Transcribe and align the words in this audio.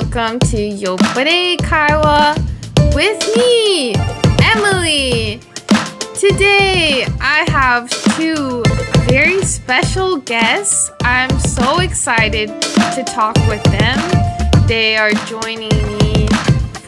welcome 0.00 0.40
to 0.40 0.56
Yopparei 0.56 1.56
Kaiwa 1.58 2.34
with 2.96 3.36
me, 3.36 3.94
Emmalee. 4.42 5.40
Today 6.18 7.06
I 7.20 7.48
have 7.48 7.88
two 8.16 8.64
very 9.08 9.40
special 9.42 10.16
guests. 10.16 10.90
I'm 11.02 11.38
so 11.38 11.78
excited 11.78 12.48
to 12.48 13.04
talk 13.06 13.36
with 13.46 13.62
them. 13.62 14.66
They 14.66 14.96
are 14.96 15.12
joining 15.28 15.70
me 15.98 16.26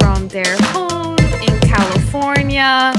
from 0.00 0.26
their 0.26 0.56
home 0.72 1.16
in 1.46 1.60
California 1.60 2.92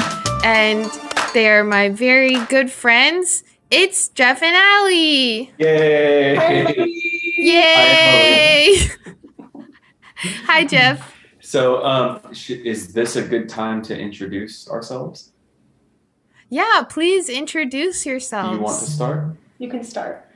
and 0.46 0.90
they're 1.34 1.66
my 1.66 1.90
very 1.90 2.38
good 2.46 2.72
friends. 2.72 3.44
It's 3.70 4.08
Jeff 4.08 4.42
and 4.42 4.56
Aly. 4.56 5.52
Yay! 5.58 6.94
Yay! 7.40 8.88
Hi, 10.46 10.66
Jeff. 10.66 11.16
So, 11.42 11.84
um, 11.86 12.34
sh- 12.34 12.50
is 12.50 12.92
this 12.92 13.16
a 13.16 13.22
good 13.22 13.48
time 13.48 13.84
to 13.84 13.96
introduce 13.98 14.68
ourselves? 14.68 15.32
Yeah, 16.50 16.86
please 16.90 17.30
introduce 17.30 18.04
yourself. 18.04 18.56
you 18.56 18.62
want 18.62 18.80
to 18.80 18.90
start? 18.90 19.36
You 19.60 19.70
can 19.70 19.84
start. 19.84 20.28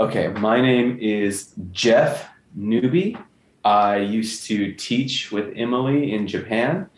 Okay, 0.00 0.28
my 0.28 0.60
name 0.60 0.98
is 1.00 1.52
Jeff 1.70 2.28
Newby. 2.56 3.16
I 3.64 3.98
used 3.98 4.44
to 4.46 4.72
teach 4.72 5.30
with 5.30 5.54
Emmalee 5.54 6.12
in 6.12 6.26
Japan. 6.26 6.88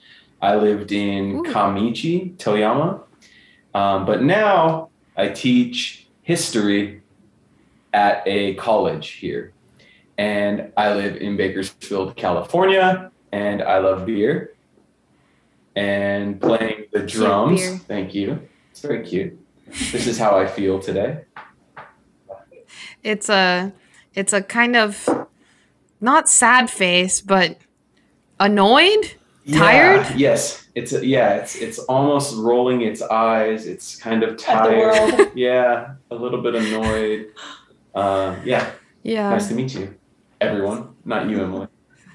I 0.41 0.55
lived 0.55 0.93
in 0.93 1.37
Ooh. 1.37 1.43
Kamiichi, 1.43 2.39
Toyama. 2.39 3.03
Um, 3.75 4.07
but 4.07 4.23
now 4.23 4.89
I 5.15 5.29
teach 5.29 6.07
history 6.23 7.03
at 7.93 8.23
a 8.25 8.55
college 8.55 9.11
here. 9.11 9.53
And 10.19 10.73
I 10.77 10.93
live 10.95 11.17
in 11.17 11.37
Bakersfield, 11.37 12.17
California, 12.17 13.11
and 13.33 13.63
I 13.63 13.79
love 13.79 14.05
beer 14.05 14.55
and 15.77 16.41
playing 16.41 16.87
the 16.93 17.01
drums. 17.01 17.61
beer. 17.61 17.79
Thank 17.87 18.15
you. 18.15 18.49
It's 18.73 18.81
very 18.81 19.07
cute. 19.07 19.39
This 19.93 20.07
is 20.07 20.19
how 20.19 20.37
I 20.37 20.47
feel 20.47 20.81
today. 20.81 21.25
It's 23.05 23.29
a 23.29 23.73
it's 24.15 24.33
a 24.33 24.43
kind 24.43 24.75
of 24.75 25.09
not 26.01 26.29
sad 26.29 26.69
face, 26.71 27.21
but 27.21 27.59
annoyed. 28.41 29.15
Tired? 29.53 30.07
Yeah, 30.11 30.17
yes. 30.17 30.67
It's 30.75 30.93
a, 30.93 31.07
yeah. 31.07 31.37
It's 31.37 31.55
it's 31.57 31.79
almost 31.79 32.37
rolling 32.37 32.83
its 32.83 33.01
eyes. 33.01 33.67
It's 33.67 33.97
kind 33.97 34.23
of 34.23 34.37
tired. 34.37 35.33
yeah, 35.35 35.95
a 36.11 36.15
little 36.15 36.43
bit 36.43 36.55
annoyed. 36.55 37.29
Uh, 37.95 38.37
yeah. 38.45 38.71
Yeah. 39.03 39.31
Nice 39.31 39.49
to 39.49 39.55
meet 39.55 39.75
you, 39.75 39.95
everyone. 40.41 40.95
Not 41.05 41.29
you, 41.29 41.39
Emmalee. 41.39 41.69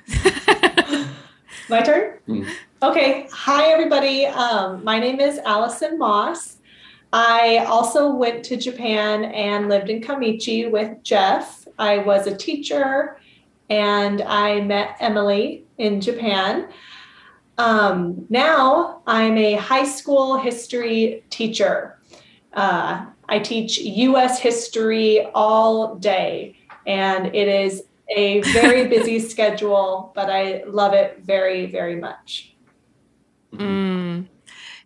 My 1.69 1.81
turn? 1.81 2.19
Mm. 2.27 2.49
Okay. 2.81 3.27
Hi, 3.31 3.71
everybody. 3.71 4.25
Um, 4.25 4.83
my 4.83 4.99
name 4.99 5.19
is 5.19 5.39
Allison 5.39 5.97
Moss. 5.97 6.57
I 7.11 7.59
also 7.69 8.13
went 8.13 8.43
to 8.45 8.57
Japan 8.57 9.25
and 9.25 9.69
lived 9.69 9.89
in 9.89 10.01
Kamiichi 10.01 10.71
with 10.71 11.03
Jeff. 11.03 11.67
I 11.77 11.99
was 11.99 12.27
a 12.27 12.35
teacher 12.35 13.17
and 13.69 14.21
I 14.21 14.61
met 14.61 14.99
Emmalee 14.99 15.63
in 15.77 16.01
Japan. 16.01 16.69
Um, 17.57 18.25
now 18.29 19.01
I'm 19.05 19.37
a 19.37 19.53
high 19.55 19.85
school 19.85 20.37
history 20.37 21.23
teacher. 21.29 21.99
Uh, 22.53 23.05
I 23.29 23.39
teach 23.39 23.79
US 23.79 24.39
history 24.39 25.25
all 25.33 25.95
day, 25.95 26.55
and 26.85 27.27
it 27.27 27.47
is 27.47 27.83
a 28.15 28.41
very 28.41 28.87
busy 28.87 29.19
schedule, 29.19 30.11
but 30.15 30.29
I 30.29 30.63
love 30.67 30.93
it 30.93 31.19
very, 31.23 31.65
very 31.65 31.95
much. 31.95 32.53
Mm. 33.53 34.27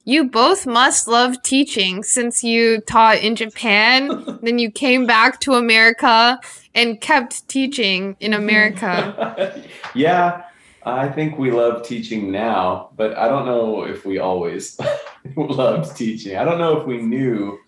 You 0.03 0.29
both 0.29 0.65
must 0.65 1.07
love 1.07 1.41
teaching 1.43 2.01
since 2.01 2.41
you 2.41 2.79
taught 2.81 3.17
in 3.17 3.35
Japan, 3.35 4.39
then 4.41 4.57
you 4.57 4.71
came 4.71 5.05
back 5.05 5.41
to 5.41 5.53
America 5.53 6.39
and 6.73 7.01
kept 7.01 7.47
teaching 7.49 8.15
in 8.21 8.33
America. 8.33 9.61
yeah, 9.95 10.43
I 10.85 11.09
think 11.09 11.37
we 11.37 11.51
love 11.51 11.85
teaching 11.85 12.31
now, 12.31 12.91
but 12.95 13.17
I 13.17 13.27
don't 13.27 13.45
know 13.45 13.83
if 13.83 14.05
we 14.05 14.19
always 14.19 14.79
loved 15.35 15.97
teaching. 15.97 16.37
I 16.37 16.45
don't 16.45 16.59
know 16.59 16.79
if 16.79 16.87
we 16.87 17.01
knew 17.01 17.59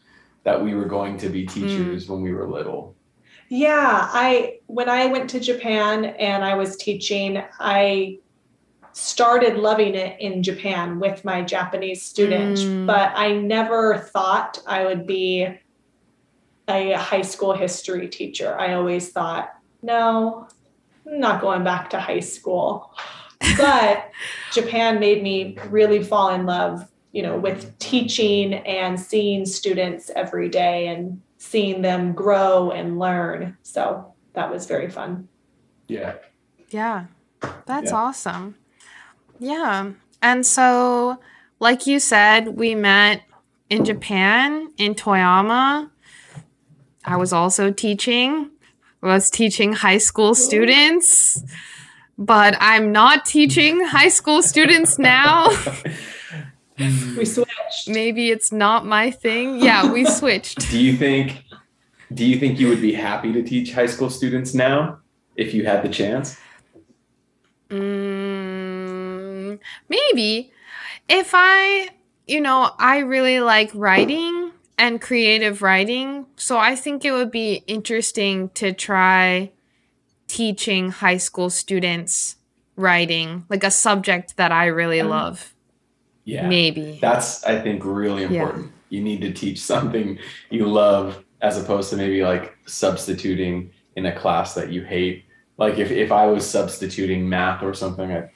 that 0.43 0.63
we 0.63 0.73
were 0.73 0.85
going 0.85 1.17
to 1.17 1.27
be 1.27 1.45
teachers 1.45 2.07
when 2.07 2.21
we 2.21 2.31
were 2.31 2.47
little. 2.47 2.95
Yeah, 3.49 4.07
I 4.13 4.59
when 4.67 4.89
I 4.89 5.07
went 5.07 5.29
to 5.31 5.39
Japan 5.39 6.05
and 6.05 6.43
I 6.45 6.53
was 6.55 6.77
teaching, 6.77 7.43
I 7.59 8.19
started 8.93 9.57
loving 9.57 9.95
it 9.95 10.19
in 10.19 10.43
Japan 10.43 10.99
with 10.99 11.25
my 11.25 11.41
Japanese 11.41 12.03
students, 12.05 12.61
Mm. 12.61 12.85
but 12.85 13.11
I 13.15 13.33
never 13.33 13.97
thought 13.97 14.61
I 14.67 14.85
would 14.85 15.07
be 15.07 15.47
a 16.67 16.93
high 16.93 17.21
school 17.23 17.53
history 17.53 18.07
teacher. 18.07 18.55
I 18.59 18.73
always 18.73 19.11
thought, 19.11 19.53
no, 19.81 20.47
I'm 21.07 21.19
not 21.19 21.41
going 21.41 21.63
back 21.63 21.89
to 21.91 21.99
high 21.99 22.19
school. 22.19 22.93
But 23.57 24.11
Japan 24.51 24.99
made 24.99 25.23
me 25.23 25.57
really 25.69 26.03
fall 26.03 26.29
in 26.29 26.45
love, 26.45 26.87
you 27.11 27.23
know, 27.23 27.37
with 27.37 27.77
teaching 27.79 28.53
and 28.53 28.99
seeing 28.99 29.45
students 29.45 30.11
every 30.15 30.49
day 30.49 30.87
and 30.87 31.21
seeing 31.37 31.81
them 31.81 32.13
grow 32.13 32.71
and 32.71 32.99
learn. 32.99 33.57
So 33.63 34.13
that 34.33 34.51
was 34.51 34.65
very 34.67 34.89
fun. 34.89 35.27
Yeah. 35.87 36.15
Yeah, 36.69 37.05
that's 37.65 37.91
Yeah. 37.91 37.97
awesome. 37.97 38.55
Yeah. 39.39 39.91
And 40.21 40.45
so, 40.45 41.19
like 41.59 41.87
you 41.87 41.99
said, 41.99 42.57
we 42.57 42.75
met 42.75 43.23
in 43.69 43.85
Japan, 43.85 44.71
in 44.77 44.93
Toyama. 44.95 45.89
I 47.05 47.15
was 47.15 47.33
also 47.33 47.71
teaching. 47.71 48.51
I 49.01 49.07
was 49.07 49.29
teaching 49.29 49.73
high 49.73 49.97
school 49.97 50.35
students, 50.35 51.41
but 52.17 52.55
I'm 52.59 52.91
not 52.91 53.25
teaching 53.25 53.83
high 53.85 54.09
school 54.09 54.43
students 54.43 54.99
now. 54.99 55.47
We 57.17 57.25
switched. 57.25 57.87
Maybe 57.87 58.29
it's 58.29 58.51
not 58.51 58.85
my 58.85 59.11
thing. 59.11 59.59
Yeah, 59.59 59.91
we 59.91 60.05
switched. 60.19 60.69
Do 60.71 60.79
you 60.79 60.95
think 60.95 61.43
do 62.13 62.25
you 62.25 62.39
think 62.39 62.59
you 62.59 62.69
would 62.69 62.81
be 62.81 62.93
happy 62.93 63.31
to 63.33 63.43
teach 63.43 63.73
high 63.73 63.85
school 63.85 64.09
students 64.09 64.53
now 64.53 64.99
if 65.35 65.53
you 65.53 65.65
had 65.65 65.83
the 65.83 65.89
chance? 65.89 66.37
Mm, 67.69 69.59
maybe 69.89 70.51
if 71.07 71.31
I, 71.33 71.89
you 72.27 72.41
know, 72.41 72.71
I 72.79 72.99
really 72.99 73.39
like 73.39 73.71
writing 73.73 74.51
and 74.77 74.99
creative 75.01 75.61
writing, 75.61 76.25
so 76.35 76.57
I 76.57 76.75
think 76.75 77.05
it 77.05 77.11
would 77.11 77.31
be 77.31 77.63
interesting 77.67 78.49
to 78.55 78.73
try 78.73 79.51
teaching 80.27 80.91
high 80.91 81.17
school 81.17 81.49
students 81.49 82.37
writing, 82.75 83.45
like 83.49 83.63
a 83.63 83.71
subject 83.71 84.37
that 84.37 84.51
I 84.51 84.65
really 84.67 85.01
Um, 85.01 85.09
love. 85.09 85.53
Yeah. 86.29 86.47
Maybe. 86.47 86.99
That's 87.01 87.43
I 87.43 87.59
think 87.59 87.83
really 87.83 88.21
Yeah. 88.23 88.29
important. 88.29 88.71
You 88.89 89.01
need 89.01 89.21
to 89.21 89.31
teach 89.31 89.59
something 89.59 90.17
you 90.49 90.65
love 90.67 91.23
as 91.41 91.57
opposed 91.57 91.89
to 91.91 91.97
maybe 91.97 92.23
like 92.23 92.55
substituting 92.65 93.71
in 93.95 94.05
a 94.05 94.15
class 94.15 94.53
that 94.55 94.71
you 94.71 94.83
hate. 94.83 95.25
Like 95.57 95.77
if, 95.79 95.91
if 95.91 96.11
I 96.11 96.25
was 96.27 96.47
substituting 96.49 97.27
math 97.27 97.63
or 97.63 97.73
something, 97.73 98.11
I 98.11 98.29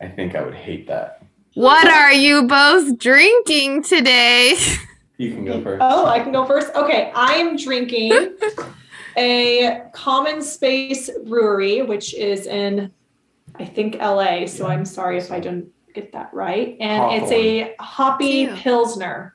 I 0.00 0.08
think 0.08 0.34
I 0.34 0.42
would 0.42 0.54
hate 0.54 0.86
that. 0.88 1.22
What 1.54 1.86
are 1.88 2.12
you 2.12 2.44
both 2.46 2.98
drinking 2.98 3.82
today? 3.84 4.56
You 5.20 5.32
can 5.34 5.44
go 5.44 5.60
first. 5.60 5.82
Oh, 5.84 6.06
I 6.06 6.18
can 6.20 6.32
go 6.32 6.46
first. 6.46 6.74
Okay, 6.74 7.12
I'm 7.14 7.54
drinking 7.54 8.10
a 9.18 9.82
Common 9.92 10.40
Space 10.40 11.10
Brewery, 11.26 11.82
which 11.82 12.14
is 12.14 12.46
in, 12.46 12.90
I 13.56 13.66
think, 13.66 13.96
LA. 13.96 14.46
So 14.46 14.66
I'm 14.66 14.86
sorry 14.86 15.18
if 15.18 15.30
I 15.30 15.38
didn't 15.38 15.68
get 15.94 16.12
that 16.12 16.30
right. 16.32 16.76
And 16.80 17.22
it's 17.22 17.32
a 17.32 17.74
hoppy 17.80 18.46
Cute. 18.46 18.56
Pilsner. 18.58 19.34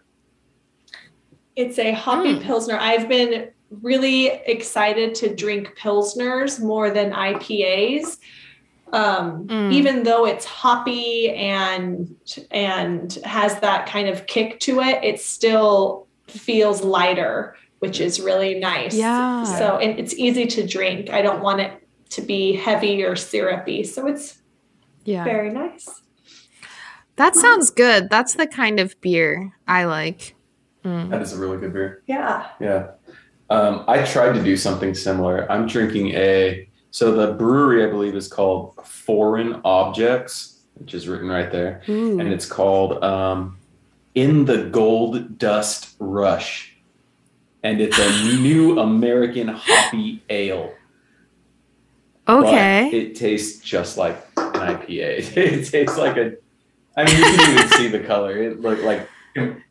It's 1.55 1.79
a 1.79 1.91
hoppy 1.93 2.35
Mm. 2.35 2.43
Pilsner. 2.43 2.77
I've 2.77 3.07
been 3.07 3.49
really 3.81 4.27
excited 4.27 5.15
to 5.15 5.33
drink 5.35 5.77
Pilsners 5.79 6.61
more 6.61 6.89
than 6.91 7.11
IPAs. 7.13 8.17
Um, 8.93 9.47
Mm. 9.47 9.73
even 9.73 10.03
though 10.03 10.25
it's 10.25 10.45
hoppy 10.45 11.31
and 11.31 12.15
and 12.51 13.13
has 13.25 13.59
that 13.61 13.87
kind 13.87 14.07
of 14.07 14.27
kick 14.27 14.59
to 14.61 14.79
it, 14.81 15.03
it 15.03 15.19
still 15.19 16.07
feels 16.27 16.83
lighter, 16.83 17.55
which 17.79 17.99
is 17.99 18.19
really 18.21 18.59
nice. 18.59 18.95
Yeah. 18.95 19.43
So 19.43 19.77
and 19.77 19.99
it's 19.99 20.13
easy 20.13 20.45
to 20.47 20.65
drink. 20.67 21.09
I 21.09 21.21
don't 21.21 21.41
want 21.41 21.61
it 21.61 21.71
to 22.11 22.21
be 22.21 22.53
heavy 22.53 23.03
or 23.03 23.15
syrupy. 23.15 23.83
So 23.83 24.07
it's 24.07 24.37
Yeah. 25.03 25.23
very 25.23 25.51
nice. 25.51 25.89
That 27.17 27.35
sounds 27.35 27.69
good. 27.71 28.09
That's 28.09 28.33
the 28.33 28.47
kind 28.47 28.79
of 28.79 29.00
beer 29.01 29.53
I 29.67 29.85
like. 29.85 30.35
Mm. 30.83 31.09
That 31.09 31.21
is 31.21 31.33
a 31.33 31.38
really 31.38 31.57
good 31.57 31.73
beer. 31.73 32.03
Yeah. 32.07 32.47
Yeah. 32.59 32.91
Um, 33.50 33.85
I 33.88 34.03
tried 34.03 34.33
to 34.33 34.44
do 34.44 34.57
something 34.57 34.94
similar. 34.94 35.50
I'm 35.51 35.67
drinking 35.67 36.09
a 36.09 36.67
So 36.91 37.12
the 37.13 37.33
brewery, 37.33 37.85
I 37.85 37.89
believe, 37.89 38.15
is 38.15 38.27
called 38.27 38.73
Foreign 38.85 39.62
Objects, 39.63 40.62
which 40.75 40.94
is 40.94 41.07
written 41.07 41.29
right 41.29 41.51
there, 41.51 41.81
Ooh. 41.89 42.19
and 42.19 42.31
it's 42.33 42.45
called 42.45 43.03
um, 43.03 43.57
In 44.15 44.45
the 44.45 44.63
Gold 44.65 45.38
Dust 45.38 45.95
Rush, 46.00 46.75
and 47.63 47.79
it's 47.81 47.97
a 48.00 48.09
new 48.41 48.79
American 48.79 49.47
hoppy 49.50 50.23
ale. 50.29 50.73
but 52.25 52.38
Okay. 52.45 52.89
it 52.89 53.15
tastes 53.15 53.63
just 53.63 53.97
like 53.97 54.15
an 54.38 54.51
IPA. 54.53 54.88
it 55.38 55.69
tastes 55.69 55.97
like 55.97 56.17
a. 56.17 56.33
I 56.97 57.03
mean, 57.06 57.18
you 57.18 57.24
can 57.38 57.57
even 57.57 57.69
see 57.69 57.88
the 57.88 58.00
color. 58.00 58.38
It 58.38 58.62
looked 58.62 58.83
like 58.83 59.07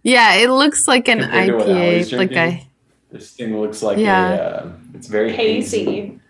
yeah, 0.03 0.35
it 0.35 0.51
looks 0.51 0.87
like 0.87 1.09
an 1.09 1.21
Compared 1.21 1.47
to 1.49 1.55
IPA. 1.55 2.19
Like 2.19 2.31
a 2.31 2.35
drinking? 2.35 2.67
this 3.11 3.31
thing 3.33 3.59
looks 3.61 3.83
like 3.83 3.99
Yeah. 3.99 4.29
a. 4.29 4.37
Uh, 4.37 4.73
it's 4.95 5.07
very 5.07 5.33
hazy. 5.33 5.85
Hazy, 5.85 6.21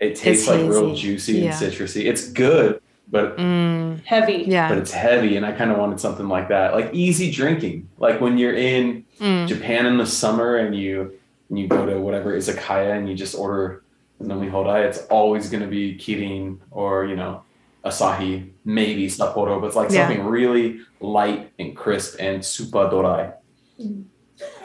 It 0.00 0.16
tastes 0.16 0.46
like 0.48 0.60
real 0.68 0.94
juicy 0.94 1.34
Yeah. 1.34 1.44
and 1.46 1.54
citrusy. 1.54 2.04
It's 2.04 2.28
good, 2.30 2.80
but 3.10 3.36
mm, 3.38 4.04
heavy. 4.04 4.44
yeah. 4.46 4.68
but 4.68 4.78
it's 4.78 4.92
heavy, 4.92 5.36
and 5.36 5.46
I 5.46 5.52
kind 5.52 5.70
of 5.70 5.78
wanted 5.78 5.98
something 5.98 6.28
like 6.28 6.48
that, 6.48 6.74
like 6.74 6.90
easy 6.92 7.30
drinking, 7.30 7.88
like 7.98 8.20
when 8.20 8.36
you're 8.38 8.54
in 8.54 9.04
Mm. 9.20 9.48
Japan 9.48 9.84
in 9.86 9.96
the 9.98 10.06
summer 10.06 10.56
and 10.58 10.76
you 10.76 11.12
and 11.48 11.58
you 11.58 11.66
go 11.66 11.84
to 11.86 11.98
whatever 12.00 12.36
izakaya 12.36 12.96
and 12.96 13.08
you 13.08 13.16
just 13.16 13.34
order 13.34 13.82
nomi 14.22 14.48
hodai, 14.50 14.84
it's 14.84 14.98
always 15.06 15.50
going 15.50 15.62
to 15.62 15.66
be 15.68 15.96
kirin 15.96 16.58
or 16.70 17.04
you 17.06 17.16
know 17.16 17.42
asahi, 17.88 18.50
maybe 18.64 19.06
sapporo, 19.08 19.60
but 19.60 19.66
it's 19.68 19.76
like 19.76 19.90
Yeah. 19.90 20.06
something 20.06 20.24
really 20.26 20.80
light 21.00 21.52
and 21.58 21.76
crisp 21.76 22.16
and 22.20 22.44
super 22.44 22.88
dorai. 22.88 23.32
Mm. 23.80 24.04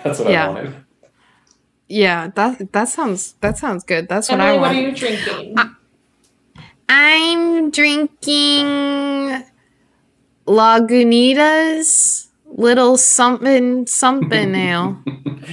That's 0.04 0.20
what 0.20 0.30
Yeah. 0.32 0.46
I 0.46 0.54
wanted. 0.54 0.76
Yeah, 1.88 2.30
that 2.36 2.72
that 2.74 2.88
sounds 2.90 3.34
that 3.42 3.58
sounds 3.58 3.84
good. 3.84 4.08
That's 4.10 4.30
what 4.30 4.40
Emmalee, 4.40 4.58
I 4.58 4.62
what 4.62 4.72
are 4.76 4.82
you 4.82 4.92
drinking? 4.96 5.56
I'm 6.90 7.72
drinking 7.72 9.44
Lagunitas 10.48 12.28
little 12.46 12.98
something 12.98 13.86
something 13.88 14.56
ale. 14.68 14.98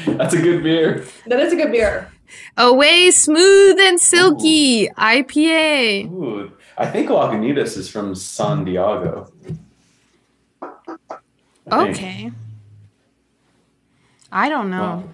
That's 0.07 0.35
a 0.35 0.41
good 0.41 0.63
beer. 0.63 1.05
that 1.27 1.41
is 1.41 1.53
a 1.53 1.57
good 1.57 1.73
beer. 1.73 2.11
Away 2.57 3.11
smooth 3.11 3.79
and 3.81 3.99
silky 4.01 4.89
IPA. 4.97 6.07
Ooh, 6.11 6.53
I 6.81 6.87
think 6.87 7.11
Lagunitas 7.11 7.77
is 7.77 7.91
from 7.91 8.15
San 8.15 8.65
mm-hmm. 8.65 8.65
Diego. 8.65 9.31
I 11.71 11.85
think. 11.85 11.97
Okay. 11.97 12.33
I 14.33 14.49
don't 14.49 14.71
know. 14.71 14.81
Wow. 14.81 15.05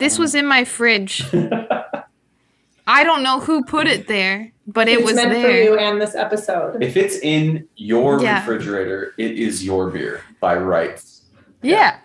This 0.00 0.18
was 0.18 0.34
in 0.34 0.46
my 0.46 0.64
fridge. 0.64 1.22
I 2.88 3.04
don't 3.04 3.22
know 3.22 3.38
who 3.38 3.64
put 3.64 3.86
it 3.86 4.08
there, 4.08 4.52
but 4.66 4.88
it 4.88 4.98
it's 4.98 5.06
was 5.06 5.14
meant 5.14 5.32
for 5.32 5.50
you 5.50 5.78
and 5.78 6.00
this 6.00 6.16
episode. 6.16 6.82
if 6.82 6.96
it's 6.96 7.18
in 7.18 7.68
your 7.76 8.20
Yeah. 8.20 8.40
refrigerator, 8.40 9.14
it 9.16 9.32
is 9.38 9.64
your 9.64 9.90
beer 9.90 10.22
by 10.40 10.56
rights. 10.56 11.22
Yeah. 11.62 11.98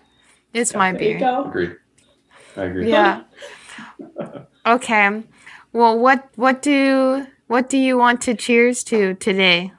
It's 0.54 0.74
my 0.74 0.92
There 0.92 1.02
you 1.02 1.08
beer. 1.08 1.18
go. 1.18 1.44
Agreed. 1.46 1.76
I 2.56 2.64
agree. 2.64 2.88
Yeah. 2.88 3.22
Okay. 4.64 5.24
Well, 5.72 5.98
what 5.98 6.28
what 6.36 6.62
do 6.62 7.26
what 7.52 7.68
do 7.68 7.76
you 7.76 7.98
want 7.98 8.22
to 8.22 8.32
cheers 8.34 8.82
to 8.82 9.12
today? 9.12 9.70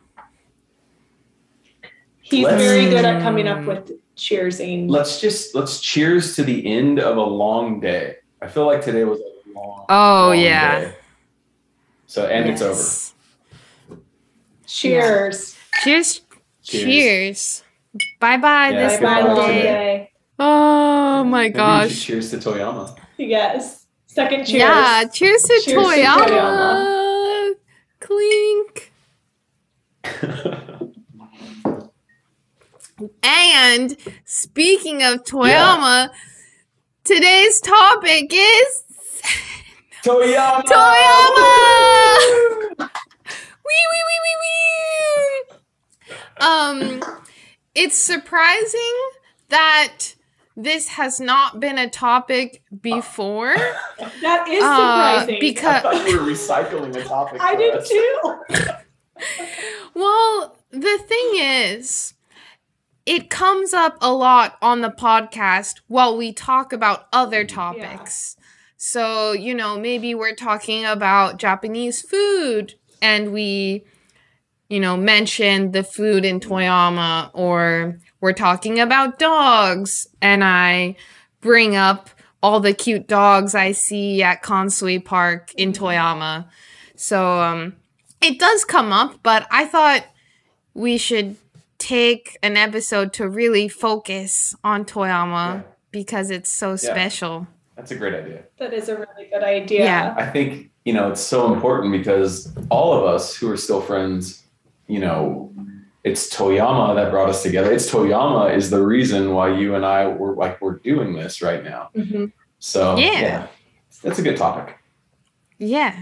He's 2.21 2.45
Let's- 2.45 2.61
very 2.63 2.85
good 2.85 3.03
at 3.03 3.23
coming 3.23 3.47
up 3.47 3.65
with 3.65 3.91
cheersing. 4.15 4.87
Let's 4.91 5.19
just 5.19 5.55
let's 5.55 5.81
cheers 5.81 6.35
to 6.35 6.43
the 6.43 6.67
end 6.67 6.99
of 6.99 7.17
a 7.17 7.23
long 7.23 7.79
day. 7.79 8.17
I 8.43 8.47
feel 8.47 8.67
like 8.67 8.81
today 8.83 9.03
was 9.05 9.19
a 9.19 9.59
long. 9.59 9.85
Oh, 9.89 10.27
long 10.27 10.39
yeah. 10.39 10.81
day. 10.81 10.95
So 12.05 12.27
and 12.27 12.47
it's 12.47 12.61
over. 12.61 12.75
Yes. 12.75 13.13
Cheers. 14.67 15.57
Cheers. 15.83 16.21
Cheers. 16.61 16.83
Cheers. 16.85 17.63
Bye 18.19 18.37
bye 18.37 18.69
Yeah, 18.69 18.87
this 18.87 18.99
Bye 18.99 19.03
bye, 19.03 19.15
goodbye 19.21 19.33
long 19.33 19.37
Monday. 19.47 19.61
day. 19.63 20.11
Oh 20.37 21.23
my 21.23 21.41
Maybe 21.43 21.53
gosh. 21.55 22.05
cheers 22.05 22.29
to 22.31 22.37
Toyama. 22.37 22.95
Yes. 23.17 23.87
Second 24.05 24.45
cheers. 24.45 24.59
Yeah, 24.61 25.05
cheers 25.11 25.41
to 25.41 25.47
Cheers 25.65 25.65
to 25.65 25.73
Toyama. 25.73 27.09
Clink. 28.03 28.91
And 33.23 33.97
speaking 34.25 35.03
of 35.03 35.23
Toyama, 35.23 36.09
today's 37.05 37.61
topic 37.61 38.31
is 38.33 38.83
Toyama. 40.03 40.63
Toyama! 40.63 41.49
Wee 43.65 43.83
wee 43.91 44.03
wee 44.09 44.21
wee 44.23 44.37
wee. 44.41 46.15
Um, 46.45 47.01
it's 47.73 47.97
surprising 47.97 48.95
that 49.49 50.15
this 50.55 50.87
has 50.89 51.19
not 51.19 51.59
been 51.59 51.77
a 51.77 51.89
topic 51.89 52.63
before. 52.81 53.55
That 54.21 54.47
is 54.47 54.63
Uh, 54.63 55.19
surprising. 55.19 55.35
I 55.35 55.39
because 55.39 55.81
thought 55.81 56.07
you 56.09 56.19
were 56.19 56.27
recycling 56.31 56.95
a 56.95 57.03
topic. 57.03 57.41
I 57.41 57.55
did 57.55 57.75
us. 57.75 57.89
too. 57.89 58.19
Well, 59.93 60.57
the 60.71 60.97
thing 61.07 61.31
is, 61.35 62.13
it 63.05 63.29
comes 63.29 63.73
up 63.73 63.97
a 64.01 64.11
lot 64.11 64.57
on 64.61 64.81
the 64.81 64.89
podcast 64.89 65.81
while 65.87 66.17
we 66.17 66.33
talk 66.33 66.73
about 66.73 67.07
other 67.13 67.45
topics. 67.45 68.35
So, 68.77 69.31
you 69.33 69.53
know, 69.53 69.79
maybe 69.79 70.15
we're 70.15 70.35
talking 70.35 70.83
about 70.85 71.37
Japanese 71.37 72.01
food 72.01 72.73
and 73.01 73.31
we, 73.31 73.85
you 74.67 74.79
know, 74.79 74.97
mention 74.97 75.71
the 75.71 75.83
food 75.83 76.25
in 76.25 76.39
Toyama, 76.39 77.29
or 77.33 77.99
we're 78.23 78.31
talking 78.31 78.79
about 78.79 79.19
dogs 79.19 80.07
and 80.21 80.45
I 80.45 80.95
bring 81.41 81.75
up 81.75 82.09
all 82.41 82.61
the 82.61 82.73
cute 82.73 83.05
dogs 83.05 83.53
I 83.53 83.73
see 83.73 84.23
at 84.23 84.41
Kansui 84.41 85.03
Park 85.03 85.53
in 85.55 85.73
Toyama. 85.73 86.45
So, 86.95 87.41
um, 87.41 87.75
it 88.21 88.39
does 88.39 88.63
come 88.63 88.93
up, 88.93 89.19
but 89.23 89.45
I 89.51 89.65
thought 89.65 90.05
we 90.73 90.97
should 90.97 91.35
take 91.79 92.37
an 92.41 92.55
episode 92.55 93.11
to 93.13 93.27
really 93.27 93.67
focus 93.67 94.55
on 94.63 94.85
Toyama 94.85 95.55
Yeah. 95.55 95.61
because 95.91 96.31
it's 96.31 96.49
so 96.49 96.77
special. 96.77 97.45
That's 97.75 97.91
a 97.91 97.95
great 97.97 98.13
idea. 98.13 98.43
That 98.57 98.73
is 98.73 98.87
a 98.87 98.95
really 98.95 99.27
good 99.29 99.43
idea. 99.43 99.83
Yeah. 99.83 100.13
I 100.17 100.27
think, 100.27 100.69
you 100.85 100.93
know, 100.93 101.11
it's 101.11 101.19
so 101.19 101.53
important 101.53 101.91
because 101.91 102.53
all 102.69 102.93
of 102.93 103.03
us 103.03 103.35
who 103.35 103.51
are 103.51 103.57
still 103.57 103.81
friends, 103.81 104.43
you 104.87 104.99
know, 104.99 105.51
it's 106.03 106.29
Toyama 106.35 106.95
that 106.95 107.11
brought 107.11 107.29
us 107.29 107.43
together. 107.43 107.71
It's 107.71 107.89
Toyama 107.91 108.53
is 108.55 108.69
the 108.69 108.81
reason 108.85 109.33
why 109.33 109.57
you 109.57 109.75
and 109.75 109.85
I 109.85 110.07
were 110.07 110.35
like 110.35 110.61
we're 110.61 110.79
doing 110.79 111.13
this 111.13 111.41
right 111.41 111.63
now. 111.63 111.89
Mhm. 111.95 112.31
So 112.59 112.97
Yeah. 112.97 113.47
that's 114.01 114.19
a 114.19 114.21
good 114.21 114.37
topic. 114.37 114.77
Yeah. 115.59 115.95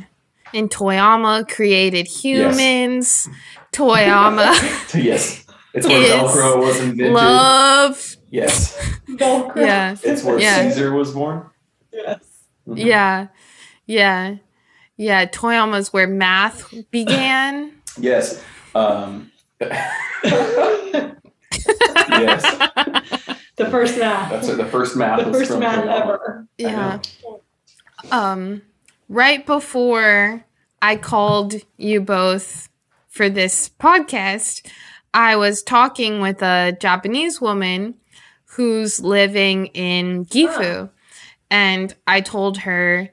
And 0.54 0.70
Toyama 0.70 1.48
created 1.48 2.08
humans. 2.08 3.30
Toyama 3.72 4.52
yes. 4.96 5.46
It's 5.74 5.88
where 5.88 6.02
Is 6.02 6.10
Velcro 6.12 6.58
was 6.60 6.80
invented. 6.82 7.14
love. 7.14 8.18
yes. 8.30 8.76
Velcro. 9.08 9.56
Yeah. 9.56 9.96
It's 10.04 10.24
where 10.24 10.40
Yeah. 10.40 10.64
Caesar 10.70 10.94
was 10.94 11.12
born. 11.12 11.46
Yes. 11.94 12.20
Mhm. 12.68 12.78
Yeah. 12.86 13.28
Yeah. 13.86 14.36
Yeah. 14.98 15.26
Toyama's 15.26 15.94
where 15.94 16.08
math 16.08 16.74
began. 16.92 17.72
Yes. 17.98 18.44
Um, 18.76 19.31
yes. 22.10 22.42
the 23.56 23.70
first 23.70 23.98
math. 23.98 24.32
That's 24.32 24.48
it. 24.48 24.58
The 24.58 24.66
first 24.66 24.96
math 24.96 25.26
the 25.26 25.32
first 25.32 25.52
from 25.52 25.60
math 25.60 25.86
ever. 25.86 26.48
Yeah. 26.58 27.00
Um, 28.12 28.62
right 29.10 29.46
before 29.46 30.44
I 30.82 30.96
called 30.96 31.56
you 31.78 32.02
both 32.02 32.70
for 33.08 33.30
this 33.30 33.70
podcast, 33.70 34.66
I 35.14 35.36
was 35.36 35.62
talking 35.62 36.22
with 36.22 36.42
a 36.42 36.76
Japanese 36.80 37.40
woman 37.40 37.96
who's 38.46 39.00
living 39.00 39.68
in 39.68 40.26
Gifu. 40.26 40.90
And 41.50 41.94
I 42.08 42.22
told 42.22 42.60
her, 42.60 43.10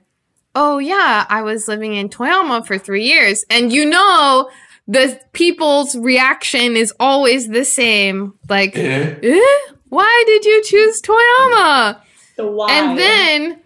Oh, 0.55 0.79
yeah, 0.79 1.27
I 1.29 1.43
was 1.43 1.69
living 1.69 1.95
in 1.95 2.09
Toyama 2.09 2.67
for 2.67 2.79
three 2.79 3.05
years. 3.05 3.45
And 3.51 3.73
you 3.73 3.85
know, 3.85 4.51
the 4.89 5.21
people's 5.33 5.95
reaction 5.97 6.75
is 6.77 6.93
always 6.99 7.49
the 7.49 7.65
same. 7.65 8.33
Like, 8.49 8.77
Eh? 8.77 9.15
eh? 9.23 9.59
Why 9.91 10.25
did 10.27 10.45
you 10.45 10.63
choose 10.65 11.01
Toyama? 11.03 12.01
The 12.37 12.47
why. 12.47 12.73
And 12.73 12.99
then, 12.99 13.61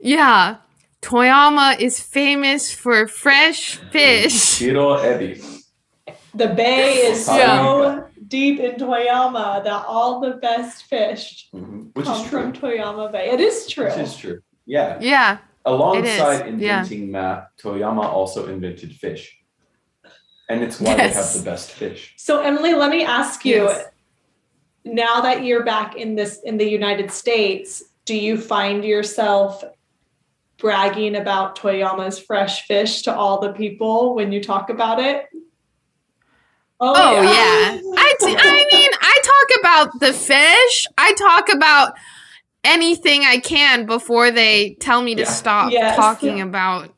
yeah, 0.00 0.56
Toyama 1.02 1.80
is 1.80 2.00
famous 2.00 2.72
for 2.72 3.06
fresh 3.08 3.76
fish. 3.90 4.32
Shiro 4.56 4.96
Ebi. 4.98 5.42
the 6.34 6.48
bay 6.48 6.96
is 7.10 7.24
so 7.26 7.34
Yeah. 7.36 8.00
deep 8.28 8.60
in 8.60 8.72
Toyama 8.76 9.64
that 9.64 9.84
all 9.86 10.20
the 10.20 10.32
best 10.32 10.84
fish 10.84 11.48
Mhm. 11.54 11.90
Which 11.94 12.04
come 12.06 12.20
is 12.22 12.28
true. 12.28 12.40
from 12.42 12.52
Toyama 12.52 13.10
Bay. 13.10 13.30
It 13.30 13.40
is 13.40 13.66
true. 13.66 13.86
It 13.86 13.98
is 13.98 14.16
true. 14.16 14.40
Yeah. 14.66 14.98
Yeah, 15.00 15.38
alongside 15.64 16.46
It 16.46 16.54
is, 16.54 16.60
yeah. 16.60 16.80
inventing 16.80 17.10
math, 17.10 17.44
Toyama 17.62 18.04
also 18.04 18.48
invented 18.48 18.92
fish. 18.94 19.35
And 20.48 20.62
it's 20.62 20.80
why 20.80 20.96
Yes. 20.96 21.14
they 21.14 21.20
have 21.22 21.44
the 21.44 21.50
best 21.50 21.72
fish. 21.72 22.14
So 22.16 22.42
Emmalee, 22.42 22.76
let 22.78 22.90
me 22.90 23.04
ask 23.04 23.44
you 23.44 23.64
Yes. 23.64 23.86
now 24.84 25.20
that 25.22 25.44
you're 25.44 25.64
back 25.64 25.96
in 25.96 26.14
this 26.14 26.40
in 26.44 26.56
the 26.56 26.68
United 26.68 27.10
States, 27.10 27.82
do 28.04 28.16
you 28.16 28.38
find 28.38 28.84
yourself 28.84 29.64
bragging 30.58 31.16
about 31.16 31.56
Toyama's 31.58 32.18
fresh 32.18 32.66
fish 32.66 33.02
to 33.02 33.14
all 33.14 33.40
the 33.40 33.52
people 33.52 34.14
when 34.14 34.30
you 34.32 34.42
talk 34.42 34.70
about 34.70 35.00
it? 35.00 35.26
Oh 36.78 37.22
yeah. 37.22 37.80
I, 37.98 38.14
d- 38.20 38.36
I 38.38 38.66
mean, 38.72 38.90
I 39.00 39.18
talk 39.24 39.60
about 39.60 40.00
the 40.00 40.12
fish. 40.12 40.86
I 40.98 41.12
talk 41.14 41.48
about 41.52 41.94
anything 42.64 43.22
I 43.22 43.38
can 43.38 43.86
before 43.86 44.30
they 44.30 44.74
tell 44.80 45.02
me 45.02 45.14
to 45.16 45.24
stop 45.26 45.72
Yes. 45.72 45.96
talking 45.96 46.40
about 46.40 46.94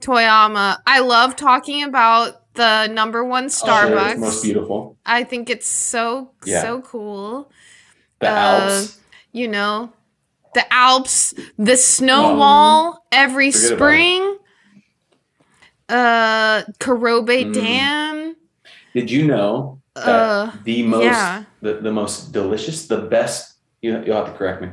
Toyama. 0.00 0.78
I 0.86 1.00
love 1.00 1.36
talking 1.36 1.84
about 1.84 2.39
the 2.54 2.88
number 2.88 3.24
one 3.24 3.46
Starbucks. 3.46 4.12
it's 4.12 4.20
most 4.20 4.42
beautiful. 4.42 4.96
I 5.06 5.24
think 5.24 5.50
it's 5.50 5.66
so 5.66 6.32
Yeah. 6.44 6.62
so 6.62 6.80
cool. 6.82 7.50
The 8.20 8.28
Uh, 8.28 8.34
Alps. 8.34 8.98
You 9.32 9.48
know, 9.48 9.92
the 10.54 10.64
Alps, 10.72 11.34
the 11.56 11.76
snow 11.76 12.32
Um, 12.32 12.38
wall 12.38 13.04
every 13.12 13.50
forget 13.52 13.72
about 13.72 13.74
it. 13.74 13.78
spring. 13.78 14.36
Uh, 15.88 16.62
Kurobe 16.78 17.46
Mm. 17.46 17.52
Dam. 17.54 18.36
Did 18.94 19.10
you 19.10 19.26
know 19.26 19.80
that 19.94 20.06
Uh, 20.06 20.50
the 20.64 20.82
most 20.82 21.02
yeah. 21.04 21.44
the, 21.62 21.74
the 21.74 21.92
most 21.92 22.32
delicious, 22.32 22.86
the 22.86 23.02
best 23.02 23.54
you 23.82 23.92
you'll 24.04 24.16
have 24.16 24.26
to 24.26 24.32
correct 24.38 24.62
me, 24.62 24.68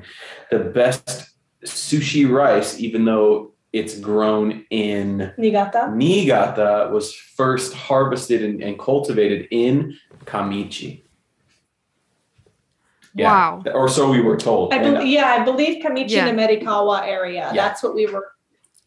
the 0.51 0.59
best 0.59 1.29
sushi 1.65 2.29
rice, 2.29 2.79
even 2.79 3.03
though 3.05 3.53
it's 3.77 3.99
grown 3.99 4.65
in 4.69 5.31
Niigata? 5.37 5.91
Niigata, 5.95 6.89
was 6.91 7.13
first 7.13 7.73
harvested 7.73 8.43
and, 8.43 8.61
and 8.61 8.77
cultivated 8.79 9.47
in 9.51 9.97
Kamiichi. 10.25 11.03
Yeah. 13.13 13.31
Wow. 13.31 13.63
Or 13.73 13.89
so 13.89 14.09
we 14.09 14.21
were 14.21 14.37
told. 14.37 14.73
I 14.73 14.77
And 14.77 15.07
yeah, 15.07 15.25
I 15.27 15.43
believe 15.43 15.83
Kamiichi 15.83 16.11
Yeah. 16.11 16.29
Namerikawa 16.29 17.07
area. 17.07 17.51
Yeah. 17.53 17.67
That's 17.67 17.81
what 17.81 17.95
we 17.95 18.05
were 18.05 18.31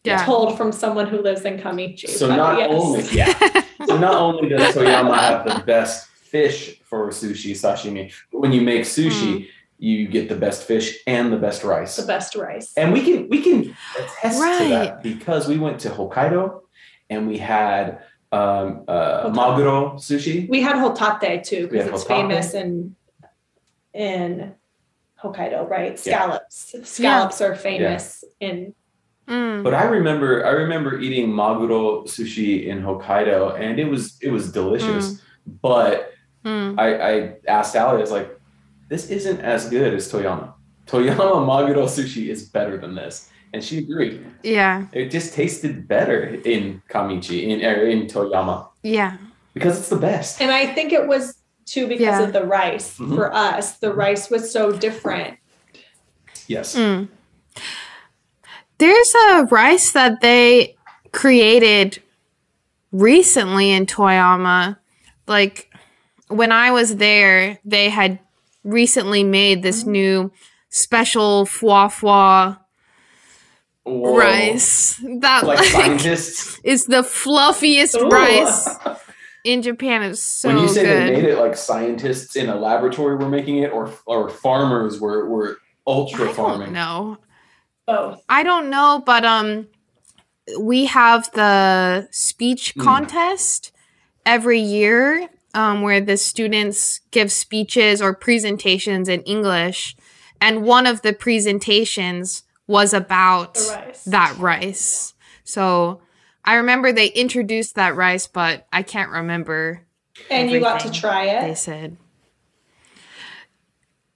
Yeah. 0.03 0.23
told 0.25 0.57
from 0.57 0.71
someone 0.71 1.07
who 1.07 1.21
lives 1.21 1.43
in 1.43 1.59
Kamiichi. 1.59 2.09
so 2.09 2.27
not 2.27 2.57
yes. 2.57 2.69
only 2.71 3.03
yeah. 3.11 3.63
So 3.87 3.97
not 3.97 4.15
only 4.15 4.49
does 4.49 4.75
Toyama 4.75 5.17
have 5.17 5.43
the 5.43 5.63
best 5.65 6.07
fish 6.07 6.79
for 6.83 7.09
sushi, 7.09 7.51
sashimi, 7.51 8.13
but 8.31 8.39
when 8.39 8.51
you 8.51 8.61
make 8.61 8.83
sushi, 8.83 9.31
hmm. 9.39 9.43
You 9.83 10.07
get 10.07 10.29
the 10.29 10.35
best 10.35 10.63
fish 10.67 10.99
and 11.07 11.33
the 11.33 11.37
best 11.37 11.63
rice. 11.63 11.95
the 11.97 12.05
best 12.05 12.35
rice. 12.35 12.71
And 12.77 12.93
we 12.93 13.01
can 13.01 13.29
we 13.29 13.41
can 13.41 13.75
attest 13.97 14.37
to 14.59 14.69
that 14.69 15.01
because 15.01 15.47
we 15.47 15.57
went 15.57 15.79
to 15.79 15.89
Hokkaido 15.89 16.61
and 17.09 17.27
we 17.27 17.39
had 17.39 18.03
um, 18.31 18.85
uh, 18.87 19.29
maguro 19.31 19.95
sushi. 19.95 20.47
We 20.47 20.61
had 20.61 20.75
hotate 20.75 21.43
too 21.43 21.63
We 21.63 21.79
because 21.79 21.85
had 21.85 21.93
it's 21.95 22.03
hotate. 22.03 22.07
famous 22.07 22.53
in 22.53 22.95
in 23.93 24.53
Hokkaido, 25.23 25.67
right? 25.67 25.93
Yeah. 26.05 26.17
Scallops. 26.17 26.75
Scallops 26.83 27.41
are 27.41 27.55
famous 27.55 28.23
in 28.39 28.73
Mm. 29.27 29.63
But 29.63 29.73
I 29.75 29.83
remember 29.85 30.45
I 30.45 30.49
remember 30.49 30.99
eating 30.99 31.29
maguro 31.29 32.05
sushi 32.05 32.65
in 32.65 32.81
Hokkaido 32.81 33.59
and 33.59 33.79
it 33.79 33.85
was 33.85 34.17
it 34.21 34.29
was 34.31 34.51
delicious. 34.51 35.21
But 35.47 36.09
Mm. 36.43 36.73
I, 36.79 36.87
I 37.11 37.13
asked 37.47 37.75
Aly, 37.75 37.97
I 37.97 38.01
was 38.01 38.09
like, 38.11 38.29
this 38.91 39.07
isn't 39.09 39.39
as 39.39 39.69
good 39.69 39.93
as 39.93 40.11
Toyama. 40.11 40.53
Toyama 40.85 41.15
maguro 41.49 41.85
sushi 41.87 42.27
is 42.27 42.43
better 42.49 42.77
than 42.77 42.93
this. 42.93 43.29
And 43.53 43.63
she 43.63 43.77
agreed. 43.79 44.25
Yeah. 44.43 44.87
It 44.91 45.11
just 45.11 45.33
tasted 45.33 45.87
better 45.87 46.35
in 46.43 46.81
Kamiichi, 46.89 47.47
in 47.47 47.63
er, 47.63 47.87
in 47.87 48.07
Toyama, 48.07 48.67
Yeah. 48.83 49.15
because 49.53 49.79
it's 49.79 49.87
the 49.89 49.95
best. 49.95 50.41
and 50.41 50.51
I 50.51 50.73
think 50.73 50.91
it 50.91 51.07
was 51.07 51.37
too 51.65 51.87
because 51.87 52.19
Yeah. 52.19 52.23
of 52.27 52.33
the 52.33 52.43
rice 52.45 52.97
Mhm. 52.97 53.15
for 53.15 53.33
us. 53.33 53.77
The 53.79 53.93
rice 53.93 54.29
was 54.29 54.51
so 54.51 54.73
different. 54.73 55.37
Yes. 56.47 56.75
Mm. 56.75 57.07
There's 58.77 59.13
a 59.29 59.43
rice 59.45 59.91
that 59.93 60.19
they 60.21 60.75
created 61.13 62.01
recently 62.91 63.71
in 63.71 63.85
Toyama. 63.85 64.77
Like 65.27 65.69
when 66.27 66.51
I 66.51 66.71
was 66.71 66.97
there, 66.97 67.57
they 67.63 67.87
had 67.89 68.19
recently 68.63 69.23
made 69.23 69.63
this 69.63 69.85
new 69.85 70.31
special 70.69 71.45
foie 71.45 71.87
foie 71.89 72.55
Whoa. 73.83 74.15
rice 74.15 74.97
that 75.21 75.43
Like 75.45 75.57
like, 75.59 75.67
scientists. 75.67 76.59
is 76.63 76.85
the 76.85 77.03
fluffiest 77.03 77.95
Ooh. 77.95 78.07
rice 78.09 78.69
in 79.43 79.61
Japan. 79.63 80.03
It's 80.03 80.21
so 80.21 80.49
when 80.49 80.59
you 80.59 80.67
say 80.67 80.83
good. 80.83 81.07
they 81.07 81.21
made 81.21 81.25
it, 81.25 81.37
like 81.39 81.57
scientists 81.57 82.35
in 82.35 82.47
a 82.49 82.55
laboratory 82.55 83.15
were 83.15 83.27
making 83.29 83.57
it, 83.57 83.71
or 83.71 83.91
or 84.05 84.29
farmers 84.29 84.99
were 85.01 85.27
were 85.27 85.57
ultra 85.87 86.29
I 86.29 86.33
farming. 86.33 86.67
don't 86.67 86.73
know. 86.73 87.17
Both. 87.87 88.21
I 88.29 88.43
don't 88.43 88.69
know, 88.69 89.01
but 89.03 89.25
um, 89.25 89.67
we 90.59 90.85
have 90.85 91.31
the 91.33 92.07
speech 92.11 92.75
Mm. 92.75 92.83
contest 92.83 93.71
every 94.27 94.59
year, 94.59 95.27
um, 95.53 95.81
where 95.81 96.01
the 96.01 96.17
students 96.17 97.01
give 97.11 97.31
speeches 97.31 98.01
or 98.01 98.13
presentations 98.13 99.09
in 99.09 99.21
English, 99.23 99.95
and 100.39 100.63
one 100.63 100.87
of 100.87 101.01
the 101.01 101.13
presentations 101.13 102.43
was 102.67 102.93
about 102.93 103.57
rice. 103.57 104.03
that 104.05 104.37
rice. 104.37 105.13
So 105.43 106.01
I 106.45 106.55
remember 106.55 106.91
they 106.91 107.07
introduced 107.07 107.75
that 107.75 107.95
rice, 107.95 108.27
but 108.27 108.65
I 108.71 108.83
can't 108.83 109.11
remember 109.11 109.85
and 110.29 110.51
you 110.51 110.59
got 110.59 110.79
to 110.81 110.91
try 110.91 111.25
it. 111.25 111.41
they 111.41 111.55
said. 111.55 111.97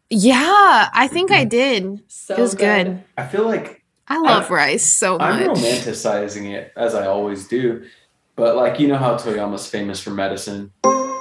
Yeah, 0.10 0.90
I 0.94 1.08
think 1.08 1.32
I 1.32 1.46
did. 1.46 2.04
So 2.08 2.36
it 2.36 2.40
was 2.40 2.56
good. 2.56 3.04
I 3.18 3.28
feel 3.28 3.46
like 3.46 3.84
I 4.08 4.20
love 4.20 4.50
rice 4.52 4.86
so 4.86 5.18
much. 5.18 5.42
I'm 5.42 5.50
romanticizing 5.50 6.54
it 6.54 6.72
as 6.76 6.94
I 6.94 7.08
always 7.08 7.48
do, 7.48 7.86
but 8.36 8.56
like 8.56 8.80
you 8.80 8.88
know 8.88 8.98
how 8.98 9.16
Toyama's 9.16 9.68
famous 9.68 10.00
for 10.00 10.12
medicine, 10.12 10.72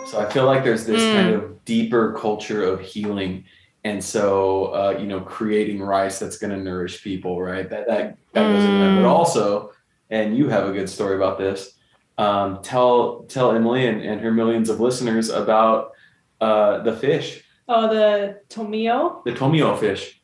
so 0.06 0.20
I 0.20 0.30
feel 0.30 0.46
like 0.46 0.64
there's 0.64 0.84
this 0.86 1.02
Mm. 1.02 1.14
kind 1.14 1.34
of 1.34 1.64
deeper 1.64 2.12
culture 2.14 2.62
of 2.64 2.80
healing, 2.80 3.44
and 3.84 4.02
so 4.02 4.66
uh, 4.66 4.96
you 4.98 5.06
know 5.06 5.20
creating 5.20 5.80
rice 5.82 6.18
that's 6.18 6.36
going 6.38 6.50
to 6.52 6.58
nourish 6.62 7.02
people, 7.02 7.40
right? 7.40 7.68
That 7.68 7.86
that 7.86 8.16
that 8.32 8.42
goes 8.52 8.64
in 8.64 8.80
there, 8.80 8.96
but 9.02 9.08
Mm. 9.08 9.10
also, 9.10 9.72
and 10.10 10.36
you 10.36 10.48
have 10.48 10.68
a 10.68 10.72
good 10.72 10.88
story 10.88 11.16
about 11.16 11.38
this. 11.38 11.74
Um, 12.18 12.60
tell 12.62 13.24
tell 13.28 13.52
Emily 13.52 13.86
and, 13.86 14.00
and 14.02 14.20
her 14.20 14.30
millions 14.32 14.68
of 14.70 14.80
listeners 14.80 15.30
about 15.30 15.92
uh, 16.40 16.78
the 16.82 16.94
fish, 16.94 17.42
Oh, 17.68 17.88
the 17.92 18.40
tomiyo. 18.50 19.24
the 19.24 19.32
tomiyo 19.32 19.78
fish. 19.78 20.20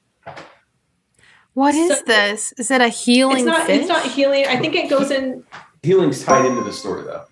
What 1.55 1.75
is 1.75 1.99
So- 1.99 2.05
this? 2.07 2.53
Is 2.59 2.71
it 2.71 2.81
a 2.81 2.89
healing 2.89 3.39
It's 3.39 3.47
not. 3.47 3.67
fish? 3.67 3.81
It's 3.81 3.89
not 3.89 4.05
healing. 4.05 4.45
I 4.47 4.57
think 4.57 4.75
it 4.77 4.89
goes 4.89 5.11
in. 5.11 5.45
Healing's 5.83 6.23
tied 6.25 6.45
into 6.47 6.63
the 6.63 6.73
story 6.73 7.03
though. 7.03 7.25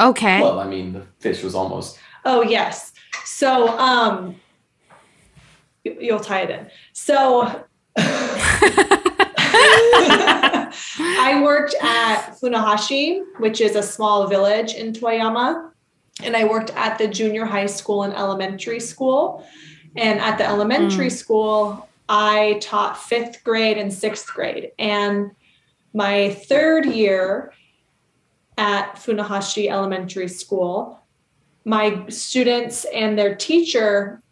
Okay. 0.00 0.40
Well, 0.40 0.60
I 0.60 0.66
mean, 0.66 0.92
the 0.92 1.02
fish 1.20 1.42
was 1.42 1.54
almost 1.54 1.98
Oh 2.24 2.42
yes. 2.42 2.92
So 3.24 3.68
um, 3.78 4.36
you- 5.84 5.96
you'll 6.00 6.20
tie 6.20 6.42
it 6.42 6.50
in. 6.50 6.70
So. 6.92 7.64
I 10.96 11.40
worked 11.42 11.74
at 11.80 12.36
Funahashi, 12.40 13.22
which 13.38 13.60
is 13.60 13.76
a 13.76 13.82
small 13.82 14.26
village 14.26 14.74
in 14.74 14.92
Toyama, 14.92 15.70
and 16.22 16.36
I 16.36 16.44
worked 16.44 16.70
at 16.70 16.98
the 16.98 17.08
junior 17.08 17.44
high 17.44 17.66
school 17.66 18.02
and 18.02 18.12
elementary 18.14 18.80
school. 18.80 19.46
And 19.96 20.18
at 20.20 20.38
the 20.38 20.44
elementary 20.44 21.10
school, 21.10 21.88
I 22.08 22.58
taught 22.60 22.96
fifth 23.00 23.44
grade 23.44 23.78
and 23.78 23.92
sixth 23.92 24.26
grade. 24.26 24.72
And 24.78 25.30
my 25.92 26.30
third 26.48 26.86
year 26.86 27.52
at 28.56 28.94
Funahashi 28.96 29.68
Elementary 29.68 30.28
School, 30.28 30.98
my 31.64 32.04
students 32.08 32.84
and 32.86 33.18
their 33.18 33.34
teacher 33.34 34.22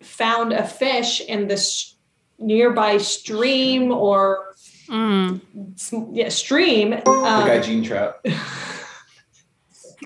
found 0.00 0.52
a 0.52 0.66
fish 0.66 1.20
in 1.20 1.48
this 1.48 1.94
nearby 2.38 2.98
stream 2.98 3.92
or 3.92 4.48
Mm. 4.88 5.40
s- 5.74 5.94
yeah, 6.12 6.28
stream. 6.28 6.90
the 6.90 6.98
guy 7.04 7.56
Um, 7.56 7.62
Gene 7.62 7.84
Trap. 7.84 8.20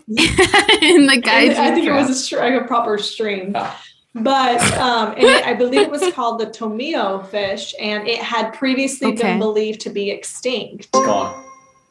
In 0.09 1.07
the 1.07 1.21
guy. 1.23 1.47
I 1.47 1.75
think 1.75 1.87
it 1.87 1.93
was 1.93 2.11
a, 2.11 2.15
str- 2.15 2.39
like 2.39 2.55
a 2.55 2.65
proper 2.67 2.99
stream. 2.99 3.53
Ah. 3.55 3.83
But 4.15 4.61
um, 4.79 5.13
and 5.13 5.23
it, 5.25 5.47
I 5.47 5.55
believe 5.55 5.81
it 5.81 5.91
was 5.91 6.03
called 6.13 6.41
the 6.41 6.47
Tomiyo 6.47 7.27
fish, 7.29 7.75
and 7.81 8.07
it 8.09 8.19
had 8.19 8.53
previously 8.53 9.09
Okay. 9.09 9.23
been 9.23 9.39
believed 9.39 9.81
to 9.83 9.91
be 9.91 10.11
extinct, 10.11 10.85
It's 10.95 11.05
gone. 11.07 11.45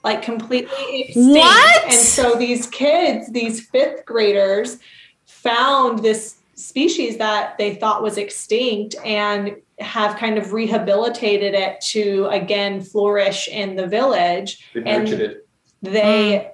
Like 0.06 0.22
completely 0.22 1.02
extinct. 1.02 1.40
What? 1.40 1.84
And 1.86 1.94
so 1.94 2.36
these 2.36 2.68
kids, 2.68 3.32
these 3.32 3.68
fifth 3.68 4.06
graders, 4.06 4.78
found 5.26 6.00
this 6.00 6.36
species 6.54 7.18
that 7.18 7.58
they 7.58 7.74
thought 7.76 8.04
was 8.04 8.18
extinct 8.18 8.96
and 9.04 9.58
have 9.80 10.16
kind 10.18 10.38
of 10.38 10.54
rehabilitated 10.54 11.54
it 11.56 11.82
to 11.82 12.28
again 12.28 12.82
flourish 12.82 13.48
in 13.48 13.76
the 13.76 13.88
village. 13.88 14.64
They 14.74 14.84
And- 14.84 15.04
nurtured 15.04 15.22
it. 15.22 15.48
They 15.82 16.52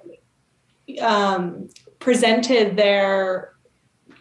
um, 1.00 1.68
presented 2.00 2.76
their 2.76 3.52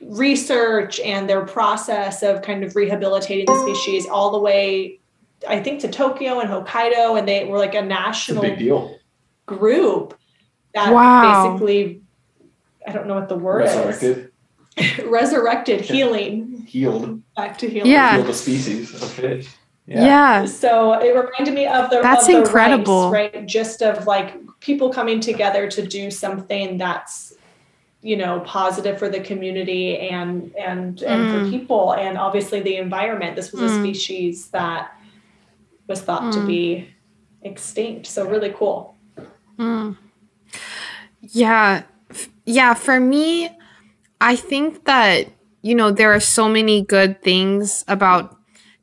research 0.02 1.00
and 1.00 1.30
their 1.30 1.46
process 1.46 2.22
of 2.22 2.42
kind 2.42 2.64
of 2.64 2.76
rehabilitating 2.76 3.46
the 3.46 3.62
species 3.64 4.08
all 4.08 4.32
the 4.32 4.40
way, 4.40 5.00
I 5.48 5.62
think, 5.62 5.82
to 5.82 5.90
Tokyo 5.90 6.40
and 6.40 6.50
Hokkaido, 6.50 7.18
and 7.18 7.28
they 7.28 7.46
were 7.46 7.58
like 7.58 7.74
a 7.74 7.80
It's 7.80 7.86
a 7.86 7.88
national 7.88 8.42
big 8.44 8.60
deal. 8.60 8.98
Group 9.58 10.18
that 10.74 10.94
Wow. 10.94 11.52
basically 11.54 12.02
I 12.88 12.92
don't 12.94 13.08
know 13.08 13.16
what 13.16 13.30
the 13.30 13.36
word 13.38 13.60
Resurrected, 13.66 14.32
is 14.78 15.06
resurrected 15.06 15.82
healing 15.94 16.66
healed, 16.68 17.22
back 17.36 17.58
to 17.60 17.70
healing. 17.70 17.92
Yeah. 17.92 18.16
healed 18.18 18.30
a 18.30 18.34
species 18.34 18.94
of 19.02 19.10
fish. 19.12 19.48
Yeah. 19.86 20.46
So 20.46 20.94
it 20.94 21.10
reminded 21.14 21.54
me 21.54 21.66
of 21.68 21.90
the 21.90 22.02
That's 22.02 22.26
of 22.28 22.32
the 22.32 22.38
incredible. 22.40 23.12
rice, 23.12 23.34
right? 23.34 23.46
Just 23.46 23.82
of 23.82 24.08
like 24.08 24.34
people 24.62 24.90
coming 24.92 25.20
together 25.20 25.70
to 25.70 25.86
do 25.86 26.10
something 26.10 26.78
that's 26.78 27.34
you 28.04 28.16
know 28.18 28.40
positive 28.46 28.98
for 28.98 29.10
the 29.10 29.20
community 29.20 30.00
and 30.00 30.56
and 30.56 31.04
and 31.04 31.22
Mm. 31.22 31.32
for 31.46 31.52
people 31.52 31.94
and 31.94 32.18
obviously 32.18 32.62
the 32.62 32.78
environment. 32.78 33.36
This 33.36 33.52
was 33.52 33.62
a 33.62 33.68
Mm. 33.76 33.80
species 33.82 34.48
that 34.50 34.92
was 35.88 36.02
thought 36.02 36.32
to 36.34 36.40
Mm. 36.40 36.48
be 36.48 36.88
extinct. 37.44 38.08
So 38.08 38.26
really 38.28 38.54
cool. 38.58 38.96
Mm. 39.58 39.98
Yeah. 41.22 41.84
Yeah, 42.46 42.74
for 42.74 43.00
me, 43.00 43.50
I 44.20 44.36
think 44.36 44.86
that, 44.86 45.28
you 45.62 45.76
know, 45.76 45.92
there 45.92 46.12
are 46.14 46.20
so 46.20 46.50
many 46.50 46.82
good 46.84 47.22
things 47.22 47.84
about 47.88 48.38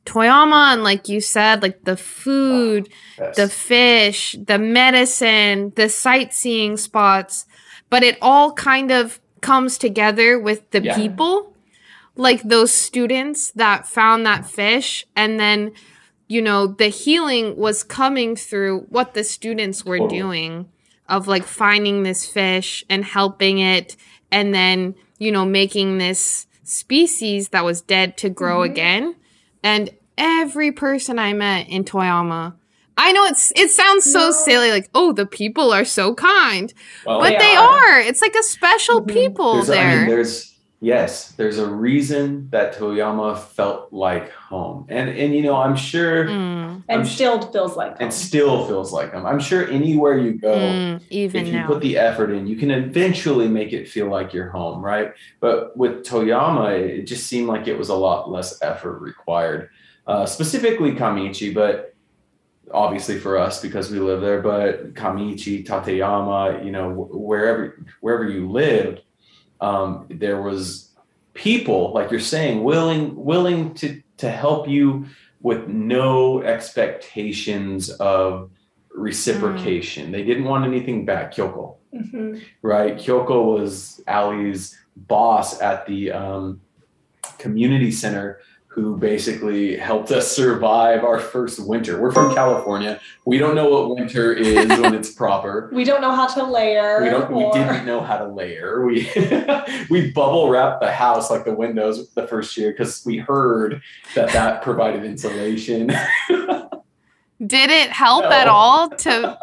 Toyama 0.05 0.73
and 0.73 0.83
like 0.83 1.07
you 1.07 1.21
said, 1.21 1.61
like 1.61 1.83
the 1.83 1.97
food, 1.97 2.89
Yes. 3.19 3.35
the 3.35 3.49
fish, 3.49 4.35
the 4.47 4.57
medicine, 4.57 5.73
the 5.75 5.89
sightseeing 5.89 6.77
spots, 6.77 7.45
but 7.89 8.01
it 8.03 8.17
all 8.21 8.53
kind 8.53 8.91
of 8.91 9.19
comes 9.41 9.77
together 9.77 10.39
with 10.39 10.69
the 10.71 10.81
Yeah. 10.81 10.95
people. 10.95 11.53
Like 12.15 12.41
those 12.43 12.71
students 12.73 13.51
that 13.51 13.87
found 13.87 14.25
that 14.25 14.45
fish 14.45 15.05
and 15.15 15.39
then 15.39 15.71
you 16.29 16.41
know 16.41 16.67
the 16.67 16.87
healing 16.87 17.57
was 17.57 17.83
coming 17.83 18.35
through 18.37 18.81
what 18.89 19.13
the 19.13 19.23
students 19.25 19.83
were 19.83 19.97
Totally. 19.97 20.19
doing 20.19 20.69
of 21.09 21.27
like 21.27 21.43
finding 21.43 22.03
this 22.03 22.25
fish 22.25 22.85
and 22.89 23.03
helping 23.03 23.57
it 23.59 23.97
and 24.31 24.53
then 24.53 24.95
you 25.17 25.31
know 25.31 25.43
making 25.45 25.97
this 25.97 26.47
species 26.63 27.49
that 27.49 27.65
was 27.65 27.81
dead 27.81 28.15
to 28.17 28.29
grow 28.29 28.59
Mhm. 28.59 28.65
again 28.71 29.15
and 29.63 29.89
every 30.17 30.71
person 30.71 31.17
i 31.19 31.33
met 31.33 31.67
in 31.67 31.83
toyama 31.83 32.53
i 32.97 33.11
know 33.11 33.25
it's 33.25 33.51
it 33.55 33.69
sounds 33.71 34.03
so 34.09 34.19
No. 34.27 34.31
silly 34.31 34.69
like 34.69 34.89
oh 34.93 35.11
the 35.11 35.25
people 35.25 35.73
are 35.73 35.83
so 35.85 36.13
kind 36.13 36.71
Well, 37.05 37.19
but 37.21 37.29
They 37.31 37.37
they 37.39 37.55
are. 37.55 37.93
are 37.95 37.99
it's 38.01 38.21
like 38.21 38.35
a 38.35 38.43
special 38.43 39.01
Mhm. 39.01 39.07
people 39.13 39.53
there's, 39.55 39.67
there 39.67 39.87
I 39.87 39.95
mean, 39.97 40.07
there's 40.09 40.53
yes, 40.81 41.31
there's 41.33 41.57
a 41.57 41.67
reason 41.67 42.49
that 42.51 42.75
Toyama 42.75 43.37
felt 43.37 43.91
like 43.91 44.31
home, 44.31 44.85
and 44.89 45.09
and 45.09 45.35
you 45.35 45.41
know 45.41 45.55
I'm 45.55 45.75
sure, 45.75 46.25
Mm, 46.25 46.83
And 46.87 47.01
I'm 47.01 47.05
still 47.05 47.41
feels 47.41 47.75
like 47.75 47.97
and 47.99 48.13
still 48.13 48.65
feels 48.67 48.93
like 48.93 49.13
home. 49.13 49.25
I'm 49.25 49.39
sure 49.39 49.67
anywhere 49.67 50.17
you 50.17 50.33
go, 50.33 50.55
mm, 50.55 51.01
even 51.09 51.41
if 51.41 51.47
you 51.47 51.53
now 51.53 51.67
put 51.67 51.81
the 51.81 51.97
effort 51.97 52.31
in, 52.31 52.47
you 52.47 52.55
can 52.55 52.71
eventually 52.71 53.47
make 53.47 53.73
it 53.73 53.87
feel 53.89 54.07
like 54.09 54.33
you're 54.33 54.49
home, 54.49 54.83
right? 54.83 55.13
But 55.39 55.75
with 55.77 56.03
Toyama, 56.05 56.71
it 56.79 57.03
just 57.03 57.27
seemed 57.27 57.47
like 57.47 57.67
it 57.67 57.77
was 57.77 57.89
a 57.89 57.95
lot 57.95 58.31
less 58.31 58.61
effort 58.61 58.99
required, 58.99 59.69
uh, 60.07 60.25
specifically 60.25 60.93
Kamiichi, 60.93 61.53
but 61.53 61.93
obviously 62.71 63.17
for 63.19 63.37
us 63.37 63.61
because 63.61 63.89
we 63.91 63.99
live 63.99 64.21
there. 64.21 64.41
But 64.41 64.93
Kamiichi, 64.93 65.65
Tateyama, 65.65 66.63
you 66.63 66.71
know, 66.71 66.91
wherever 66.91 67.83
wherever 68.01 68.29
you 68.29 68.49
lived, 68.49 69.01
um, 69.61 70.05
there 70.09 70.41
was 70.41 70.89
people 71.33 71.91
like 71.93 72.11
you're 72.11 72.19
saying 72.19 72.63
willing 72.63 73.15
willing 73.15 73.73
to 73.75 74.01
to 74.17 74.29
help 74.29 74.67
you 74.67 75.05
with 75.41 75.67
no 75.67 76.41
expectations 76.41 77.89
of 77.91 78.49
reciprocation. 78.93 80.11
They 80.11 80.23
didn't 80.23 80.43
want 80.45 80.65
anything 80.65 81.05
back. 81.05 81.33
Kyoko, 81.33 81.75
Mhm. 81.93 82.41
right? 82.61 82.95
Kyoko 82.97 83.57
was 83.57 84.01
Aly's 84.07 84.77
boss 84.95 85.61
at 85.61 85.85
the 85.85 86.11
um, 86.11 86.61
community 87.37 87.91
center 87.91 88.39
who 88.79 88.97
basically 88.97 89.75
helped 89.75 90.09
us 90.11 90.31
survive 90.31 91.03
our 91.03 91.19
first 91.19 91.59
winter. 91.59 91.99
We're 91.99 92.11
from 92.11 92.33
California. 92.33 93.01
We 93.25 93.37
don't 93.37 93.53
know 93.55 93.69
what 93.69 93.95
winter 93.95 94.31
is 94.33 94.67
when 94.79 94.95
it's 94.95 95.11
proper. 95.11 95.69
We 95.79 95.83
don't 95.83 96.01
know 96.01 96.15
how 96.15 96.27
to 96.27 96.43
layer. 96.43 97.01
We 97.03 97.09
don't. 97.09 97.31
We 97.31 97.51
didn't 97.51 97.85
know 97.85 98.01
how 98.01 98.17
to 98.17 98.27
layer. 98.27 98.85
We 98.85 99.09
we 99.89 100.11
bubble 100.11 100.49
wrapped 100.49 100.81
the 100.81 100.91
house 100.91 101.29
like 101.29 101.45
the 101.45 101.53
windows 101.53 102.09
the 102.11 102.27
first 102.27 102.55
year 102.57 102.71
because 102.71 103.03
we 103.05 103.17
heard 103.17 103.81
that 104.15 104.29
that 104.31 104.61
provided 104.61 105.03
insulation. 105.03 105.87
did 107.45 107.69
it 107.69 107.89
help 107.91 108.23
No. 108.23 108.31
at 108.31 108.47
all 108.47 108.89
to 108.89 109.37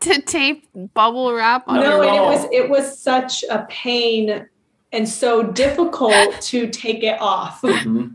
to 0.00 0.20
tape 0.22 0.68
bubble 0.94 1.32
wrap 1.34 1.64
on 1.66 1.76
Not 1.76 1.84
no, 1.84 2.02
and 2.02 2.16
it 2.16 2.20
was 2.20 2.46
it 2.52 2.70
was 2.70 2.98
such 2.98 3.42
a 3.50 3.66
pain 3.68 4.46
and 4.92 5.08
so 5.08 5.42
difficult 5.42 6.40
to 6.40 6.68
take 6.68 7.02
it 7.02 7.20
off. 7.20 7.60
Mhm. 7.62 8.14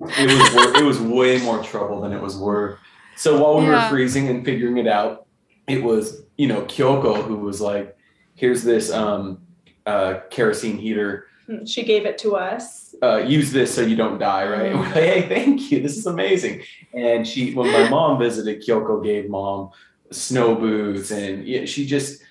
It 0.00 0.26
was 0.26 0.54
wor- 0.54 0.76
it 0.82 0.84
was 0.84 1.00
way 1.00 1.38
more 1.38 1.62
trouble 1.62 2.00
than 2.00 2.12
it 2.12 2.20
was 2.20 2.36
worth. 2.36 2.78
So 3.16 3.40
while 3.42 3.58
we 3.60 3.66
Yeah. 3.66 3.84
were 3.84 3.90
freezing 3.90 4.28
and 4.28 4.44
figuring 4.44 4.76
it 4.78 4.86
out, 4.86 5.26
it 5.68 5.82
was 5.82 6.22
you 6.36 6.48
know 6.48 6.62
Kyoko 6.62 7.22
who 7.24 7.36
was 7.38 7.60
like, 7.60 7.96
"Here's 8.34 8.64
this 8.64 8.92
um, 8.92 9.38
uh, 9.86 10.20
kerosene 10.30 10.78
heater. 10.78 11.26
She 11.66 11.84
gave 11.84 12.06
it 12.06 12.18
to 12.18 12.36
us. 12.36 12.94
Uh, 13.02 13.18
use 13.18 13.52
this 13.52 13.72
so 13.74 13.82
you 13.82 13.96
don't 13.96 14.18
die, 14.18 14.46
right?" 14.48 14.66
And 14.72 14.80
we're 14.80 14.86
like, 14.86 14.94
"Hey, 14.94 15.22
thank 15.28 15.70
you. 15.70 15.80
This 15.80 15.96
is 15.96 16.06
amazing." 16.06 16.62
And 16.92 17.26
she, 17.26 17.54
when 17.54 17.70
my 17.72 17.88
mom 17.88 18.18
visited, 18.18 18.62
Kyoko 18.66 19.02
gave 19.02 19.28
mom 19.30 19.70
snow 20.10 20.54
boots, 20.54 21.10
and 21.12 21.46
yeah, 21.46 21.64
she 21.66 21.86
just 21.86 22.22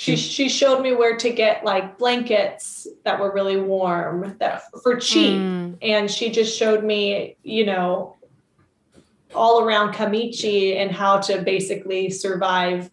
She 0.00 0.14
she 0.14 0.48
showed 0.48 0.80
me 0.80 0.92
where 0.92 1.16
to 1.16 1.28
get 1.30 1.64
like 1.64 1.98
blankets 1.98 2.86
that 3.04 3.18
were 3.18 3.32
really 3.32 3.60
warm 3.60 4.36
that 4.38 4.62
for 4.84 4.94
cheap. 4.94 5.40
Mm, 5.40 5.76
and 5.82 6.08
she 6.08 6.30
just 6.30 6.56
showed 6.56 6.84
me, 6.84 7.36
you 7.42 7.66
know, 7.66 8.16
all 9.34 9.60
around 9.60 9.94
Kamiichi 9.94 10.76
and 10.76 10.92
how 10.92 11.18
to 11.22 11.42
basically 11.42 12.10
survive 12.10 12.92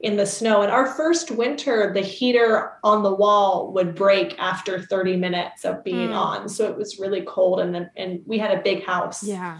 in 0.00 0.16
the 0.16 0.24
snow. 0.24 0.62
And 0.62 0.72
our 0.72 0.86
first 0.86 1.30
winter, 1.30 1.92
the 1.92 2.00
heater 2.00 2.78
on 2.82 3.02
the 3.02 3.14
wall 3.14 3.70
would 3.74 3.94
break 3.94 4.34
after 4.38 4.80
30 4.80 5.18
minutes 5.18 5.66
of 5.66 5.84
being 5.84 6.08
Mm. 6.12 6.16
on. 6.16 6.48
So 6.48 6.66
it 6.66 6.78
was 6.78 6.98
really 6.98 7.24
cold 7.28 7.60
and 7.60 7.74
then 7.74 7.90
and 7.94 8.22
we 8.24 8.38
had 8.38 8.56
a 8.58 8.62
big 8.62 8.86
house. 8.86 9.22
yeah 9.22 9.58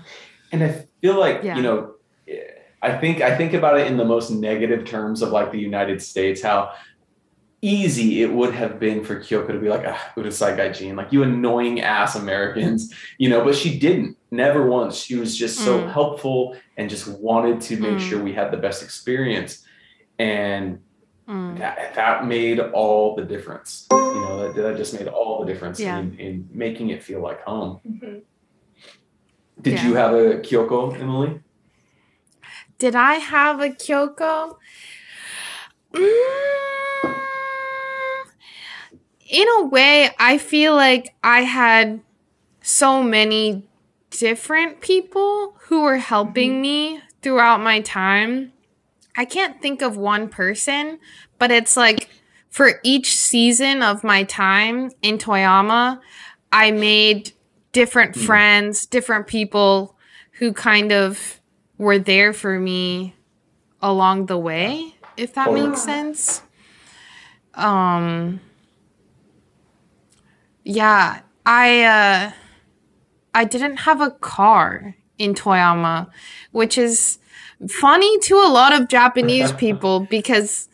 And 0.52 0.64
I 0.64 0.86
feel 1.02 1.20
like 1.20 1.42
Yeah. 1.42 1.56
you 1.56 1.62
know, 1.62 1.90
I 2.80 2.96
think 2.96 3.20
I 3.20 3.36
think 3.36 3.54
about 3.54 3.78
it 3.78 3.86
in 3.88 3.96
the 3.96 4.04
most 4.04 4.30
negative 4.30 4.84
terms 4.84 5.22
of 5.22 5.30
like 5.30 5.50
the 5.52 5.58
United 5.58 6.00
States, 6.02 6.42
how 6.42 6.72
easy 7.60 8.22
it 8.22 8.32
would 8.32 8.54
have 8.54 8.78
been 8.78 9.04
for 9.04 9.16
Kyoko 9.18 9.48
to 9.48 9.58
be 9.58 9.68
like, 9.68 9.84
ah, 9.84 10.12
Urusai 10.16 10.56
Gaijin, 10.56 10.94
like 10.96 11.12
you 11.12 11.24
annoying 11.24 11.80
ass 11.80 12.14
Americans, 12.14 12.94
you 13.18 13.28
know, 13.28 13.42
but 13.44 13.56
she 13.56 13.80
didn't, 13.80 14.16
never 14.30 14.64
once. 14.68 14.96
She 14.96 15.16
was 15.16 15.36
just 15.36 15.58
so 15.58 15.80
Mm. 15.80 15.92
helpful 15.92 16.56
and 16.76 16.88
just 16.88 17.08
wanted 17.08 17.60
to 17.62 17.76
make 17.80 17.96
Mm. 17.98 18.00
sure 18.08 18.22
we 18.22 18.32
had 18.32 18.52
the 18.52 18.58
best 18.58 18.80
experience. 18.84 19.64
And 20.20 20.78
Mm. 21.28 21.58
that, 21.58 21.94
that 21.96 22.26
made 22.26 22.60
all 22.60 23.16
the 23.16 23.24
difference. 23.24 23.88
You 23.90 23.96
know, 23.96 24.52
that, 24.52 24.62
that 24.62 24.76
just 24.76 24.94
made 24.94 25.08
all 25.08 25.44
the 25.44 25.52
difference 25.52 25.80
Yeah. 25.80 25.98
in, 25.98 26.14
in 26.20 26.48
making 26.52 26.90
it 26.90 27.02
feel 27.02 27.20
like 27.20 27.42
home. 27.42 27.80
Mhm. 27.84 28.22
Did 29.60 29.72
Yeah. 29.74 29.88
you 29.88 29.94
have 29.94 30.12
a 30.14 30.38
Kyoko, 30.38 30.96
Emmalee? 30.96 31.40
Did 32.78 32.94
I 32.94 33.14
have 33.14 33.60
a 33.60 33.70
Kyoko? 33.70 34.56
Mm, 35.92 37.14
in 39.28 39.46
a 39.58 39.64
way, 39.64 40.10
I 40.18 40.38
feel 40.38 40.74
like 40.74 41.14
I 41.22 41.42
had 41.42 42.00
so 42.62 43.02
many 43.02 43.68
different 44.10 44.80
people 44.80 45.54
who 45.62 45.82
were 45.82 45.98
helping 45.98 46.62
me 46.62 47.00
throughout 47.22 47.60
my 47.60 47.80
time. 47.80 48.52
I 49.16 49.24
can't 49.24 49.60
think 49.60 49.82
of 49.82 49.96
one 49.96 50.28
person, 50.28 50.98
but 51.38 51.50
it's 51.50 51.76
like 51.76 52.08
for 52.48 52.80
each 52.84 53.16
season 53.16 53.82
of 53.82 54.04
my 54.04 54.22
time 54.22 54.92
in 55.02 55.18
Toyama, 55.18 56.00
I 56.52 56.70
made 56.70 57.32
different 57.72 58.14
Hmm. 58.14 58.22
friends, 58.22 58.86
different 58.86 59.26
people 59.26 59.96
who 60.32 60.52
kind 60.52 60.92
of 60.92 61.37
were 61.78 61.98
there 61.98 62.32
for 62.32 62.58
me 62.58 63.14
along 63.80 64.26
the 64.26 64.36
way, 64.36 64.94
if 65.16 65.34
that 65.34 65.52
makes 65.52 65.82
sense. 65.82 66.42
Um 67.54 68.40
yeah, 70.64 71.20
I 71.46 71.82
uh 71.84 72.32
I 73.34 73.44
didn't 73.44 73.78
have 73.78 74.00
a 74.00 74.10
car 74.10 74.96
in 75.16 75.34
Toyama, 75.34 76.08
which 76.52 76.76
is 76.76 77.18
funny 77.68 78.18
to 78.20 78.34
a 78.34 78.50
lot 78.50 78.72
of 78.72 78.88
Japanese 78.88 79.52
people 79.64 80.00
because 80.00 80.68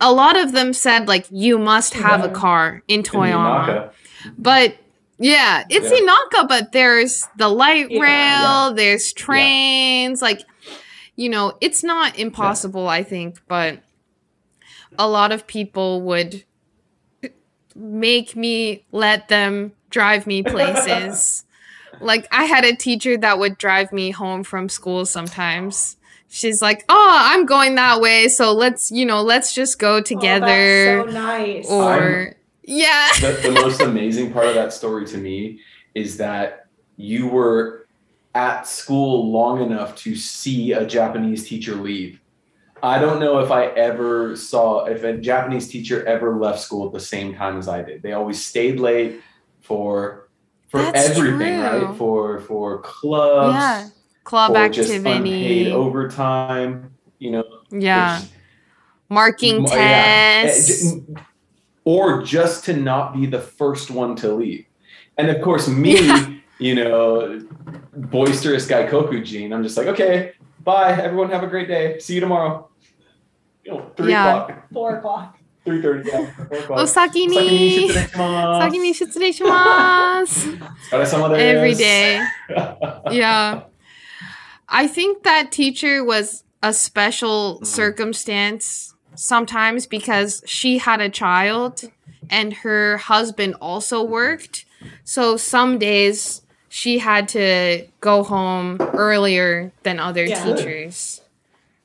a 0.00 0.12
lot 0.12 0.38
of 0.38 0.52
them 0.52 0.72
said 0.72 1.08
like 1.08 1.26
you 1.30 1.58
must 1.58 1.94
have 1.94 2.24
a 2.24 2.28
car 2.28 2.82
in 2.88 3.02
Toyama. 3.02 3.66
Inaka. 3.66 3.92
But 4.38 4.76
yeah, 5.18 5.64
it's 5.68 5.90
Yeah. 5.90 5.98
Inaka, 5.98 6.48
but 6.48 6.72
there's 6.72 7.26
the 7.36 7.48
light 7.48 7.88
Yeah. 7.90 8.00
rail, 8.00 8.74
there's 8.74 9.12
trains, 9.12 10.22
like 10.22 10.42
you 11.18 11.30
know, 11.30 11.56
it's 11.62 11.82
not 11.82 12.18
impossible, 12.18 12.88
I 12.88 13.02
think, 13.02 13.40
but 13.48 13.80
a 14.98 15.08
lot 15.08 15.32
of 15.32 15.46
people 15.46 16.02
would 16.02 16.44
make 17.74 18.36
me 18.36 18.84
let 18.92 19.28
them 19.28 19.72
drive 19.90 20.26
me 20.26 20.42
places. 20.42 21.44
like 22.00 22.26
I 22.30 22.44
had 22.44 22.64
a 22.64 22.76
teacher 22.76 23.16
that 23.18 23.38
would 23.38 23.58
drive 23.58 23.92
me 23.92 24.10
home 24.10 24.42
from 24.44 24.68
school 24.68 25.06
sometimes. 25.06 25.96
She's 26.28 26.60
like, 26.60 26.84
"Oh, 26.88 27.16
I'm 27.18 27.46
going 27.46 27.76
that 27.76 28.00
way, 28.00 28.28
so 28.28 28.52
let's, 28.52 28.90
you 28.90 29.06
know, 29.06 29.22
let's 29.22 29.54
just 29.54 29.78
go 29.78 30.00
together." 30.00 31.00
Oh, 31.00 31.06
that's 31.06 31.14
so 31.14 31.20
nice. 31.20 31.66
or 31.70 32.35
yeah. 32.66 33.08
the, 33.20 33.38
the 33.42 33.52
most 33.52 33.80
amazing 33.80 34.32
part 34.32 34.46
of 34.46 34.54
that 34.54 34.72
story 34.72 35.06
to 35.06 35.16
me 35.18 35.60
is 35.94 36.18
that 36.18 36.66
you 36.96 37.26
were 37.28 37.86
at 38.34 38.66
school 38.66 39.32
long 39.32 39.62
enough 39.62 39.96
to 39.96 40.14
see 40.14 40.72
a 40.72 40.84
Japanese 40.86 41.48
teacher 41.48 41.74
leave. 41.74 42.20
I 42.82 42.98
don't 42.98 43.18
know 43.20 43.38
if 43.38 43.50
I 43.50 43.66
ever 43.68 44.36
saw 44.36 44.84
if 44.84 45.02
a 45.04 45.16
Japanese 45.16 45.68
teacher 45.68 46.04
ever 46.04 46.36
left 46.36 46.60
school 46.60 46.86
at 46.86 46.92
the 46.92 47.00
same 47.00 47.34
time 47.34 47.56
as 47.56 47.66
I 47.68 47.80
did. 47.82 48.02
They 48.02 48.12
always 48.12 48.44
stayed 48.44 48.78
late 48.78 49.20
for 49.62 50.28
for 50.68 50.82
That's 50.82 51.10
everything, 51.10 51.38
true. 51.38 51.62
right? 51.62 51.96
For 51.96 52.40
for 52.40 52.80
clubs, 52.82 53.54
Yeah. 53.54 53.88
Club 54.24 54.52
for 54.52 54.68
just 54.68 54.90
unpaid 54.92 55.12
activity. 55.12 55.72
overtime, 55.72 56.90
you 57.18 57.30
know, 57.30 57.44
Yeah. 57.70 58.20
Marking 59.08 59.64
yeah. 59.64 59.72
Eh, 59.72 60.42
tests 60.42 60.94
or 61.86 62.20
just 62.22 62.64
to 62.64 62.76
not 62.76 63.14
be 63.14 63.24
the 63.26 63.38
first 63.38 63.90
one 63.90 64.16
to 64.16 64.34
leave. 64.34 64.66
And 65.16 65.30
of 65.30 65.40
course, 65.40 65.68
me, 65.68 66.42
you 66.58 66.74
know, 66.74 67.40
boisterous 67.94 68.66
gaikokujin, 68.66 69.54
I'm 69.54 69.62
just 69.62 69.78
like, 69.78 69.86
okay, 69.86 70.32
bye, 70.62 70.92
everyone, 70.92 71.30
have 71.30 71.44
a 71.44 71.46
great 71.46 71.68
day, 71.68 71.98
see 72.00 72.16
you 72.16 72.20
tomorrow. 72.20 72.68
You 73.64 73.72
know, 73.72 73.90
three 73.96 74.10
yeah. 74.10 74.42
o'clock, 74.42 74.68
four 74.72 74.98
o'clock. 74.98 75.32
3.30 75.64 76.06
yeah, 76.06 76.46
Four 76.46 76.58
o'clock. 76.58 76.88
saki 76.88 77.26
ni 77.26 77.88
saki 77.88 78.78
ni 78.78 78.94
shitsurei 78.94 79.34
Every 81.36 81.74
day. 81.74 82.24
yeah. 83.10 83.62
I 84.68 84.86
think 84.86 85.24
that 85.24 85.50
teacher 85.50 86.04
was 86.04 86.44
a 86.62 86.72
special 86.72 87.58
mm. 87.58 87.66
circumstance 87.66 88.94
sometimes 89.16 89.86
because 89.86 90.42
she 90.46 90.78
had 90.78 91.00
a 91.00 91.08
child 91.08 91.90
and 92.30 92.52
her 92.54 92.96
husband 92.98 93.54
also 93.60 94.02
worked. 94.02 94.64
So 95.04 95.36
some 95.36 95.78
days 95.78 96.42
she 96.68 96.98
had 96.98 97.28
to 97.28 97.86
go 98.00 98.22
home 98.22 98.76
earlier 98.80 99.72
than 99.82 99.98
other 99.98 100.24
Yeah. 100.24 100.44
teachers. 100.44 101.20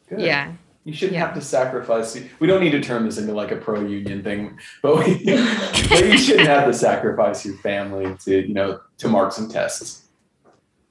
Good. 0.10 0.22
Yeah. 0.22 0.52
You 0.84 0.94
shouldn't 0.94 1.14
Yeah. 1.14 1.26
have 1.28 1.36
to 1.36 1.42
sacrifice. 1.42 2.20
We 2.40 2.48
don't 2.48 2.60
need 2.62 2.72
to 2.72 2.82
turn 2.82 3.06
this 3.06 3.18
into 3.20 3.34
like 3.34 3.52
a 3.52 3.56
pro 3.56 3.82
union 3.82 4.24
thing, 4.24 4.58
but, 4.82 4.98
we, 4.98 5.24
but 5.90 6.06
you 6.06 6.18
shouldn't 6.18 6.48
have 6.48 6.66
to 6.66 6.74
sacrifice 6.74 7.46
your 7.46 7.56
family 7.58 8.16
to 8.26 8.48
you 8.48 8.54
know 8.54 8.80
to 8.98 9.08
mark 9.08 9.32
some 9.32 9.48
tests. 9.48 10.04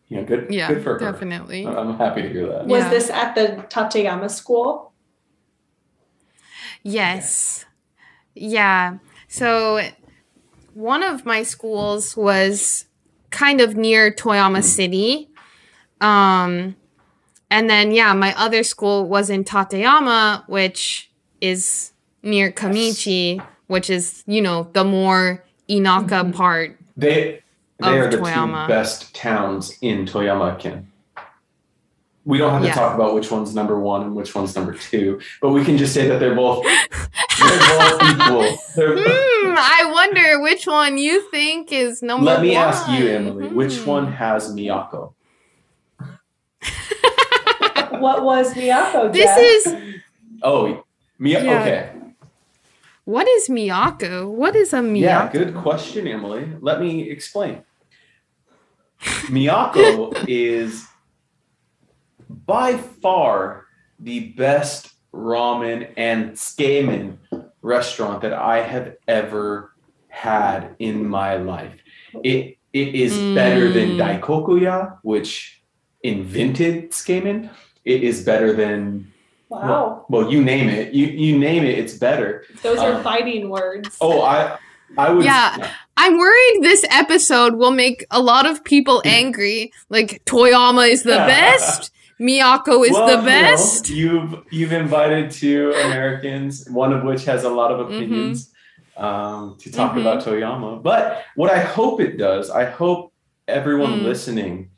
You 0.08 0.18
know, 0.18 0.24
good. 0.24 0.46
Yeah, 0.50 0.68
good 0.72 0.82
for 0.82 0.92
her. 0.94 0.98
definitely. 0.98 1.66
I'm 1.66 1.96
happy 1.98 2.22
to 2.22 2.28
hear 2.28 2.46
that. 2.48 2.66
Was 2.66 2.84
Yeah. 2.84 2.90
this 2.90 3.10
at 3.10 3.34
the 3.34 3.64
Tateyama 3.68 4.30
school? 4.30 4.89
Yes. 6.82 7.64
Yeah. 8.34 8.98
So 9.28 9.80
one 10.74 11.02
of 11.02 11.24
my 11.26 11.42
schools 11.42 12.16
was 12.16 12.86
kind 13.30 13.60
of 13.60 13.76
near 13.76 14.10
Toyama 14.10 14.62
City. 14.62 15.28
Um 16.00 16.76
and 17.50 17.68
then 17.68 17.90
yeah, 17.92 18.12
my 18.14 18.34
other 18.36 18.62
school 18.62 19.08
was 19.08 19.28
in 19.30 19.44
Tateyama, 19.44 20.48
which 20.48 21.10
is 21.40 21.92
near 22.22 22.52
Kamiichi, 22.52 23.44
which 23.66 23.90
is, 23.90 24.22
you 24.26 24.40
know, 24.40 24.68
the 24.72 24.84
more 24.84 25.44
Inaka 25.68 26.08
Mhm. 26.24 26.34
part. 26.34 26.78
They 26.96 27.42
they 27.78 27.88
Of 27.88 27.94
are 28.06 28.10
the 28.10 28.16
Toyama. 28.18 28.66
two 28.66 28.68
best 28.68 29.14
towns 29.14 29.76
in 29.80 30.04
Toyama 30.06 30.58
Ken. 30.58 30.86
We 32.26 32.36
don't 32.38 32.52
have 32.52 32.60
to 32.62 32.68
Yeah. 32.68 32.74
talk 32.74 32.94
about 32.94 33.14
which 33.14 33.30
one's 33.30 33.54
number 33.54 33.78
one 33.80 34.02
and 34.02 34.14
which 34.14 34.34
one's 34.34 34.54
number 34.54 34.74
two, 34.74 35.20
but 35.40 35.50
we 35.50 35.64
can 35.64 35.78
just 35.78 35.94
say 35.94 36.06
that 36.08 36.20
they're 36.20 36.34
both 36.34 36.64
they're 37.38 37.58
both 37.58 38.02
equal. 38.02 38.58
They're, 38.76 38.94
Hmm, 38.98 39.54
I 39.58 39.90
wonder 39.90 40.40
which 40.42 40.66
one 40.66 40.98
you 40.98 41.28
think 41.30 41.72
is 41.72 42.02
number 42.02 42.26
one. 42.26 42.34
Let 42.34 42.42
me 42.42 42.54
one. 42.54 42.64
ask 42.68 42.88
you, 42.90 43.04
Emmalee, 43.06 43.52
which 43.52 43.76
Hmm. 43.78 43.90
one 43.90 44.12
has 44.12 44.54
Miyako? 44.54 45.14
What 48.00 48.22
was 48.24 48.54
Miyako? 48.54 49.12
This 49.12 49.36
is 49.36 49.74
Oh, 50.42 50.84
Miyako. 51.20 51.44
Yeah. 51.44 51.60
Okay. 51.60 51.90
what 53.04 53.26
is 53.28 53.48
Miyako? 53.48 54.28
What 54.30 54.54
is 54.56 54.72
a 54.72 54.76
Miyako? 54.78 55.00
Yeah, 55.00 55.30
good 55.32 55.54
question, 55.54 56.04
Emmalee. 56.06 56.58
Let 56.60 56.80
me 56.80 57.10
explain. 57.10 57.62
Miyako 59.28 60.24
is 60.28 60.86
by 62.50 62.76
far 62.76 63.66
the 64.00 64.18
best 64.30 64.92
ramen 65.14 65.92
and 65.96 66.32
tsukemen 66.32 67.16
restaurant 67.62 68.22
that 68.22 68.32
I 68.32 68.60
have 68.62 68.96
ever 69.06 69.72
had 70.08 70.74
in 70.80 71.06
my 71.08 71.36
life. 71.36 71.74
It 72.24 72.58
it 72.72 72.94
is 72.94 73.12
better 73.34 73.70
than 73.72 73.90
Mm. 73.90 73.98
Daikokuya, 74.00 74.98
which 75.02 75.62
invented 76.02 76.90
tsukemen. 76.90 77.50
It 77.84 78.02
is 78.02 78.24
better 78.24 78.52
than 78.52 79.12
wow. 79.48 80.06
well, 80.08 80.26
you 80.32 80.42
name 80.42 80.68
it. 80.68 80.92
You 80.92 81.06
you 81.06 81.38
name 81.38 81.62
it, 81.64 81.78
it's 81.78 81.94
better. 81.94 82.44
Those 82.64 82.78
are 82.78 82.94
um, 82.94 83.04
fighting 83.04 83.48
words. 83.48 83.96
Oh, 84.00 84.22
I 84.22 84.58
I 84.98 85.10
would 85.10 85.24
Yeah. 85.24 85.70
I'm 85.96 86.18
worried 86.18 86.58
this 86.62 86.84
episode 86.90 87.54
will 87.54 87.70
make 87.70 88.06
a 88.10 88.20
lot 88.20 88.46
of 88.46 88.64
people 88.64 89.02
angry. 89.04 89.72
Like 89.88 90.24
Toyama 90.24 90.88
is 90.88 91.02
the 91.04 91.20
best, 91.34 91.92
Miyako 92.20 92.84
is 92.86 92.92
Well, 92.92 93.06
the 93.06 93.12
you 93.12 93.18
know, 93.18 93.24
best. 93.24 93.88
you've 93.88 94.34
you've 94.50 94.72
invited 94.72 95.30
two 95.30 95.72
Americans, 95.86 96.68
one 96.68 96.92
of 96.92 97.02
which 97.02 97.24
has 97.24 97.44
a 97.44 97.48
lot 97.48 97.70
of 97.72 97.78
Mm-hmm. 97.86 97.94
opinions 97.94 98.52
um, 98.96 99.56
to 99.58 99.72
talk 99.72 99.92
Mhm. 99.94 100.00
about 100.02 100.22
Toyama. 100.22 100.82
But 100.82 101.22
what 101.34 101.50
I 101.50 101.60
hope 101.60 102.00
it 102.02 102.18
does, 102.18 102.50
I 102.50 102.64
hope 102.66 103.12
everyone 103.48 104.00
Mm. 104.00 104.04
listening 104.04 104.68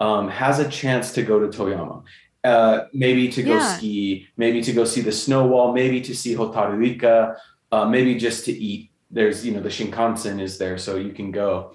um, 0.00 0.28
has 0.28 0.58
a 0.58 0.68
chance 0.68 1.12
to 1.12 1.22
go 1.22 1.38
to 1.38 1.46
Toyama. 1.56 2.02
Uh, 2.42 2.80
maybe 2.92 3.28
to 3.28 3.40
go 3.44 3.54
Yeah. 3.54 3.76
ski, 3.76 4.26
maybe 4.36 4.60
to 4.62 4.72
go 4.72 4.84
see 4.84 5.00
the 5.00 5.12
snow 5.12 5.46
wall, 5.46 5.72
maybe 5.72 6.00
to 6.00 6.12
see 6.12 6.34
Hotaruika, 6.34 7.36
uh, 7.70 7.84
maybe 7.84 8.16
just 8.16 8.44
to 8.46 8.52
eat. 8.52 8.90
There's, 9.12 9.46
you 9.46 9.52
know, 9.54 9.60
the 9.60 9.68
Shinkansen 9.68 10.40
is 10.40 10.58
there, 10.58 10.76
so 10.76 10.96
you 10.96 11.12
can 11.12 11.30
go. 11.30 11.70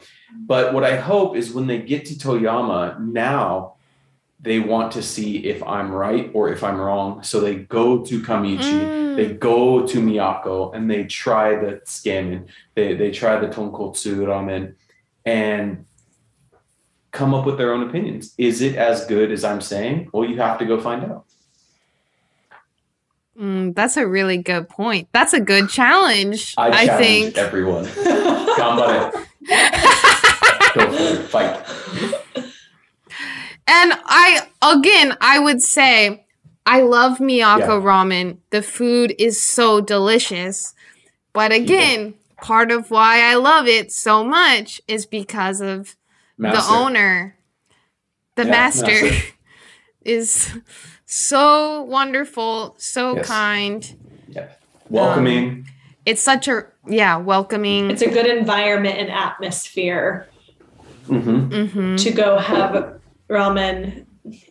But 0.46 0.74
what 0.74 0.84
I 0.84 0.98
hope 0.98 1.38
is 1.38 1.54
when 1.54 1.68
they 1.68 1.78
get 1.80 2.04
to 2.08 2.16
Toyama 2.16 3.00
now, 3.00 3.76
they 4.40 4.60
want 4.60 4.92
to 4.94 5.02
see 5.02 5.38
if 5.46 5.64
I'm 5.64 5.92
right 5.92 6.30
or 6.34 6.50
if 6.50 6.64
I'm 6.64 6.80
wrong. 6.80 7.24
So 7.24 7.40
they 7.40 7.56
go 7.56 8.06
to 8.06 8.22
Kamiichi, 8.22 8.60
Mm. 8.62 9.16
they 9.16 9.34
go 9.34 9.86
to 9.88 10.00
Miyako, 10.00 10.76
and 10.76 10.90
they 10.90 11.06
try 11.06 11.56
the 11.56 11.82
tsukemen, 11.86 12.46
they, 12.76 12.96
they 12.96 13.10
try 13.12 13.40
the 13.40 13.48
tonkotsu 13.48 14.18
ramen, 14.28 14.76
and 15.26 15.86
come 17.12 17.34
up 17.34 17.46
with 17.48 17.58
their 17.58 17.74
own 17.74 17.88
opinions. 17.90 18.34
Is 18.38 18.62
it 18.62 18.76
as 18.76 19.06
good 19.08 19.32
as 19.32 19.44
I'm 19.44 19.60
saying? 19.62 20.10
Well, 20.14 20.30
you 20.30 20.38
have 20.38 20.60
to 20.60 20.66
go 20.66 20.80
find 20.80 21.04
out. 21.06 21.26
Mm, 23.40 23.74
that's 23.76 23.98
a 23.98 24.08
really 24.08 24.38
good 24.38 24.68
point. 24.70 25.10
That's 25.14 25.34
a 25.34 25.40
good 25.40 25.70
challenge. 25.70 26.54
I, 26.58 26.70
I, 26.70 26.86
challenge 26.86 27.04
think. 27.06 27.38
everyone. 27.38 27.86
Gambare. 28.58 29.12
go 30.74 30.92
for 30.92 31.22
it. 31.22 31.30
Fight. 31.30 32.24
And 33.68 33.94
I 34.06 34.48
again, 34.62 35.18
I 35.22 35.40
would 35.40 35.62
say 35.62 36.26
I 36.66 36.82
love 36.82 37.18
Miyako 37.20 37.60
Yeah. 37.60 37.68
ramen. 37.82 38.38
The 38.50 38.62
food 38.62 39.14
is 39.20 39.42
so 39.42 39.82
delicious. 39.82 40.74
But 41.34 41.52
again, 41.52 42.16
part 42.42 42.72
of 42.72 42.90
why 42.92 43.22
I 43.22 43.36
love 43.36 43.68
it 43.68 43.92
so 43.92 44.24
much 44.24 44.82
is 44.88 45.06
because 45.06 45.62
of 45.62 45.96
Master. 46.38 46.72
the 46.72 46.78
owner. 46.78 47.36
The 48.36 48.46
Yeah, 48.46 48.52
master, 48.52 48.86
master. 49.04 49.22
is 50.06 50.54
so 51.06 51.82
wonderful, 51.84 52.76
so 52.78 53.16
Yes. 53.16 53.28
kind. 53.28 53.96
Yeah. 54.30 54.48
Welcoming. 54.90 55.68
it's 56.06 56.22
such 56.22 56.48
a 56.48 56.66
yeah 56.88 57.18
welcoming. 57.18 57.92
It's 57.92 58.02
a 58.02 58.10
good 58.10 58.26
environment 58.28 58.98
and 58.98 59.10
atmosphere 59.10 60.28
Mm-hmm. 61.10 61.68
hmm 61.68 61.96
to 61.98 62.12
go 62.12 62.38
have 62.38 63.00
ramen 63.30 64.06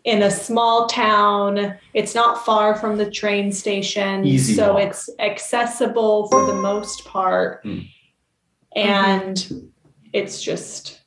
in 0.04 0.22
a 0.22 0.30
small 0.30 0.86
town. 0.86 1.74
It's 1.94 2.14
not 2.14 2.44
far 2.46 2.74
from 2.76 2.96
the 2.96 3.10
train 3.10 3.52
station, 3.52 4.24
Easy 4.26 4.54
so 4.54 4.74
walk. 4.74 4.82
it's 4.84 5.10
accessible 5.18 6.28
for 6.28 6.46
the 6.46 6.54
most 6.54 7.04
part, 7.04 7.62
Mm. 7.64 7.86
and 8.74 9.70
it's 10.12 10.42
just 10.42 11.00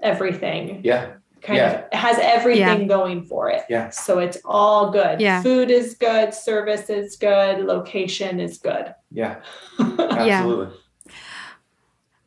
everything. 0.00 0.80
Yeah. 0.84 1.12
Kind 1.42 1.58
Yeah. 1.58 1.84
of 1.92 1.98
has 1.98 2.18
everything 2.20 2.88
going 2.88 3.24
for 3.24 3.48
it. 3.50 3.62
Yeah. 3.68 3.90
So 3.90 4.18
it's 4.18 4.38
all 4.44 4.90
good. 4.90 5.20
Yeah. 5.20 5.42
Food 5.42 5.70
is 5.70 5.94
good, 5.94 6.34
service 6.34 6.90
is 6.90 7.16
good, 7.16 7.64
location 7.64 8.40
is 8.40 8.58
good. 8.58 8.94
Yeah. 9.10 9.36
Yeah. 9.78 10.40
Absolutely. 10.40 10.76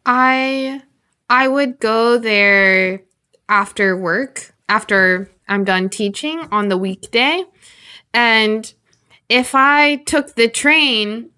I 0.06 0.82
I 1.30 1.48
would 1.48 1.80
go 1.80 2.17
there 2.17 3.02
after 3.50 3.96
work, 3.98 4.51
after 4.72 5.30
I'm 5.50 5.66
done 5.66 5.90
teaching 5.90 6.48
on 6.50 6.70
the 6.70 6.78
weekday. 6.78 7.44
And 8.14 8.74
if 9.28 9.54
I 9.54 9.98
took 9.98 10.36
the 10.36 10.48
train 10.48 11.30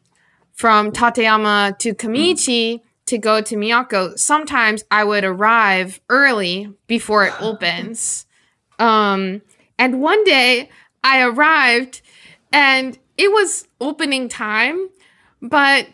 from 0.51 0.91
Tateyama 0.91 1.79
to 1.79 1.95
Kamiichi 1.95 2.81
to 3.07 3.17
go 3.17 3.41
to 3.41 3.55
Miyako, 3.55 4.19
sometimes 4.19 4.83
I 4.91 5.03
would 5.03 5.23
arrive 5.23 5.99
early 6.09 6.71
before 6.85 7.25
it 7.25 7.33
opens. 7.41 8.27
Um, 8.77 9.41
and 9.79 9.99
one 9.99 10.23
day 10.25 10.69
I 11.03 11.23
arrived 11.23 12.03
and 12.51 12.99
it 13.17 13.31
was 13.31 13.67
opening 13.81 14.29
time, 14.29 14.89
but 15.41 15.87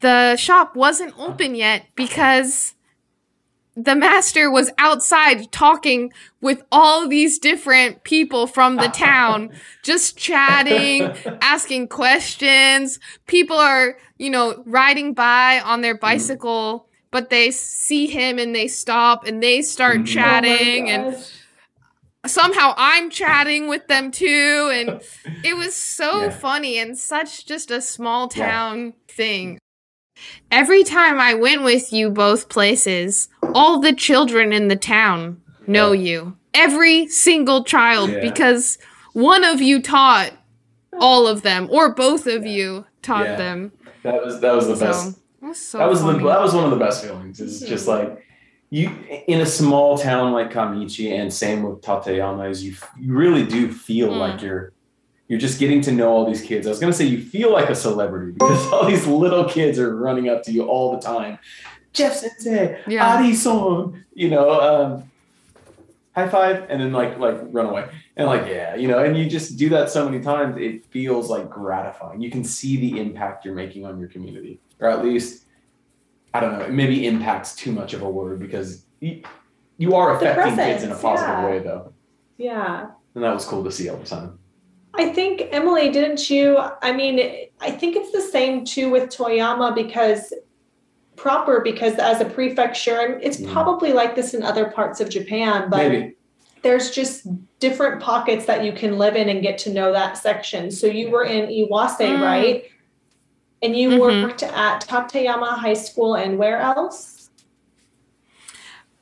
the 0.00 0.36
shop 0.36 0.76
wasn't 0.76 1.18
open 1.18 1.54
yet 1.54 1.86
because 1.94 2.74
the 3.76 3.96
master 3.96 4.50
was 4.50 4.70
outside 4.78 5.50
talking 5.52 6.12
with 6.40 6.62
all 6.70 7.08
these 7.08 7.38
different 7.38 8.04
people 8.04 8.46
from 8.46 8.76
the 8.76 8.88
town, 8.88 9.50
just 9.82 10.16
chatting, 10.18 11.14
asking 11.40 11.88
questions. 11.88 12.98
People 13.26 13.56
are, 13.56 13.96
you 14.18 14.30
know, 14.30 14.62
riding 14.66 15.14
by 15.14 15.60
on 15.60 15.80
their 15.80 15.96
bicycle, 15.96 16.86
but 17.10 17.30
they 17.30 17.50
see 17.50 18.06
him 18.06 18.38
and 18.38 18.54
they 18.54 18.68
stop 18.68 19.26
and 19.26 19.42
they 19.42 19.62
start 19.62 20.00
Mhm. 20.00 20.06
chatting 20.06 20.90
Oh 20.90 20.92
and 20.92 21.16
somehow 22.26 22.74
I'm 22.76 23.10
chatting 23.10 23.68
with 23.68 23.86
them 23.88 24.10
too 24.10 24.70
and 24.72 25.02
it 25.42 25.56
was 25.56 25.74
so 25.74 26.24
Yeah. 26.24 26.30
funny 26.30 26.78
and 26.78 26.96
such 26.96 27.46
just 27.46 27.70
a 27.70 27.80
small 27.80 28.30
Yeah. 28.34 28.46
town 28.46 28.92
thing. 29.08 29.58
Every 30.50 30.84
time 30.84 31.18
I 31.20 31.34
went 31.34 31.62
with 31.62 31.92
you 31.92 32.10
both 32.10 32.48
places, 32.48 33.28
all 33.54 33.80
the 33.80 33.92
children 33.94 34.52
in 34.52 34.68
the 34.68 34.76
town 34.76 35.40
know 35.66 35.92
you. 35.92 36.36
Every 36.54 37.06
single 37.08 37.64
child 37.64 38.10
Yeah. 38.10 38.20
because 38.20 38.78
one 39.14 39.44
of 39.44 39.60
you 39.62 39.80
taught 39.80 40.32
all 41.00 41.26
of 41.26 41.42
them 41.42 41.68
or 41.70 41.94
both 41.94 42.26
of 42.26 42.44
you 42.46 42.84
taught 43.02 43.24
Yeah. 43.24 43.36
them. 43.36 43.72
That 44.02 44.24
was 44.24 44.40
that 44.40 44.54
was 44.54 44.66
the 44.68 44.76
So, 44.76 44.84
best. 44.86 45.18
it 45.42 45.46
was 45.46 45.58
so 45.58 45.78
that 45.78 45.88
was 45.88 46.02
the 46.02 46.12
that 46.12 46.40
was 46.40 46.54
one 46.54 46.64
of 46.64 46.70
the 46.70 46.76
best 46.76 47.04
feelings. 47.04 47.40
It's 47.40 47.60
just 47.60 47.88
like 47.88 48.18
you 48.70 48.90
in 49.28 49.40
a 49.40 49.46
small 49.46 49.96
town 49.96 50.32
like 50.32 50.52
Kamiichi, 50.52 51.12
and 51.12 51.32
same 51.32 51.62
with 51.62 51.80
Tateyama, 51.82 52.50
is 52.50 52.64
you 52.64 52.74
you 53.00 53.14
really 53.14 53.44
do 53.44 53.70
feel 53.72 54.08
Mm. 54.10 54.18
like 54.18 54.42
you're 54.42 54.72
you're 55.28 55.40
just 55.40 55.58
getting 55.58 55.80
to 55.82 55.92
know 55.92 56.08
all 56.10 56.26
these 56.26 56.42
kids. 56.42 56.66
I 56.66 56.70
was 56.70 56.78
gonna 56.78 56.92
say 56.92 57.06
you 57.06 57.22
feel 57.22 57.52
like 57.52 57.70
a 57.70 57.74
celebrity 57.74 58.32
because 58.32 58.72
all 58.72 58.84
these 58.86 59.06
little 59.06 59.44
kids 59.44 59.78
are 59.78 59.96
running 59.96 60.28
up 60.28 60.42
to 60.44 60.52
you 60.52 60.64
all 60.64 60.94
the 60.94 61.00
time. 61.00 61.38
Jeff 61.92 62.14
Sensei, 62.14 62.80
Yeah. 62.86 63.16
Adi 63.16 63.34
Song, 63.34 64.02
you 64.14 64.30
know, 64.30 64.60
um, 64.60 65.10
high 66.14 66.28
five, 66.28 66.66
and 66.68 66.80
then 66.80 66.92
like 66.92 67.18
like 67.18 67.38
run 67.50 67.66
away. 67.66 67.88
And 68.16 68.26
like, 68.26 68.46
yeah, 68.46 68.74
you 68.74 68.88
know, 68.88 68.98
and 68.98 69.16
you 69.16 69.28
just 69.28 69.56
do 69.56 69.70
that 69.70 69.88
so 69.88 70.04
many 70.04 70.22
times, 70.22 70.56
it 70.58 70.84
feels 70.86 71.30
like 71.30 71.48
gratifying. 71.48 72.20
You 72.20 72.30
can 72.30 72.44
see 72.44 72.76
the 72.76 73.00
impact 73.00 73.44
you're 73.44 73.54
making 73.54 73.86
on 73.86 73.98
your 73.98 74.08
community, 74.08 74.60
or 74.80 74.90
at 74.90 75.02
least, 75.02 75.46
I 76.34 76.40
don't 76.40 76.58
know, 76.58 76.68
maybe 76.68 77.06
impact's 77.06 77.54
too 77.54 77.72
much 77.72 77.94
of 77.94 78.02
a 78.02 78.10
word 78.10 78.38
because 78.38 78.84
you, 79.00 79.22
you 79.78 79.94
are 79.94 80.18
The 80.18 80.32
affecting 80.32 80.56
kids 80.56 80.82
in 80.82 80.92
a 80.92 80.96
positive 80.96 81.36
yeah. 81.36 81.46
way, 81.46 81.58
though. 81.60 81.92
Yeah. 82.36 82.90
And 83.14 83.24
that 83.24 83.32
was 83.32 83.46
cool 83.46 83.64
to 83.64 83.72
see 83.72 83.88
all 83.88 83.96
the 83.96 84.06
time. 84.06 84.38
I 84.94 85.08
think 85.08 85.40
Emmalee, 85.52 85.92
didn't 85.92 86.28
you? 86.28 86.58
I 86.82 86.92
mean, 86.92 87.48
I 87.60 87.70
think 87.70 87.96
it's 87.96 88.12
the 88.12 88.20
same 88.20 88.64
too 88.64 88.90
with 88.90 89.04
Toyama 89.08 89.74
because 89.74 90.32
proper 91.16 91.60
because 91.60 91.94
as 91.98 92.20
a 92.20 92.24
prefecture, 92.24 92.98
and 92.98 93.22
it's 93.22 93.38
Mm. 93.38 93.52
probably 93.52 93.92
like 93.92 94.14
this 94.14 94.34
in 94.34 94.42
other 94.42 94.66
parts 94.70 95.00
of 95.00 95.08
Japan, 95.08 95.70
but 95.70 95.88
Maybe. 95.88 96.14
there's 96.62 96.90
just 96.90 97.26
different 97.58 98.02
pockets 98.02 98.44
that 98.46 98.64
you 98.64 98.72
can 98.72 98.98
live 98.98 99.16
in 99.16 99.28
and 99.28 99.40
get 99.42 99.56
to 99.58 99.70
know 99.72 99.92
that 99.92 100.18
section. 100.18 100.70
So 100.70 100.86
you 100.86 101.10
were 101.10 101.24
in 101.24 101.46
Iwase, 101.48 101.98
Mm. 101.98 102.20
right? 102.22 102.64
And 103.62 103.76
you 103.76 103.90
Mhm. 103.90 104.00
worked 104.00 104.42
at 104.42 104.84
Tateyama 104.86 105.56
High 105.58 105.74
School 105.74 106.14
and 106.16 106.38
where 106.38 106.58
else? 106.60 107.30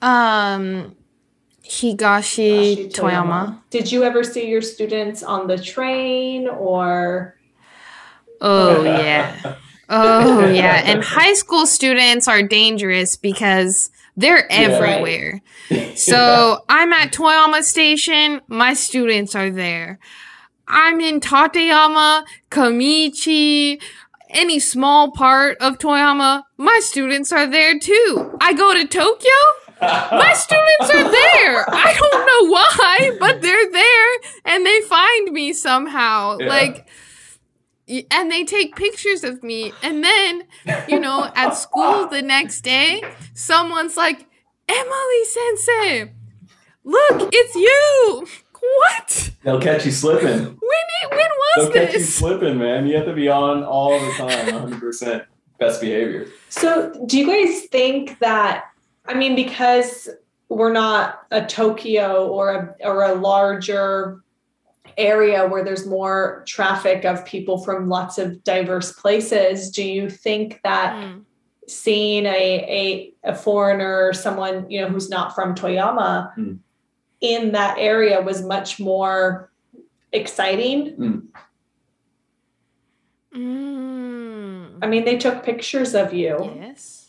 Um 0.03 0.95
Higashi 1.71 2.89
Higashi 2.89 2.93
Toyama. 2.93 3.59
Did 3.71 3.93
you 3.93 4.03
ever 4.03 4.25
see 4.25 4.49
your 4.49 4.61
students 4.61 5.23
on 5.23 5.47
the 5.47 5.57
train 5.57 6.49
or 6.49 7.37
Oh 8.41 8.83
yeah. 8.99 9.55
Oh 9.89 10.51
yeah. 10.51 10.83
And 10.85 11.03
high 11.05 11.35
school 11.35 11.67
students 11.67 12.27
are 12.27 12.43
dangerous 12.43 13.17
because 13.17 13.91
they're 14.17 14.47
Yeah. 14.51 14.67
everywhere. 14.69 15.41
So 15.95 16.65
I'm 16.69 16.93
at 16.93 17.13
Toyama 17.13 17.63
Station, 17.63 18.41
my 18.49 18.75
students 18.75 19.35
are 19.37 19.51
there. 19.51 19.99
I'm 20.67 21.01
in 21.01 21.21
Tateyama, 21.21 22.25
Kamiichi, 22.51 23.81
any 24.31 24.59
small 24.59 25.11
part 25.13 25.59
of 25.61 25.79
Toyama, 25.79 26.45
my 26.57 26.81
students 26.83 27.33
are 27.33 27.47
there 27.47 27.79
too. 27.79 28.37
I 28.41 28.53
go 28.55 28.73
to 28.75 28.87
Tokyo, 28.87 29.41
my 29.81 30.33
students 30.35 30.95
are 30.95 31.11
there. 31.11 31.65
I 31.69 31.95
don't 31.99 32.27
know 32.27 32.53
why, 32.53 33.17
but 33.19 33.43
they're 33.43 33.71
there 33.71 34.17
and 34.45 34.65
they 34.67 34.81
find 34.83 35.33
me 35.33 35.53
somehow. 35.53 36.39
Yeah. 36.39 36.49
Like 36.49 36.89
and 38.11 38.31
they 38.31 38.45
take 38.45 38.77
pictures 38.77 39.25
of 39.25 39.43
me 39.43 39.73
and 39.83 40.05
then, 40.05 40.45
you 40.89 41.01
know, 41.01 41.31
at 41.35 41.51
school 41.51 42.07
the 42.07 42.23
next 42.23 42.61
day, 42.61 43.03
someone's 43.35 43.97
like, 43.97 44.29
"Emmalee 44.69 45.25
sensei, 45.25 46.13
look, 46.85 47.31
it's 47.33 47.55
you." 47.55 48.27
What? 48.61 49.31
They'll 49.43 49.61
catch 49.61 49.87
you 49.87 49.91
slipping. 49.91 50.29
When 50.29 50.41
it, 50.43 51.11
when 51.11 51.19
They'll 51.57 51.67
was 51.67 51.75
catch 51.75 51.95
you 51.95 52.01
slipping, 52.01 52.59
man. 52.59 52.87
You 52.87 52.97
have 52.97 53.07
to 53.07 53.15
be 53.15 53.29
on 53.29 53.65
all 53.65 53.99
the 53.99 54.13
time, 54.13 54.49
100% 54.49 55.25
best 55.59 55.81
behavior. 55.81 56.29
So, 56.51 56.93
do 57.07 57.19
you 57.19 57.27
guys 57.27 57.63
think 57.67 58.19
that? 58.19 58.65
I 59.11 59.15
mean, 59.15 59.35
because 59.35 60.09
we're 60.49 60.73
not 60.73 61.23
a 61.33 61.45
Tokyo 61.45 62.29
or 62.29 62.51
a 62.81 62.87
or 62.89 63.03
a 63.05 63.15
larger 63.15 64.23
area 64.97 65.49
where 65.49 65.65
there's 65.65 65.87
more 65.87 66.45
traffic 66.47 67.05
of 67.05 67.25
people 67.25 67.59
from 67.59 67.89
lots 67.89 68.19
of 68.19 68.43
diverse 68.45 68.93
places, 68.93 69.71
do 69.71 69.83
you 69.83 70.09
think 70.11 70.61
that 70.63 70.95
Mm. 70.95 71.25
seeing 71.67 72.25
a 72.27 72.31
a, 72.81 73.13
a 73.33 73.35
foreigner 73.35 74.13
someone 74.13 74.71
you 74.71 74.81
know 74.81 74.89
who's 74.89 75.09
not 75.11 75.35
from 75.35 75.55
Toyama 75.55 76.33
Hmm. 76.35 76.55
in 77.21 77.53
that 77.53 77.79
area 77.79 78.21
was 78.21 78.43
much 78.43 78.79
more 78.81 79.51
exciting? 80.13 81.23
Mm. 83.35 84.79
I 84.83 84.87
mean, 84.87 85.05
they 85.05 85.17
took 85.19 85.45
pictures 85.45 85.95
of 85.95 86.13
you. 86.13 86.53
Yes. 86.57 87.00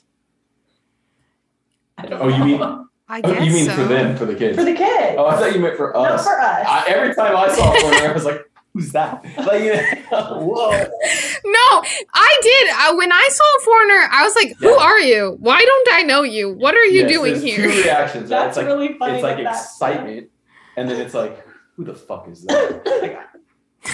I 2.04 2.06
don't 2.08 2.22
Oh, 2.22 2.28
you 2.28 2.44
mean- 2.46 2.62
I 3.10 3.20
Oh, 3.24 3.34
guess 3.34 3.46
you 3.46 3.52
mean 3.52 3.66
so. 3.66 3.74
for 3.76 3.84
them, 3.84 4.16
for 4.16 4.26
the 4.26 4.36
kids? 4.36 4.58
for 4.58 4.64
the 4.64 4.74
kids? 4.74 5.16
oh, 5.18 5.26
I 5.26 5.36
thought 5.36 5.54
you 5.54 5.60
meant 5.60 5.76
for 5.76 5.92
not 5.94 6.12
us. 6.12 6.24
for 6.24 6.40
us. 6.40 6.66
I, 6.68 6.86
every 6.88 7.14
time 7.14 7.36
I 7.36 7.50
saw 7.50 7.74
a 7.76 7.80
foreigner, 7.82 8.10
I 8.10 8.14
was 8.14 8.24
like, 8.24 8.50
who's 8.74 8.92
that? 8.94 9.26
Like, 9.38 9.64
you 9.64 9.74
know, 9.74 9.82
whoa. 10.40 10.70
No, 10.72 11.84
I 12.14 12.40
did. 12.42 12.70
I, 12.74 12.94
when 12.96 13.12
I 13.12 13.30
saw 13.30 13.44
a 13.44 13.62
foreigner, 13.66 14.08
I 14.14 14.24
was 14.24 14.36
like, 14.36 14.56
"Who 14.60 14.70
Yeah. 14.70 14.78
are 14.82 15.00
you? 15.00 15.38
Why 15.42 15.60
don't 15.60 15.90
I 15.92 16.04
know 16.04 16.22
you? 16.24 16.54
What 16.54 16.74
are 16.76 16.86
you 16.86 17.02
Yes, 17.02 17.12
doing 17.12 17.42
here?" 17.42 17.58
Two 17.70 17.82
reactions. 17.82 18.30
right? 18.32 18.46
That's 18.46 18.48
it's 18.50 18.58
like, 18.58 18.66
really 18.68 18.98
funny. 18.98 19.16
it's 19.16 19.24
like 19.24 19.38
that 19.44 19.56
excitement, 19.56 20.30
and 20.78 20.90
then 20.90 21.02
it's 21.02 21.14
like, 21.14 21.46
who 21.76 21.84
the 21.84 21.94
fuck 21.96 22.30
is 22.30 22.44
that? 22.46 22.82
Like, 23.02 23.20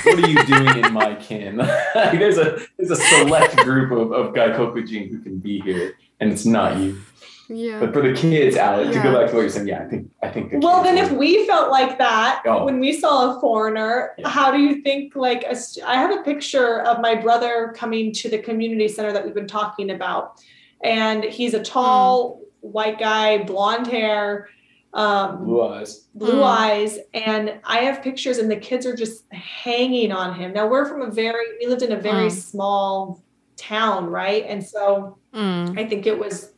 what 0.05 0.23
are 0.23 0.29
you 0.29 0.43
doing 0.45 0.83
in 0.85 0.93
my 0.93 1.15
kin? 1.15 1.57
Like, 1.95 2.19
there's 2.19 2.37
a 2.37 2.59
there's 2.77 2.91
a 2.91 2.95
select 2.97 3.55
group 3.57 3.91
of, 3.91 4.11
of 4.11 4.33
Gaikokujin 4.35 5.09
who 5.09 5.19
can 5.21 5.39
be 5.39 5.59
here, 5.61 5.95
and 6.19 6.31
it's 6.31 6.45
not 6.45 6.77
you. 6.77 7.01
Yeah. 7.49 7.79
But 7.79 7.93
for 7.93 8.01
the 8.01 8.13
kids, 8.13 8.55
Alex, 8.57 8.95
to 8.95 9.01
go 9.01 9.13
back 9.13 9.29
to 9.29 9.35
what 9.35 9.41
you're 9.41 9.49
saying, 9.49 9.67
yeah, 9.67 9.83
I 9.83 9.87
think 9.89 10.09
I 10.21 10.29
think. 10.29 10.51
The 10.51 10.57
Well, 10.59 10.83
kids 10.83 10.95
then 10.95 11.05
if 11.05 11.11
we 11.11 11.45
felt 11.47 11.69
like 11.71 11.97
that 11.97 12.41
Oh. 12.45 12.65
when 12.65 12.79
we 12.79 12.91
saw 12.93 13.37
a 13.37 13.39
foreigner, 13.39 14.13
Yeah. 14.17 14.27
how 14.29 14.51
do 14.51 14.59
you 14.59 14.81
think 14.81 15.15
like 15.15 15.43
a 15.43 15.55
st- 15.55 15.85
I 15.87 15.95
have 15.95 16.11
a 16.11 16.23
picture 16.23 16.81
of 16.81 16.99
my 17.01 17.15
brother 17.15 17.73
coming 17.75 18.11
to 18.13 18.29
the 18.29 18.37
community 18.39 18.87
center 18.87 19.11
that 19.13 19.23
we've 19.23 19.33
been 19.35 19.47
talking 19.47 19.91
about. 19.91 20.41
And 20.83 21.23
he's 21.23 21.53
a 21.53 21.63
tall 21.63 22.41
white 22.61 22.99
guy, 22.99 23.43
blonde 23.43 23.87
hair, 23.87 24.49
um, 24.93 25.43
blue 25.45 25.61
eyes. 25.61 26.07
blue 26.15 26.39
Mm. 26.41 26.43
eyes 26.43 26.97
and 27.13 27.53
i 27.65 27.79
have 27.79 28.01
pictures 28.01 28.37
and 28.39 28.49
the 28.49 28.55
kids 28.55 28.85
are 28.85 28.95
just 28.95 29.25
hanging 29.33 30.11
on 30.13 30.33
him 30.33 30.53
now 30.53 30.65
we're 30.65 30.85
from 30.85 31.01
a 31.01 31.11
very 31.11 31.45
we 31.59 31.67
lived 31.67 31.81
in 31.83 31.91
a 31.91 31.97
very 31.99 32.27
Mm. 32.27 32.31
small 32.31 33.21
town 33.57 34.07
right 34.07 34.45
and 34.47 34.63
so 34.65 35.17
Mm. 35.35 35.77
i 35.77 35.83
think 35.85 36.07
it 36.07 36.17
was 36.17 36.53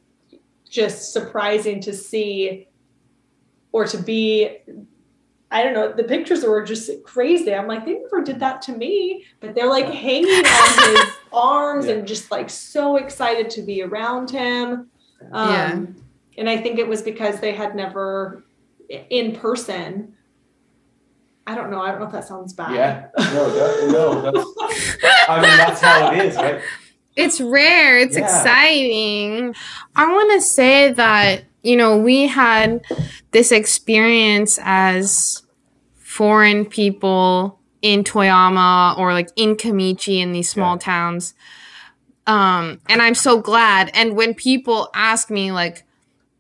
just 0.70 1.12
surprising 1.14 1.80
to 1.82 1.94
see 1.94 2.68
or 3.72 3.86
to 3.86 3.98
be 3.98 4.58
i 5.52 5.64
don't 5.64 5.74
know 5.74 5.92
the 5.92 6.04
pictures 6.04 6.44
were 6.44 6.64
just 6.64 6.90
crazy 7.04 7.54
i'm 7.54 7.68
like 7.68 7.86
they 7.86 7.94
never 8.00 8.22
did 8.24 8.40
that 8.40 8.62
to 8.62 8.72
me 8.72 9.26
but 9.40 9.56
they're 9.56 9.70
like 9.70 9.86
hanging 9.86 10.30
on 10.46 10.96
his 10.96 11.06
arms 11.34 11.86
Yeah. 11.88 11.94
and 11.94 12.08
just 12.08 12.30
like 12.32 12.50
so 12.50 12.98
excited 12.98 13.50
to 13.52 13.62
be 13.64 13.82
around 13.82 14.30
him 14.30 14.90
um, 15.32 15.50
Yeah. 15.50 15.86
and 16.38 16.50
i 16.50 16.58
think 16.58 16.78
it 16.80 16.88
was 16.88 17.02
because 17.02 17.40
they 17.40 17.52
had 17.54 17.76
never 17.76 18.44
in 19.10 19.36
person 19.36 20.14
i 21.48 21.56
don't 21.56 21.72
know 21.72 21.82
i 21.82 21.90
don't 21.90 22.00
know 22.00 22.06
if 22.08 22.12
that 22.12 22.28
sounds 22.28 22.54
bad 22.54 22.74
Yeah. 22.76 23.08
No, 23.34 23.50
that, 23.50 23.92
no, 23.92 24.22
that's. 24.22 25.28
I 25.30 25.36
mean, 25.42 25.58
that's 25.58 25.82
how 25.82 26.12
it 26.12 26.26
is, 26.26 26.36
right? 26.36 26.62
It's 27.20 27.42
rare. 27.42 27.98
It's 28.00 28.16
Yeah. 28.18 28.24
exciting. 28.24 29.56
I 29.96 30.06
want 30.08 30.32
to 30.34 30.42
say 30.42 30.92
that, 30.94 31.44
you 31.64 31.76
know, 31.76 31.98
we 31.98 32.28
had 32.28 32.82
this 33.32 33.52
experience 33.52 34.58
as 34.64 35.44
foreign 35.98 36.66
people 36.66 37.60
in 37.82 38.04
Toyama 38.04 38.98
or 38.98 39.14
like 39.14 39.30
in 39.36 39.56
Kamiichi 39.56 40.20
in 40.20 40.32
these 40.32 40.50
small 40.50 40.76
Yeah. 40.76 40.80
towns. 40.80 41.34
Um, 42.28 42.80
and 42.88 43.02
I'm 43.02 43.16
so 43.16 43.40
glad. 43.40 43.90
And 43.94 44.16
when 44.16 44.34
people 44.34 44.90
ask 44.94 45.30
me, 45.30 45.52
like, 45.52 45.84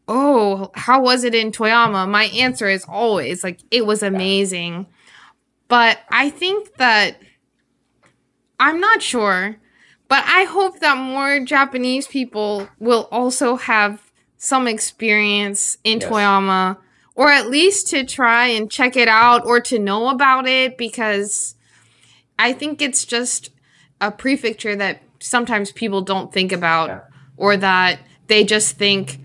oh, 0.07 0.71
how 0.75 1.01
was 1.01 1.23
it 1.23 1.33
in 1.35 1.51
Toyama? 1.51 2.07
My 2.07 2.25
answer 2.25 2.67
is 2.67 2.85
always 2.87 3.43
like, 3.43 3.59
it 3.71 3.85
was 3.85 4.03
amazing. 4.03 4.85
But 5.67 5.99
I 6.11 6.29
think 6.29 6.75
that 6.77 7.17
I'm 8.59 8.79
not 8.79 9.01
sure. 9.01 9.57
But 10.09 10.23
I 10.27 10.43
hope 10.43 10.79
that 10.79 10.97
more 10.97 11.39
Japanese 11.39 12.07
people 12.07 12.67
will 12.79 13.07
also 13.11 13.55
have 13.55 14.01
some 14.37 14.67
experience 14.67 15.77
in 15.83 15.99
Yes. 15.99 16.09
Toyama, 16.09 16.77
or 17.15 17.29
at 17.29 17.49
least 17.49 17.87
to 17.89 18.03
try 18.03 18.47
and 18.47 18.69
check 18.71 18.97
it 18.97 19.07
out 19.07 19.45
or 19.45 19.59
to 19.61 19.77
know 19.79 20.09
about 20.09 20.47
it, 20.47 20.77
because 20.77 21.55
I 22.39 22.53
think 22.53 22.81
it's 22.81 23.05
just 23.05 23.51
a 24.01 24.11
prefecture 24.11 24.75
that 24.77 25.01
sometimes 25.19 25.71
people 25.71 26.01
don't 26.01 26.33
think 26.33 26.51
about, 26.51 26.87
Yeah. 26.89 26.99
or 27.37 27.57
that 27.57 27.99
they 28.27 28.43
just 28.45 28.77
think, 28.77 29.19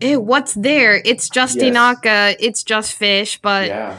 "Eh, 0.00 0.16
what's 0.16 0.54
there? 0.54 1.00
It's 1.04 1.28
just 1.30 1.56
Yes. 1.56 1.64
inaka, 1.76 2.36
it's 2.40 2.62
just 2.64 2.92
fish." 2.94 3.38
But 3.40 3.68
yeah. 3.68 3.94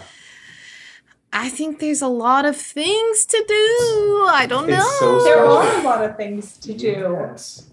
I 1.37 1.49
think 1.49 1.79
there's 1.79 2.01
a 2.01 2.07
lot 2.07 2.45
of 2.45 2.55
things 2.55 3.25
to 3.25 3.43
do. 3.45 4.25
I 4.29 4.45
don't 4.47 4.69
It's 4.69 4.77
know. 4.77 5.19
so 5.19 5.23
there 5.25 5.45
are 5.45 5.79
a 5.79 5.83
lot 5.83 6.03
of 6.03 6.15
things 6.15 6.57
to 6.59 6.73
do 6.73 7.17
Yes. 7.29 7.69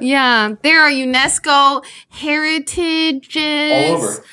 Yeah, 0.00 0.54
there 0.62 0.80
are 0.82 0.90
UNESCO 0.90 1.84
heritages 2.08 3.92
All 3.92 3.96
over. 3.96 4.24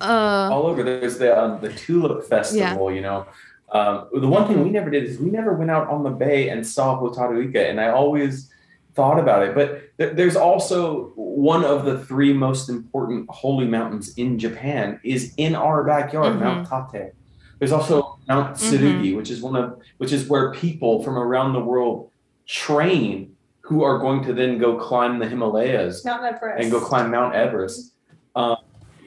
Uh, 0.00 0.50
all 0.52 0.66
over. 0.66 0.82
There's 0.84 1.18
the 1.18 1.36
um, 1.36 1.60
the 1.60 1.72
tulip 1.72 2.24
festival. 2.28 2.90
Yeah. 2.90 2.94
You 2.96 3.00
know, 3.00 3.26
um, 3.72 4.08
the 4.12 4.28
one 4.28 4.46
thing 4.46 4.62
we 4.62 4.70
never 4.70 4.88
did 4.90 5.04
is 5.04 5.18
we 5.18 5.30
never 5.30 5.54
went 5.54 5.70
out 5.70 5.88
on 5.88 6.04
the 6.04 6.10
bay 6.10 6.50
and 6.50 6.64
saw 6.64 7.00
Hotaruika, 7.00 7.68
and 7.70 7.80
I 7.80 7.88
always 7.88 8.50
thought 8.94 9.18
about 9.18 9.42
it. 9.42 9.54
But 9.54 9.96
th- 9.98 10.14
there's 10.16 10.36
also 10.36 11.12
one 11.16 11.64
of 11.64 11.84
the 11.86 11.98
three 12.04 12.32
most 12.32 12.68
important 12.68 13.28
holy 13.30 13.66
mountains 13.66 14.14
in 14.16 14.38
Japan 14.38 15.00
is 15.02 15.32
in 15.38 15.54
our 15.56 15.82
backyard, 15.82 16.36
Mhm. 16.36 16.40
Mount 16.40 16.92
Tate. 16.92 17.12
There's 17.60 17.72
also 17.72 18.18
Mount 18.26 18.56
Tsurugi, 18.56 19.14
which 19.14 19.30
is 19.30 19.40
one 19.40 19.54
of 19.54 19.78
which 19.98 20.12
is 20.12 20.26
where 20.26 20.52
people 20.52 21.04
from 21.04 21.16
around 21.16 21.52
the 21.52 21.60
world 21.60 22.10
train 22.46 23.36
who 23.60 23.84
are 23.84 23.98
going 23.98 24.24
to 24.24 24.32
then 24.32 24.58
go 24.58 24.76
climb 24.76 25.20
the 25.20 25.28
Himalayas 25.28 26.04
Mount 26.04 26.24
Everest. 26.24 26.60
and 26.60 26.72
go 26.72 26.80
climb 26.80 27.10
Mount 27.10 27.34
Everest. 27.34 27.92
Um, 28.34 28.56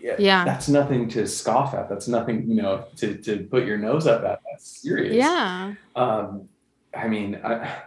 yeah. 0.02 0.46
that's 0.46 0.70
nothing 0.70 1.10
to 1.10 1.28
scoff 1.28 1.74
at. 1.74 1.90
That's 1.90 2.08
nothing, 2.08 2.48
you 2.48 2.62
know, 2.62 2.86
to, 2.98 3.16
to 3.24 3.48
put 3.50 3.66
your 3.66 3.78
nose 3.78 4.06
up 4.06 4.24
at. 4.24 4.42
That's 4.50 4.82
serious. 4.82 5.16
Yeah. 5.16 5.74
Um, 5.96 6.48
I 6.96 7.08
mean, 7.08 7.40
I, 7.44 7.84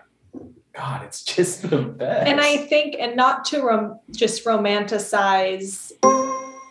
God, 0.72 1.04
it's 1.04 1.24
just 1.24 1.70
the 1.70 1.78
best. 1.78 2.28
And 2.28 2.40
I 2.40 2.58
think, 2.58 2.96
and 2.98 3.16
not 3.16 3.44
to 3.46 3.62
rom- 3.62 4.00
just 4.10 4.44
romanticize 4.44 5.92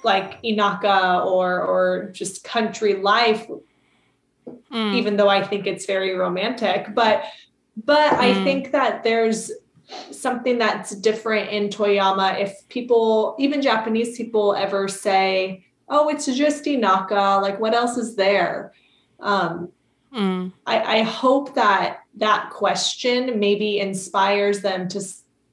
like 0.03 0.41
Inaka 0.43 1.25
or 1.25 1.61
or 1.61 2.09
just 2.11 2.43
country 2.43 2.95
life, 2.95 3.47
Mm. 4.71 4.93
even 4.95 5.17
though 5.17 5.29
I 5.29 5.41
think 5.43 5.65
it's 5.67 5.85
very 5.85 6.13
romantic, 6.13 6.93
but 6.93 7.23
but 7.85 8.13
I 8.13 8.31
Mm. 8.31 8.43
think 8.43 8.71
that 8.71 9.03
there's 9.03 9.51
something 10.11 10.57
that's 10.57 10.95
different 10.95 11.49
in 11.49 11.69
Toyama. 11.69 12.39
If 12.39 12.67
people, 12.69 13.35
even 13.37 13.61
Japanese 13.61 14.15
people, 14.17 14.53
ever 14.55 14.87
say, 14.87 15.65
"Oh, 15.89 16.09
it's 16.09 16.25
just 16.25 16.65
Inaka," 16.65 17.41
like 17.41 17.59
what 17.59 17.73
else 17.73 17.97
is 17.97 18.15
there? 18.15 18.73
Um, 19.19 19.69
Mm. 20.13 20.53
I, 20.65 20.99
I 20.99 21.01
hope 21.01 21.55
that 21.55 21.99
that 22.17 22.49
question 22.49 23.37
maybe 23.39 23.79
inspires 23.79 24.61
them 24.61 24.87
to 24.89 25.01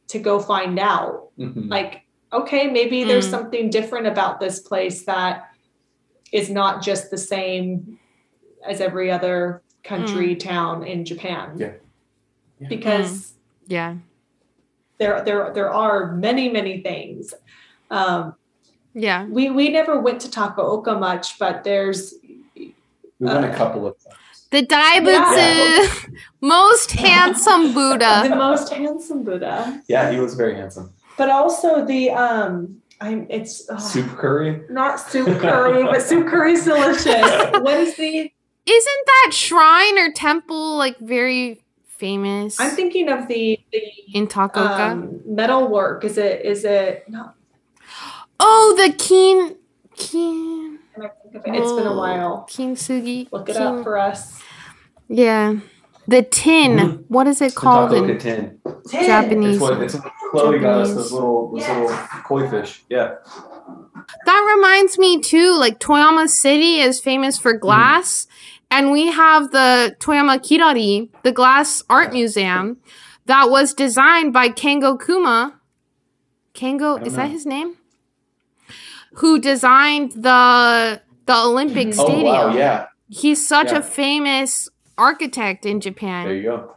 to 0.08 0.18
go 0.18 0.38
find 0.38 0.78
out. 0.78 1.30
Mhm. 1.38 1.68
Like, 1.70 2.02
okay, 2.32 2.68
maybe 2.68 3.02
there's 3.04 3.26
Mm. 3.28 3.30
something 3.30 3.70
different 3.70 4.06
about 4.06 4.38
this 4.40 4.60
place 4.60 5.04
that 5.06 5.48
is 6.32 6.48
not 6.50 6.82
just 6.82 7.10
the 7.10 7.18
same 7.18 7.98
as 8.66 8.80
every 8.80 9.10
other 9.10 9.62
country 9.84 10.36
town 10.36 10.84
in 10.84 11.04
Japan. 11.04 11.56
Yeah. 11.56 11.72
Yeah. 12.60 12.68
Because 12.68 13.34
Yeah. 13.66 13.96
there 14.98 15.22
there 15.24 15.52
there 15.52 15.72
are 15.72 16.12
many 16.12 16.48
many 16.48 16.80
things. 16.80 17.34
Um, 17.90 18.34
Yeah. 18.94 19.26
we 19.26 19.50
we 19.50 19.68
never 19.68 20.00
went 20.00 20.20
to 20.22 20.28
Takaoka 20.28 20.98
much, 20.98 21.38
but 21.38 21.64
there's 21.64 22.14
we 22.54 22.74
went 23.18 23.44
a 23.44 23.52
uh, 23.52 23.56
couple 23.56 23.86
of 23.86 23.96
times. 24.02 24.16
The 24.50 24.66
Daibutsu, 24.66 26.14
most 26.40 26.90
handsome 26.92 27.72
Buddha. 27.72 28.24
the 28.28 28.36
most 28.36 28.72
handsome 28.72 29.22
Buddha. 29.24 29.82
Yeah, 29.88 30.10
he 30.12 30.20
was 30.20 30.34
very 30.34 30.54
handsome. 30.54 30.92
but 31.16 31.28
also 31.30 31.84
the 31.84 32.10
um 32.10 32.82
I'm 33.00 33.26
it's 33.28 33.66
oh, 33.68 33.78
Soup 33.78 34.06
curry. 34.16 34.62
not 34.70 35.00
soup 35.00 35.26
curry, 35.40 35.82
but 35.82 36.02
soup 36.02 36.28
curry's 36.28 36.64
delicious. 36.64 37.26
What 37.66 37.74
is 37.80 37.96
the 37.96 38.30
Isn't 38.66 39.06
that 39.06 39.30
shrine 39.32 39.98
or 39.98 40.12
temple 40.12 40.76
like 40.76 40.98
very 40.98 41.64
famous 41.86 42.58
I'm 42.60 42.70
thinking 42.70 43.08
of 43.08 43.28
the 43.28 43.58
the 43.72 43.82
in 44.14 44.26
Takaoka? 44.26 44.90
um, 44.92 45.20
metal 45.26 45.68
work. 45.68 46.04
Is 46.04 46.18
it 46.18 46.44
is 46.44 46.64
it 46.64 47.04
not 47.08 47.34
oh, 48.40 48.74
the 48.76 48.92
Kin 48.92 49.56
Kin 49.96 50.78
can 50.94 51.02
I 51.54 51.56
it? 51.56 51.62
It's 51.62 51.72
been 51.72 51.86
a 51.86 51.96
while. 51.96 52.46
Kintsugi. 52.50 53.28
Look 53.32 53.48
it 53.48 53.54
Kin- 53.54 53.62
up 53.62 53.82
for 53.84 53.98
us. 53.98 54.40
Yeah. 55.08 55.56
The 56.08 56.22
tin. 56.22 56.72
Mhm. 56.78 57.04
What 57.08 57.26
is 57.28 57.40
it 57.40 57.54
called 57.54 57.90
Takaoka 57.92 58.10
in 58.10 58.18
tin. 58.18 58.60
Japanese? 58.90 59.54
It's 59.56 59.60
what 59.62 59.80
it's 59.82 59.94
what 59.94 60.12
Chloe 60.32 60.58
got 60.58 60.80
us 60.82 60.88
Japanese. 60.88 60.94
those 60.96 61.12
little 61.12 61.50
those 61.52 61.60
Yes. 61.60 61.90
little 61.90 61.96
koi 62.24 62.48
fish. 62.50 62.82
Yeah. 62.88 63.14
That 64.26 64.54
reminds 64.56 64.98
me 64.98 65.20
too, 65.20 65.54
like 65.56 65.78
Toyama 65.78 66.28
City 66.28 66.80
is 66.80 67.00
famous 67.00 67.38
for 67.38 67.52
glass, 67.52 68.26
and 68.72 68.90
we 68.90 69.08
have 69.12 69.50
the 69.52 69.94
Toyama 70.00 70.38
Kirari, 70.46 71.08
the 71.22 71.30
glass 71.32 71.84
art 71.88 72.12
museum, 72.12 72.78
that 73.26 73.50
was 73.50 73.72
designed 73.74 74.32
by 74.32 74.48
Kengo 74.48 74.98
Kuma. 75.04 75.60
Kengo, 76.54 77.00
is 77.06 77.12
know. 77.12 77.16
that 77.22 77.30
his 77.30 77.46
name? 77.46 77.76
Who 79.16 79.38
designed 79.38 80.12
the 80.12 81.00
the 81.26 81.36
Olympic. 81.36 81.88
Oh 81.98 82.04
Stadium? 82.06 82.24
wow, 82.34 82.54
yeah. 82.56 82.86
He's 83.08 83.46
such 83.46 83.70
Yeah. 83.70 83.78
a 83.78 83.82
famous 83.82 84.68
architect 84.98 85.64
in 85.66 85.80
Japan. 85.80 86.26
There 86.26 86.34
you 86.36 86.42
go. 86.42 86.76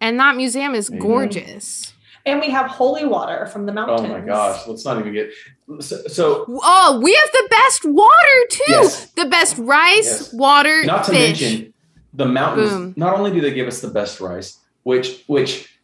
and 0.00 0.18
that 0.18 0.34
museum 0.36 0.74
is 0.74 0.88
There 0.88 0.98
gorgeous. 0.98 1.94
And 2.26 2.40
we 2.40 2.50
have 2.50 2.66
holy 2.70 3.04
water 3.06 3.46
from 3.46 3.64
the 3.66 3.72
mountain. 3.72 4.10
Oh 4.10 4.18
my 4.18 4.20
gosh, 4.20 4.66
let's 4.66 4.84
not 4.84 4.98
even 4.98 5.12
get 5.14 5.30
so, 5.78 5.96
so 6.08 6.44
Oh, 6.48 7.00
we 7.02 7.14
have 7.14 7.30
the 7.32 7.46
best 7.50 7.84
water 7.84 8.38
too. 8.50 8.64
Yes. 8.68 9.10
The 9.12 9.26
best 9.26 9.56
rice, 9.58 10.06
Yes. 10.20 10.32
water, 10.34 10.84
not 10.84 11.04
to 11.04 11.12
fish. 11.12 11.40
mention 11.40 11.74
the 12.12 12.26
mountains 12.26 12.70
Boom. 12.70 12.94
not 12.96 13.16
only 13.16 13.30
do 13.30 13.40
they 13.40 13.52
give 13.54 13.68
us 13.68 13.80
the 13.80 13.88
best 13.88 14.20
rice 14.20 14.58
which 14.82 15.22
which 15.28 15.78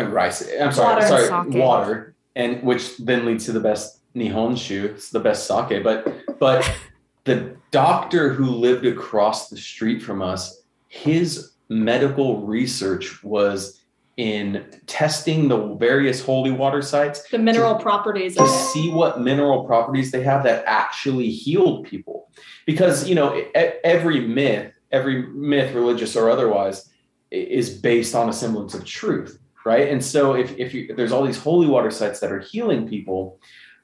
uh, 0.00 0.04
rice 0.04 0.48
i'm 0.58 0.72
sorry 0.72 0.94
Water. 0.94 1.06
sorry 1.06 1.26
Sake. 1.52 1.60
water 1.62 2.14
and 2.34 2.62
which 2.62 2.96
then 2.96 3.26
leads 3.26 3.44
to 3.44 3.52
the 3.52 3.60
best 3.60 3.98
nihonshu. 4.16 4.84
It's 4.84 5.10
the 5.10 5.20
best 5.20 5.46
sake. 5.46 5.84
But 5.84 6.06
but 6.38 6.68
the 7.24 7.54
doctor 7.72 8.32
who 8.32 8.46
lived 8.46 8.86
across 8.86 9.50
the 9.50 9.56
street 9.58 10.00
from 10.02 10.22
us, 10.22 10.62
his 10.88 11.50
medical 11.68 12.40
research 12.46 13.22
was 13.22 13.79
in 14.20 14.66
testing 14.86 15.48
the 15.48 15.74
various 15.76 16.22
holy 16.22 16.50
water 16.50 16.82
sites 16.82 17.26
The 17.30 17.38
mineral 17.38 17.76
properties 17.76 18.36
to 18.36 18.46
see 18.46 18.90
what 18.90 19.22
mineral 19.22 19.64
properties 19.64 20.10
they 20.10 20.22
have 20.22 20.44
that 20.44 20.62
actually 20.66 21.30
healed 21.30 21.86
people. 21.86 22.28
Because 22.66 23.08
you 23.08 23.14
know 23.14 23.42
every 23.82 24.20
myth 24.20 24.74
every 24.92 25.26
myth 25.28 25.74
religious 25.74 26.16
or 26.16 26.28
otherwise 26.28 26.90
is 27.30 27.70
based 27.70 28.14
on 28.14 28.28
a 28.28 28.32
semblance 28.32 28.74
of 28.74 28.84
truth 28.84 29.38
right? 29.66 29.88
And 29.88 30.02
so 30.02 30.34
if, 30.34 30.56
if 30.58 30.72
you, 30.72 30.94
there's 30.96 31.12
all 31.12 31.22
these 31.22 31.36
holy 31.36 31.66
water 31.66 31.90
sites 31.90 32.18
that 32.20 32.32
are 32.32 32.40
healing 32.40 32.88
people 32.88 33.38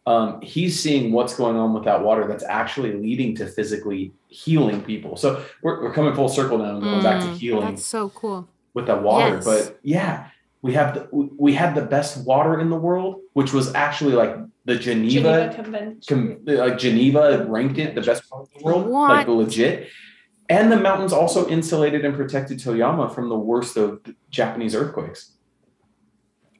um, 0.06 0.40
he's 0.40 0.78
seeing 0.78 1.12
what's 1.12 1.34
going 1.34 1.56
on 1.56 1.74
with 1.74 1.84
that 1.84 2.02
water 2.02 2.28
that's 2.28 2.44
actually 2.44 2.92
leading 2.92 3.34
to 3.36 3.46
physically 3.46 4.12
healing 4.28 4.80
people. 4.80 5.16
So 5.16 5.44
we're, 5.62 5.82
we're 5.82 5.92
coming 5.92 6.14
full 6.14 6.28
circle 6.28 6.58
now 6.58 6.76
and 6.76 6.82
going 6.82 7.02
back 7.02 7.20
to 7.22 7.26
Mm, 7.26 7.36
healing 7.36 7.74
That's 7.74 7.84
so 7.84 8.10
cool. 8.10 8.48
With 8.76 8.86
that 8.86 9.02
water. 9.02 9.36
Yes. 9.36 9.44
But 9.44 9.80
yeah, 9.82 10.28
we 10.62 10.74
have 10.74 10.94
the, 10.94 11.08
we 11.36 11.54
had 11.54 11.74
the 11.74 11.82
best 11.82 12.24
water 12.24 12.60
in 12.60 12.70
the 12.70 12.76
world, 12.76 13.22
which 13.32 13.52
was 13.52 13.74
actually 13.74 14.12
like 14.12 14.36
the 14.66 14.76
Geneva 14.76 15.10
Geneva, 15.10 15.54
Convention. 15.62 16.40
com, 16.46 16.54
like 16.56 16.78
Geneva 16.78 17.44
ranked 17.48 17.78
it 17.78 17.94
the 17.96 18.02
best 18.02 18.28
part 18.30 18.42
of 18.42 18.50
the 18.52 18.62
world, 18.64 18.86
like 18.86 19.26
legit. 19.26 19.88
And 20.48 20.70
the 20.70 20.76
mountains 20.76 21.12
also 21.12 21.48
insulated 21.48 22.04
and 22.04 22.14
protected 22.14 22.58
Toyama 22.58 23.12
from 23.12 23.28
the 23.28 23.38
worst 23.38 23.76
of 23.76 24.00
Japanese 24.30 24.74
earthquakes. 24.76 25.32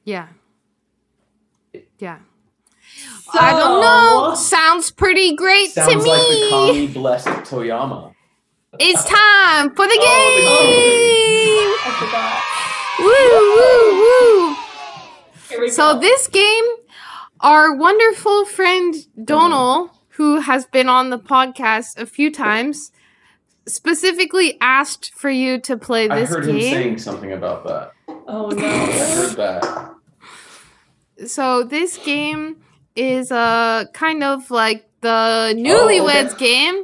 Yeah. 0.03 0.27
Yeah. 1.99 2.19
I 3.33 3.51
don't 3.51 3.81
know. 3.81 4.35
Sounds 4.35 4.89
pretty 4.91 5.35
great 5.35 5.69
Sounds 5.69 5.91
to 5.93 5.97
me. 5.99 6.05
like 6.09 6.21
the 6.21 6.47
kami 6.49 6.87
blessed 6.87 7.27
Toyama. 7.49 8.13
It's 8.79 9.03
time 9.05 9.69
for 9.75 9.85
the 9.85 9.97
Oh, 9.99 11.16
I 11.89 11.91
forgot. 11.99 12.43
Woo, 12.99 14.55
woo, 15.57 15.65
woo. 15.65 15.69
So 15.69 15.93
go. 15.93 15.99
this 15.99 16.27
game, 16.27 16.65
our 17.39 17.73
wonderful 17.75 18.45
friend 18.45 18.95
Donal, 19.23 19.91
who 20.09 20.41
has 20.41 20.65
been 20.65 20.89
on 20.89 21.09
the 21.09 21.19
podcast 21.19 21.97
a 21.97 22.05
few 22.05 22.31
times, 22.31 22.91
specifically 23.67 24.57
asked 24.61 25.13
for 25.13 25.29
you 25.29 25.59
to 25.61 25.77
play 25.77 26.07
this 26.07 26.09
game. 26.09 26.17
I 26.17 26.21
this 26.21 26.29
heard 26.29 26.45
him 26.47 26.61
saying 26.61 26.97
something 26.97 27.31
about 27.33 27.65
that. 27.67 27.91
Oh 28.27 28.51
I 28.51 28.55
no. 28.55 28.85
heard 28.85 29.37
that. 29.37 29.93
So 31.27 31.63
this 31.63 31.97
game 31.97 32.57
is 32.95 33.31
uh 33.31 33.85
kind 33.93 34.23
of 34.23 34.51
like 34.51 34.89
the 35.01 35.53
newlyweds 35.55 36.31
Oh, 36.31 36.35
okay. 36.35 36.45
game. 36.45 36.83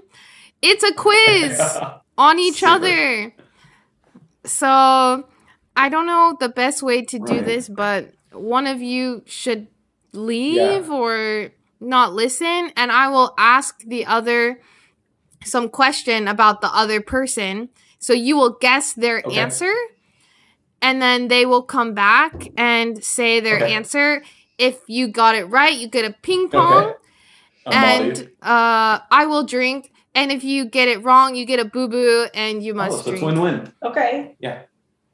It's 0.62 0.84
a 0.84 0.94
quiz 0.94 1.60
on 2.18 2.40
each 2.40 2.60
Super. 2.62 2.72
other. 2.72 3.34
So 4.46 5.24
I 5.76 5.90
don't 5.90 6.06
know 6.06 6.36
the 6.40 6.50
best 6.50 6.84
way 6.84 7.04
to 7.04 7.20
do 7.20 7.36
Right. 7.36 7.46
this, 7.46 7.70
but 7.70 8.14
one 8.32 8.68
of 8.68 8.82
you 8.82 9.24
should 9.26 9.68
leave 10.14 10.90
or 10.90 11.52
not 11.80 12.14
listen, 12.14 12.72
and 12.76 12.92
I 12.92 13.10
will 13.10 13.34
ask 13.38 13.80
the 13.86 14.06
other 14.06 14.60
some 15.44 15.70
question 15.70 16.28
about 16.28 16.62
the 16.62 16.74
other 16.74 17.02
person. 17.02 17.70
So 18.00 18.14
you 18.14 18.38
will 18.38 18.58
guess 18.60 18.94
their 18.94 19.26
Okay. 19.26 19.40
answer, 19.40 19.74
and 20.82 21.02
then 21.02 21.28
they 21.28 21.46
will 21.46 21.64
come 21.64 21.94
back 21.94 22.50
and 22.58 23.04
say 23.04 23.40
their 23.40 23.58
Okay. 23.58 23.74
answer. 23.74 24.24
If 24.58 24.80
you 24.88 25.08
got 25.08 25.36
it 25.36 25.46
right, 25.46 25.74
you 25.74 25.88
get 25.88 26.06
a 26.06 26.14
ping 26.22 26.50
pong 26.50 26.94
Okay. 27.66 27.78
And 27.78 28.30
uh, 28.42 29.00
I 29.10 29.26
will 29.26 29.44
drink. 29.46 29.93
And 30.16 30.32
if 30.32 30.44
you 30.44 30.66
get 30.66 30.88
it 30.88 31.04
wrong, 31.04 31.36
you 31.36 31.46
get 31.46 31.60
a 31.60 31.66
boo 31.66 31.88
boo, 31.88 32.28
and 32.34 32.62
you 32.64 32.74
must. 32.74 32.92
Oh, 32.92 32.96
must 32.96 33.06
so 33.06 33.12
it's 33.14 33.22
drink. 33.22 33.36
win-win. 33.40 33.74
Okay. 33.84 34.36
Yeah. 34.40 34.62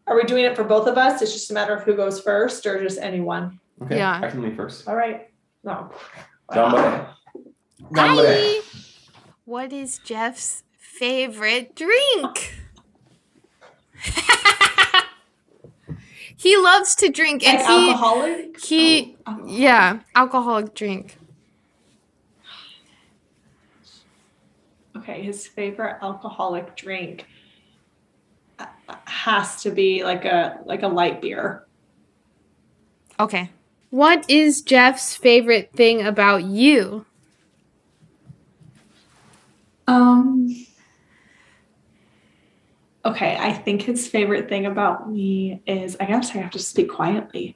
Are 0.07 0.15
we 0.15 0.23
doing 0.23 0.43
it 0.45 0.55
for 0.55 0.63
both 0.63 0.87
of 0.87 0.97
us? 0.97 1.21
It's 1.21 1.31
just 1.31 1.51
a 1.51 1.53
matter 1.53 1.73
of 1.75 1.83
who 1.83 1.95
goes 1.95 2.19
first 2.19 2.65
or 2.65 2.81
just 2.83 2.99
anyone. 2.99 3.59
Okay, 3.83 3.97
Yeah. 3.97 4.19
I 4.21 4.29
can 4.29 4.41
leave 4.41 4.55
first. 4.55 4.87
All 4.87 4.95
right. 4.95 5.29
No. 5.63 5.91
Gambare. 6.51 7.07
Gambare. 7.91 8.59
Hi. 8.59 8.61
What 9.45 9.71
is 9.71 9.99
Jeff's 9.99 10.63
favorite 10.77 11.75
drink? 11.75 12.55
he 16.37 16.57
loves 16.57 16.95
to 16.95 17.09
drink, 17.09 17.45
and 17.47 17.57
Like 17.59 17.67
he 17.67 17.89
alcoholic? 17.91 18.59
he 18.63 19.15
Oh, 19.27 19.43
yeah, 19.45 19.99
alcoholic 20.15 20.73
drink. 20.73 21.18
Okay, 24.99 25.21
his 25.23 25.47
favorite 25.47 25.97
alcoholic 26.01 26.75
drink 26.75 27.25
uh, 28.59 28.65
has 29.05 29.61
to 29.63 29.71
be 29.71 30.03
like 30.03 30.25
a 30.25 30.59
like 30.65 30.83
a 30.83 30.87
light 30.87 31.21
beer. 31.21 31.65
Okay. 33.19 33.49
What 33.91 34.29
is 34.29 34.61
Jeff's 34.61 35.15
favorite 35.15 35.71
thing 35.73 36.01
about 36.01 36.43
you? 36.43 37.05
Um 39.87 40.65
Okay, 43.05 43.37
I 43.39 43.53
think 43.53 43.83
his 43.83 44.07
favorite 44.07 44.49
thing 44.49 44.65
about 44.65 45.09
me 45.09 45.61
is 45.65 45.95
I 46.01 46.05
guess 46.05 46.35
I 46.35 46.39
have 46.39 46.51
to 46.51 46.59
speak 46.59 46.89
quietly 46.89 47.55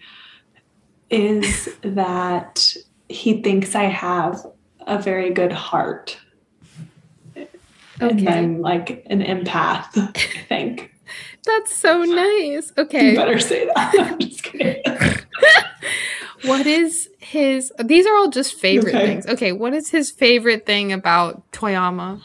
is 1.10 1.70
that 1.82 2.74
he 3.10 3.42
thinks 3.42 3.76
I 3.76 3.84
have 3.84 4.46
a 4.88 4.98
very 4.98 5.32
good 5.32 5.52
heart. 5.52 6.18
And 8.00 8.20
Okay. 8.20 8.28
I'm 8.32 8.60
like 8.62 9.06
an 9.10 9.22
empath, 9.22 9.88
I 9.96 10.46
think. 10.48 10.92
That's 11.46 11.76
so 11.76 12.04
nice. 12.04 12.72
Okay. 12.78 13.12
You 13.12 13.16
better 13.18 13.40
say 13.40 13.66
that. 13.66 13.94
I'm 14.00 14.20
just 14.20 14.44
kidding. 14.44 14.82
What 16.42 16.68
is 16.68 17.08
his 17.20 17.72
These 17.86 18.06
are 18.06 18.16
all 18.18 18.30
just 18.30 18.56
favorite 18.60 18.96
Okay. 18.96 19.06
things. 19.06 19.26
Okay, 19.28 19.52
what 19.54 19.74
is 19.74 19.90
his 19.90 20.12
favorite 20.12 20.66
thing 20.66 20.92
about 20.92 21.50
Toyama? 21.54 22.22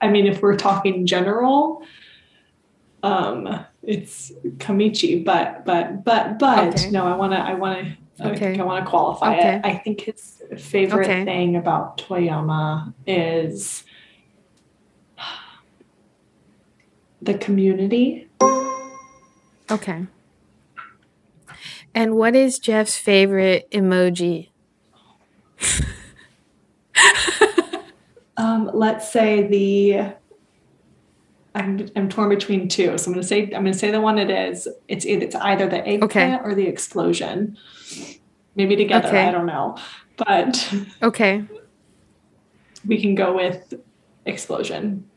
I 0.00 0.06
mean, 0.08 0.28
if 0.28 0.40
we're 0.42 0.56
talking 0.56 1.04
general, 1.04 1.82
um, 3.02 3.48
it's 3.82 4.30
Kamiichi, 4.58 5.24
but 5.24 5.64
but 5.64 6.04
but 6.04 6.38
but 6.38 6.68
Okay. 6.76 6.90
no, 6.90 7.04
I 7.04 7.16
want 7.16 7.32
to 7.32 7.38
I 7.38 7.54
want 7.54 7.80
to 7.84 8.24
I 8.24 8.28
Okay. 8.30 8.38
think 8.38 8.60
I 8.60 8.64
want 8.64 8.84
to 8.84 8.88
qualify 8.88 9.36
Okay. 9.36 9.54
it. 9.56 9.60
I 9.64 9.74
think 9.78 10.02
his 10.02 10.40
favorite 10.56 11.24
thing 11.24 11.56
about 11.56 11.98
Toyama 11.98 12.94
is 13.08 13.82
the 17.20 17.34
community. 17.34 18.28
Okay. 19.70 20.06
And 21.94 22.16
what 22.16 22.36
is 22.36 22.58
Jeff's 22.58 22.96
favorite 22.96 23.70
emoji? 23.70 24.50
Um, 28.38 28.70
let's 28.72 29.10
say 29.10 29.48
the 29.48 30.14
I'm 31.56 31.88
I'm 31.96 32.08
torn 32.08 32.28
between 32.28 32.68
two, 32.68 32.96
so 32.96 33.08
I'm 33.08 33.14
gonna 33.14 33.24
say 33.24 33.42
I'm 33.46 33.64
gonna 33.64 33.74
say 33.74 33.90
the 33.90 34.00
one 34.00 34.16
it 34.16 34.30
is. 34.30 34.68
It's 34.86 35.04
either 35.04 35.24
it's 35.24 35.34
either 35.34 35.68
the 35.68 35.84
eggplant 35.86 36.46
or 36.46 36.54
the 36.54 36.66
explosion. 36.66 37.58
Maybe 38.54 38.76
together, 38.76 39.08
Okay. 39.08 39.24
I 39.26 39.32
don't 39.32 39.46
know, 39.46 39.76
but 40.16 40.72
Okay. 41.02 41.44
we 42.86 43.00
can 43.00 43.16
go 43.16 43.34
with 43.34 43.74
explosion. 44.24 45.08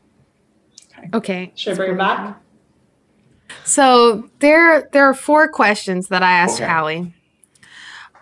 Okay. 1.14 1.52
Should 1.56 1.74
I 1.74 1.76
bring 1.76 1.92
it 1.94 1.98
back? 1.98 2.38
So 3.64 4.30
there 4.40 4.90
there 4.94 5.06
are 5.06 5.14
four 5.14 5.48
questions 5.48 6.08
that 6.08 6.24
I 6.24 6.32
asked 6.32 6.62
Okay. 6.62 6.72
Aly. 6.72 7.14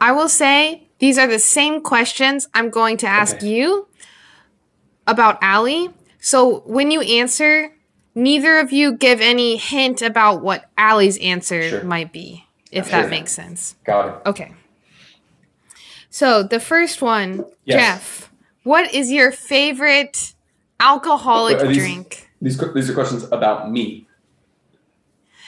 I 0.01 0.11
will 0.11 0.29
say 0.29 0.87
these 0.99 1.17
are 1.17 1.27
the 1.27 1.39
same 1.39 1.81
questions 1.81 2.47
I'm 2.53 2.69
going 2.69 2.97
to 2.97 3.07
ask 3.07 3.37
Okay. 3.37 3.47
you 3.47 3.87
about 5.07 5.37
Aly. 5.43 5.89
So 6.19 6.59
when 6.65 6.91
you 6.91 7.01
answer, 7.01 7.71
neither 8.15 8.57
of 8.59 8.71
you 8.71 8.93
give 8.97 9.21
any 9.21 9.57
hint 9.57 10.01
about 10.01 10.41
what 10.41 10.69
Aly's 10.77 11.17
answer 11.19 11.69
Sure. 11.69 11.83
might 11.83 12.11
be, 12.11 12.45
if 12.71 12.89
Sure. 12.89 13.01
that 13.01 13.09
makes 13.09 13.31
sense. 13.31 13.75
Got 13.85 14.07
it. 14.07 14.29
Okay. 14.29 14.53
So 16.09 16.43
the 16.43 16.59
first 16.59 17.01
one, 17.01 17.45
Yes. 17.65 17.79
Jeff, 17.79 18.31
what 18.63 18.93
is 18.93 19.11
your 19.11 19.31
favorite 19.31 20.33
alcoholic 20.79 21.59
these- 21.59 21.77
drink? 21.77 22.28
These 22.41 22.57
these 22.73 22.89
are 22.89 22.93
questions 22.93 23.23
about 23.31 23.71
me. 23.71 24.07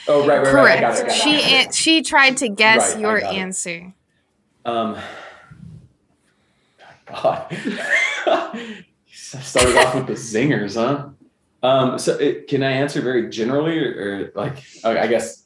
Oh 0.08 0.26
right, 0.26 0.42
right, 0.42 0.52
right. 0.54 0.78
I 0.78 0.80
got 0.80 0.98
it, 0.98 1.06
got 1.06 1.12
She 1.14 1.36
it. 1.36 1.66
an- 1.66 1.72
she 1.72 2.02
tried 2.02 2.36
to 2.38 2.48
guess 2.48 2.92
Right, 2.94 3.00
your 3.00 3.20
got 3.20 3.34
it. 3.34 3.38
answer. 3.38 3.94
Um, 4.64 4.96
God, 7.06 7.48
started 9.10 9.76
off 9.76 9.94
with 9.94 10.06
the 10.06 10.12
zingers, 10.14 10.74
huh? 10.74 11.08
Um, 11.66 11.98
so 11.98 12.14
it, 12.18 12.48
can 12.48 12.62
I 12.62 12.72
answer 12.72 13.00
very 13.00 13.28
generally, 13.30 13.78
or, 13.78 13.92
or 13.94 14.32
like 14.34 14.62
I 14.84 14.98
I 15.00 15.06
guess, 15.06 15.44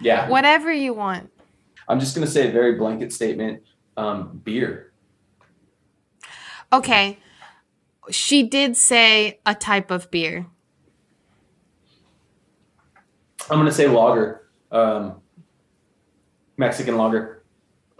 yeah. 0.00 0.28
Whatever 0.28 0.72
you 0.72 0.92
want. 0.94 1.30
I'm 1.88 1.98
just 2.00 2.14
gonna 2.14 2.26
say 2.26 2.48
a 2.48 2.52
very 2.52 2.74
blanket 2.76 3.12
statement. 3.12 3.62
Um, 3.96 4.40
beer. 4.44 4.92
Okay. 6.72 7.18
She 8.10 8.44
did 8.44 8.76
say 8.76 9.40
a 9.44 9.54
type 9.54 9.90
of 9.90 10.10
beer. 10.10 10.46
I'm 13.50 13.58
gonna 13.58 13.72
say 13.72 13.86
lager. 13.88 14.42
Um, 14.70 15.20
Mexican 16.56 16.96
lager. 16.96 17.42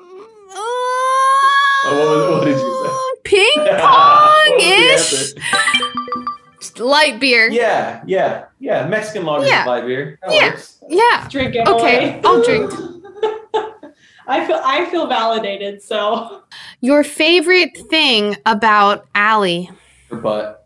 Oh, 0.00 1.84
what 1.84 2.08
was- 2.08 2.30
what 2.38 2.44
did 2.44 2.58
you 2.58 2.84
say? 2.84 2.92
Ping 3.24 3.66
pong 3.78 4.50
was 4.56 5.34
the 5.34 5.40
ish. 5.40 6.78
Light 6.80 7.18
beer. 7.20 7.48
Yeah, 7.50 8.02
yeah, 8.06 8.44
yeah. 8.58 8.86
Mexican 8.86 9.24
lager 9.24 9.46
Yeah. 9.46 9.62
is 9.62 9.66
light 9.66 9.86
beer. 9.86 10.18
That 10.22 10.34
Yeah. 10.34 10.46
works. 10.50 10.80
Yeah. 10.88 11.26
Drink 11.28 11.54
it. 11.54 11.66
Okay. 11.68 12.20
I'll 12.24 12.42
drink. 12.42 12.70
I 14.26 14.46
feel 14.46 14.60
I 14.62 14.84
feel 14.86 15.06
validated. 15.06 15.82
So 15.82 16.42
Your 16.80 17.02
favorite 17.04 17.76
thing 17.90 18.36
about 18.46 19.06
Aly. 19.16 19.70
Her 20.10 20.16
butt. 20.16 20.57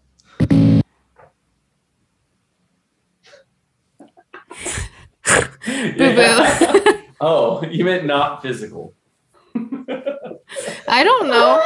Boo 5.66 5.96
boo. 5.96 7.02
oh, 7.20 7.64
you 7.70 7.84
meant 7.84 8.04
not 8.06 8.42
physical. 8.42 8.94
I 10.88 11.04
don't 11.04 11.28
know. 11.28 11.62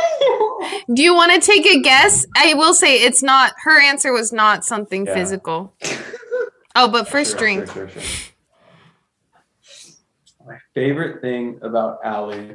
Do 0.94 1.02
you 1.02 1.14
want 1.14 1.32
to 1.32 1.40
take 1.40 1.66
a 1.66 1.80
guess? 1.80 2.26
I 2.36 2.54
will 2.54 2.74
say 2.74 2.96
it's 2.96 3.22
not. 3.22 3.52
Her 3.64 3.80
answer 3.80 4.12
was 4.12 4.32
not 4.32 4.64
something 4.64 5.06
Yeah. 5.06 5.14
physical. 5.14 5.74
Oh, 6.74 6.88
but 6.88 7.08
first 7.08 7.30
Sure, 7.32 7.38
drink. 7.38 7.70
sure, 7.72 7.88
sure. 7.88 8.02
My 10.46 10.58
favorite 10.74 11.20
thing 11.22 11.58
about 11.62 11.98
Aly, 12.04 12.54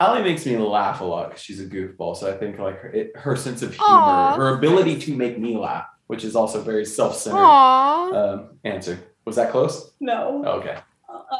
Aly 0.00 0.22
makes 0.22 0.46
me 0.46 0.56
laugh 0.56 1.00
a 1.00 1.04
lot 1.04 1.28
because 1.30 1.42
she's 1.42 1.60
a 1.60 1.66
goofball. 1.66 2.16
So 2.16 2.32
I 2.32 2.36
think 2.36 2.58
like 2.58 2.78
her, 2.80 2.88
it, 2.88 3.12
her 3.16 3.36
sense 3.36 3.62
of 3.62 3.74
humor, 3.74 3.90
Aw. 3.90 4.36
her 4.36 4.56
ability 4.56 4.98
to 5.00 5.14
make 5.16 5.38
me 5.38 5.56
laugh, 5.56 5.86
which 6.06 6.24
is 6.24 6.34
also 6.36 6.62
very 6.62 6.84
self-centered. 6.86 7.38
Um, 7.40 8.58
answer 8.64 8.98
was 9.24 9.36
that 9.36 9.50
close? 9.50 9.92
no. 10.00 10.42
Oh, 10.46 10.58
okay. 10.58 10.78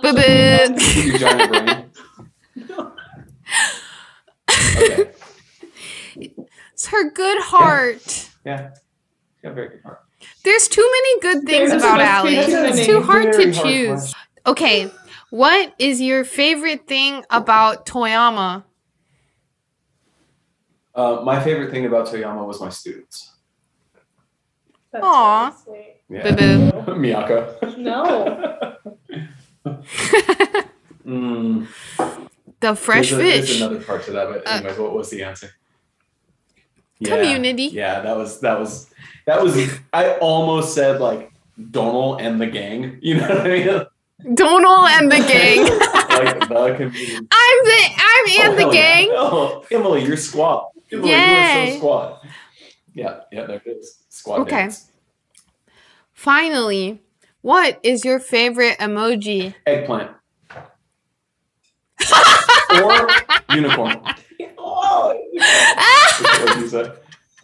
Boo 0.02 0.12
boo. 0.12 0.74
Your 1.02 1.18
giant 1.18 1.50
brain. 1.50 1.90
Okay. 4.50 5.10
It's 6.72 6.86
her 6.88 7.10
good 7.10 7.40
heart. 7.42 8.30
Yeah. 8.44 8.70
Got 9.42 9.52
a 9.52 9.54
very 9.54 9.68
good 9.68 9.82
heart. 9.82 10.00
There's 10.42 10.68
too 10.68 10.82
many 10.90 11.20
good 11.20 11.46
things 11.46 11.70
There's 11.70 11.82
about 11.82 11.98
must 11.98 12.24
Aly. 12.26 12.36
It's 12.36 12.86
too 12.86 13.02
hard 13.02 13.32
to 13.32 13.38
Very 13.38 13.52
hard 13.54 13.66
choose. 13.66 14.00
question. 14.00 14.18
Okay, 14.46 14.90
what 15.30 15.74
is 15.78 16.00
your 16.00 16.24
favorite 16.24 16.86
thing 16.86 17.24
about 17.30 17.86
Toyama? 17.86 18.64
Uh, 20.94 21.22
my 21.24 21.42
favorite 21.42 21.70
thing 21.70 21.86
about 21.86 22.06
Toyama 22.06 22.46
was 22.46 22.60
my 22.60 22.68
students. 22.68 23.32
That's 24.92 25.04
Aw. 25.04 25.44
really 25.66 25.82
sweet. 25.82 25.93
Yeah. 26.10 26.30
Boo 26.34 26.94
Miyako. 27.02 27.76
No. 27.78 28.76
Mm. 31.06 31.66
The 32.60 32.74
fresh 32.74 33.10
there's 33.10 33.20
a- 33.20 33.24
there's 33.24 33.48
fish. 33.48 33.60
another 33.60 33.80
part 33.84 34.04
to 34.04 34.12
that, 34.12 34.26
but 34.28 34.46
Uh, 34.48 34.52
anyways, 34.56 34.78
what 34.78 34.94
was 34.94 35.10
the 35.10 35.22
answer? 35.22 35.50
Yeah. 36.98 37.16
Community. 37.16 37.64
Yeah, 37.64 38.00
that 38.00 38.16
was 38.16 38.40
that 38.40 38.58
was 38.58 38.88
that 39.26 39.42
was. 39.42 39.54
I 39.92 40.12
almost 40.18 40.74
said 40.74 41.00
like 41.00 41.30
Donal 41.70 42.16
and 42.16 42.40
the 42.40 42.46
gang. 42.46 42.98
You 43.02 43.16
know 43.20 43.28
what 43.28 43.40
I 43.42 43.48
mean? 43.48 44.34
Donal 44.34 44.86
and 44.86 45.12
the 45.12 45.18
gang. 45.32 45.60
like 46.24 46.40
the 46.48 46.74
community. 46.78 47.16
I'm 47.30 47.58
the 47.68 47.80
I'm 47.98 48.24
Oh, 48.26 48.42
and 48.44 48.58
the 48.58 48.62
hell 48.62 48.74
yeah. 48.74 48.94
gang. 48.94 49.08
Oh, 49.12 49.64
Emmalee, 49.70 50.06
you're 50.06 50.16
squad. 50.16 50.68
Emmalee, 50.90 51.06
you 51.08 51.12
are 51.14 51.64
Yay. 51.66 51.70
so 51.72 51.76
squad. 51.78 52.20
Yeah, 52.94 53.20
yeah, 53.30 53.44
there 53.44 53.60
it 53.62 53.68
is. 53.70 53.98
Squad 54.08 54.40
Okay. 54.40 54.56
dance. 54.56 54.86
Finally, 56.14 57.02
what 57.42 57.78
is 57.82 58.04
your 58.04 58.18
favorite 58.18 58.78
emoji? 58.78 59.54
Eggplant. 59.66 60.10
or 62.82 63.08
unicorn. 63.54 64.00
Oh, 64.58 65.14
What 65.32 66.58
you 66.58 66.68
said? 66.68 66.92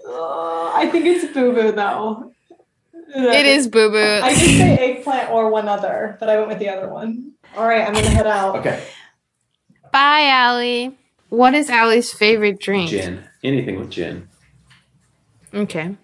oh, 0.07 0.73
I 0.75 0.89
think 0.89 1.05
it's 1.07 1.33
boo 1.35 1.53
boo 1.53 1.73
though. 1.73 2.33
It 3.13 3.45
is 3.47 3.67
Boo 3.67 3.91
boo. 3.91 3.99
I 3.99 4.33
Boo. 4.35 4.39
did 4.41 4.57
say 4.59 4.77
eggplant 4.97 5.31
or 5.31 5.51
one 5.51 5.69
other, 5.69 6.17
but 6.21 6.29
I 6.29 6.37
went 6.37 6.49
with 6.49 6.59
the 6.61 6.69
other 6.69 6.89
one. 6.89 7.33
All 7.57 7.67
right, 7.67 7.87
I'm 7.87 7.93
gonna 7.93 8.09
head 8.09 8.27
out. 8.27 8.57
Okay. 8.59 8.83
Bye, 9.93 10.31
Aly. 10.49 10.97
What 11.29 11.55
is 11.55 11.69
Aly's 11.71 12.13
favorite 12.13 12.61
drink? 12.61 12.91
Gin. 12.91 13.25
Anything 13.43 13.81
with 13.81 13.91
gin. 13.91 14.29
Okay. 15.53 15.97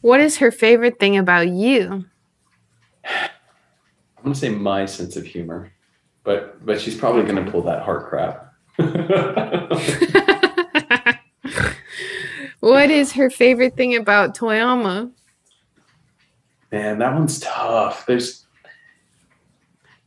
What 0.00 0.20
is 0.20 0.38
her 0.38 0.50
favorite 0.50 0.98
thing 0.98 1.16
about 1.16 1.48
you? 1.48 2.04
I'm 3.04 4.22
gonna 4.22 4.34
say 4.34 4.50
my 4.50 4.86
sense 4.86 5.16
of 5.16 5.26
humor, 5.26 5.72
but 6.24 6.64
but 6.64 6.80
she's 6.80 6.96
probably 6.96 7.24
gonna 7.24 7.50
pull 7.50 7.62
that 7.62 7.82
heart 7.82 8.08
crap. 8.08 8.54
what 12.60 12.90
is 12.90 13.12
her 13.12 13.30
favorite 13.30 13.76
thing 13.76 13.96
about 13.96 14.36
Toyama? 14.36 15.10
Man, 16.70 16.98
that 16.98 17.12
one's 17.12 17.40
tough. 17.40 18.06
There's 18.06 18.46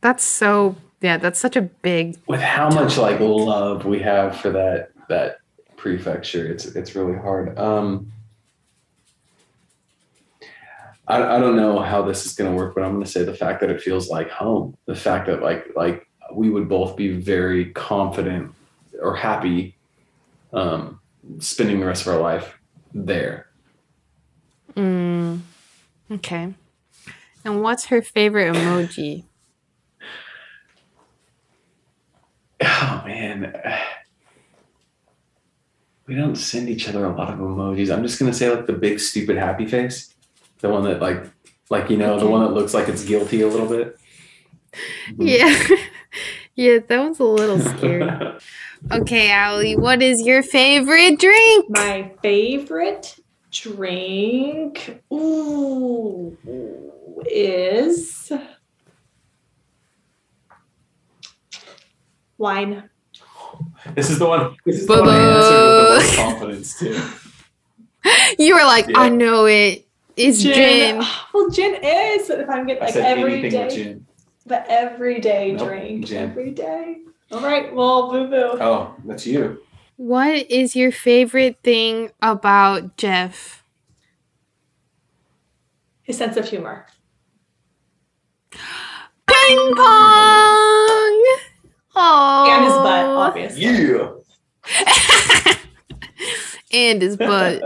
That's 0.00 0.24
so 0.24 0.76
yeah, 1.02 1.18
that's 1.18 1.38
such 1.38 1.56
a 1.56 1.62
big 1.62 2.16
with 2.26 2.40
how 2.40 2.70
much 2.70 2.96
like 2.96 3.20
love 3.20 3.84
we 3.84 3.98
have 4.00 4.40
for 4.40 4.50
that 4.50 4.90
that 5.08 5.38
prefecture. 5.76 6.50
It's 6.50 6.66
it's 6.66 6.94
really 6.94 7.16
hard. 7.16 7.58
Um, 7.58 8.12
I 11.08 11.36
I 11.36 11.38
don't 11.38 11.56
know 11.56 11.78
how 11.80 12.02
this 12.02 12.26
is 12.26 12.34
gonna 12.34 12.54
work, 12.54 12.74
but 12.74 12.84
I'm 12.84 12.92
gonna 12.92 13.06
say 13.06 13.22
the 13.24 13.34
fact 13.34 13.60
that 13.60 13.70
it 13.70 13.80
feels 13.80 14.08
like 14.08 14.30
home. 14.30 14.76
The 14.86 14.94
fact 14.96 15.26
that 15.26 15.42
like 15.42 15.66
like 15.76 16.06
we 16.32 16.50
would 16.50 16.68
both 16.68 16.96
be 16.96 17.12
very 17.12 17.72
confident 17.72 18.52
or 19.00 19.14
happy 19.14 19.76
um, 20.52 21.00
spending 21.38 21.80
the 21.80 21.86
rest 21.86 22.06
of 22.06 22.14
our 22.14 22.20
life 22.20 22.58
there. 22.94 23.46
mm, 24.74 25.40
Okay. 26.10 26.54
And 27.44 27.62
what's 27.62 27.86
her 27.86 28.02
favorite 28.02 28.54
emoji? 28.54 29.24
Oh 32.60 33.02
man. 33.06 33.54
We 36.06 36.14
don't 36.14 36.36
send 36.36 36.68
each 36.68 36.88
other 36.88 37.04
a 37.04 37.14
lot 37.14 37.32
of 37.32 37.38
emojis. 37.38 37.92
I'm 37.94 38.02
just 38.02 38.18
gonna 38.18 38.32
say 38.32 38.50
like 38.50 38.66
the 38.66 38.72
big 38.72 38.98
stupid 39.00 39.36
happy 39.36 39.66
face. 39.66 40.14
The 40.60 40.68
one 40.68 40.84
that 40.84 41.00
like 41.00 41.24
like 41.70 41.90
you 41.90 41.96
know, 41.96 42.18
the 42.18 42.26
one 42.26 42.42
that 42.42 42.52
looks 42.52 42.74
like 42.74 42.88
it's 42.88 43.04
guilty 43.04 43.42
a 43.42 43.48
little 43.48 43.68
bit. 43.68 43.98
Yeah. 45.18 45.56
yeah, 46.54 46.78
that 46.86 46.98
one's 46.98 47.18
a 47.18 47.24
little 47.24 47.58
scary. 47.58 48.10
okay, 48.92 49.32
Aly, 49.32 49.74
what 49.74 50.02
is 50.02 50.20
your 50.20 50.42
favorite 50.42 51.18
drink? 51.18 51.70
My 51.70 52.12
favorite 52.22 53.16
drink, 53.50 55.02
ooh, 55.10 56.36
is 57.30 58.30
wine. 62.36 62.90
this 63.94 64.10
is 64.10 64.18
the 64.18 64.26
one 64.26 64.56
this 64.66 64.76
is 64.80 64.86
the 64.86 64.92
one 65.00 65.08
I 65.08 65.18
answered 65.18 65.62
with 65.62 65.78
the 65.78 65.94
most 65.94 66.16
confidence 66.16 66.78
too. 66.78 67.02
You 68.38 68.54
were 68.54 68.64
like, 68.64 68.86
Yeah. 68.88 69.00
I 69.00 69.08
know 69.08 69.46
it. 69.46 69.85
It's 70.16 70.42
gin. 70.42 71.02
Well, 71.34 71.50
gin 71.50 71.74
is 71.74 72.30
if 72.30 72.48
I'm 72.48 72.66
getting 72.66 72.82
I 72.82 72.86
like 72.86 72.94
said 72.94 73.18
every 73.18 73.42
with 73.42 73.52
gin. 73.72 74.06
but 74.46 74.64
everyday 74.68 75.52
Nope, 75.52 75.68
drink, 75.68 76.06
gin. 76.06 76.30
every 76.30 76.50
day. 76.52 76.98
All 77.32 77.40
right, 77.40 77.74
well, 77.74 78.10
boo 78.10 78.28
boo. 78.28 78.58
Oh, 78.60 78.94
that's 79.04 79.26
you. 79.26 79.60
What 79.96 80.50
is 80.50 80.74
your 80.76 80.92
favorite 80.92 81.58
thing 81.62 82.10
about 82.22 82.96
Jeff? 82.96 83.62
His 86.02 86.16
sense 86.16 86.36
of 86.36 86.48
humor. 86.48 86.86
Ping 88.52 89.74
pong! 89.74 91.36
Oh. 91.98 92.46
And 92.56 92.64
his 92.64 92.74
butt, 92.74 93.06
obviously. 93.06 93.62
Yeah. 93.62 94.12
and 96.72 97.02
his 97.02 97.16
butt. 97.18 97.62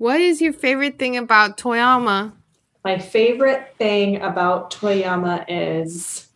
What 0.00 0.18
is 0.18 0.40
your 0.40 0.54
favorite 0.54 0.98
thing 0.98 1.18
about 1.18 1.58
Toyama? 1.58 2.32
My 2.82 2.98
favorite 2.98 3.74
thing 3.76 4.22
about 4.22 4.70
Toyama 4.70 5.44
is 5.46 6.26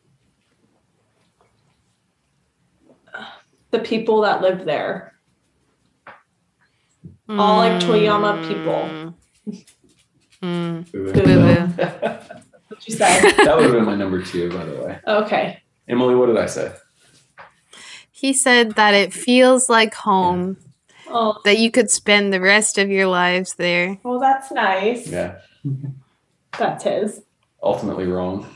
the 3.71 3.79
people 3.79 4.21
that 4.21 4.43
live 4.43 4.67
there. 4.67 5.15
All 7.27 7.57
like 7.57 7.81
Toyama 7.81 8.47
people. 8.47 9.15
Mm. 10.43 10.93
Boo-boo. 10.93 11.12
Boo-boo. 11.15 11.85
What 12.69 12.87
you 12.87 12.95
said? 12.95 13.23
that 13.47 13.57
would 13.57 13.65
have 13.65 13.73
been 13.73 13.87
my 13.87 13.95
number 13.95 14.21
two, 14.21 14.53
by 14.53 14.62
the 14.67 14.75
way. 14.75 14.99
Okay. 15.07 15.62
Emmalee, 15.89 16.19
what 16.19 16.27
did 16.27 16.37
I 16.37 16.45
say? 16.45 16.71
He 18.12 18.35
said 18.35 18.73
that 18.73 18.93
it 18.93 19.15
feels 19.15 19.71
like 19.71 19.95
home, 19.95 20.59
Oh, 21.09 21.39
that 21.45 21.59
you 21.59 21.71
could 21.71 21.91
spend 21.91 22.33
the 22.33 22.41
rest 22.41 22.79
of 22.79 22.91
your 22.91 23.07
lives 23.07 23.55
there. 23.55 23.99
well, 24.03 24.19
that's 24.19 24.51
nice. 24.51 25.07
Yeah, 25.07 25.39
That's 26.59 26.85
his. 26.85 27.23
ultimately 27.63 28.07
wrong. 28.07 28.47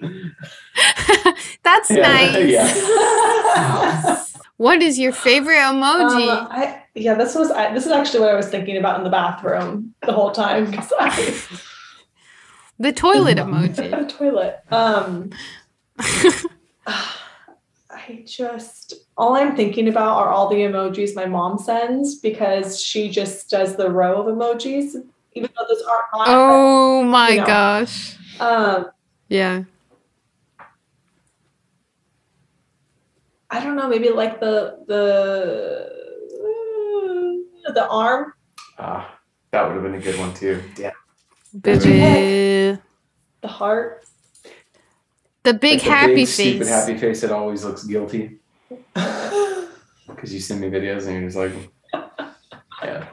That's 1.62 1.90
nice. 1.90 2.48
yeah. 2.48 4.24
What 4.58 4.82
is 4.82 4.98
your 4.98 5.12
favorite 5.12 5.56
emoji? 5.56 6.28
Um, 6.28 6.48
I, 6.50 6.82
yeah, 6.94 7.14
this 7.14 7.34
was 7.34 7.50
I, 7.50 7.72
this 7.72 7.86
is 7.86 7.92
actually 7.92 8.20
what 8.20 8.30
I 8.30 8.34
was 8.34 8.48
thinking 8.48 8.76
about 8.76 8.98
in 8.98 9.04
the 9.04 9.10
bathroom 9.10 9.94
the 10.04 10.12
whole 10.12 10.30
time 10.32 10.72
I 10.98 11.42
the 12.78 12.92
toilet 12.92 13.38
emoji. 13.38 13.90
the 13.90 14.06
toilet. 14.12 14.60
Um, 14.70 15.30
I 18.08 18.22
just 18.26 18.94
all 19.18 19.36
I'm 19.36 19.54
thinking 19.54 19.88
about 19.88 20.16
are 20.16 20.28
all 20.30 20.48
the 20.48 20.56
emojis 20.56 21.14
my 21.14 21.26
mom 21.26 21.58
sends 21.58 22.14
because 22.16 22.80
she 22.80 23.10
just 23.10 23.50
does 23.50 23.76
the 23.76 23.90
row 23.90 24.22
of 24.22 24.34
emojis, 24.34 24.94
even 25.34 25.50
though 25.56 25.66
those 25.68 25.82
aren't 25.82 26.06
mine. 26.12 26.26
oh 26.28 27.02
my 27.04 27.30
you 27.30 27.40
know. 27.40 27.46
gosh. 27.46 28.16
Um, 28.40 28.86
Yeah. 29.28 29.64
I 33.50 33.62
don't 33.62 33.76
know, 33.76 33.88
maybe 33.88 34.10
like 34.10 34.40
the 34.40 34.78
the 34.86 35.90
the 37.74 37.88
arm. 37.88 38.32
Ah, 38.78 39.18
that 39.52 39.66
would 39.66 39.74
have 39.74 39.82
been 39.82 39.94
a 39.94 40.00
good 40.00 40.18
one 40.18 40.32
too. 40.32 40.62
Yeah. 40.78 40.92
Baby. 41.60 42.78
The 43.42 43.48
heart. 43.48 44.04
The 45.44 45.54
big 45.54 45.78
Like 45.78 45.84
the 45.84 45.90
happy 45.90 46.14
big, 46.14 46.26
face. 46.28 46.34
Stupid 46.34 46.66
happy 46.66 46.96
face 46.98 47.20
that 47.22 47.30
always 47.30 47.64
looks 47.64 47.84
guilty 47.84 48.38
because 48.94 50.32
you 50.34 50.40
send 50.40 50.60
me 50.60 50.68
videos 50.68 51.06
and 51.06 51.12
you're 51.14 51.30
just 51.30 51.36
like, 51.36 51.52
yeah. 52.82 53.06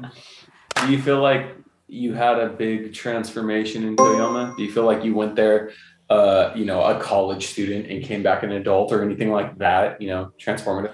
Do 0.86 0.91
you 0.91 1.01
feel 1.01 1.21
like 1.21 1.55
you 1.88 2.13
had 2.13 2.39
a 2.39 2.49
big 2.49 2.93
transformation 2.93 3.84
in 3.88 3.95
Toyama? 3.95 4.55
Do 4.57 4.63
you 4.63 4.71
feel 4.71 4.84
like 4.84 5.03
you 5.03 5.13
went 5.15 5.36
there, 5.36 5.71
uh, 6.09 6.51
you 6.55 6.65
know, 6.65 6.82
a 6.84 6.99
college 6.99 7.47
student 7.47 7.88
and 7.88 8.03
came 8.03 8.23
back 8.23 8.43
an 8.43 8.51
adult 8.51 8.91
or 8.91 9.01
anything 9.03 9.32
like 9.32 9.57
that? 9.59 10.01
You 10.01 10.09
know, 10.09 10.32
transformative. 10.39 10.91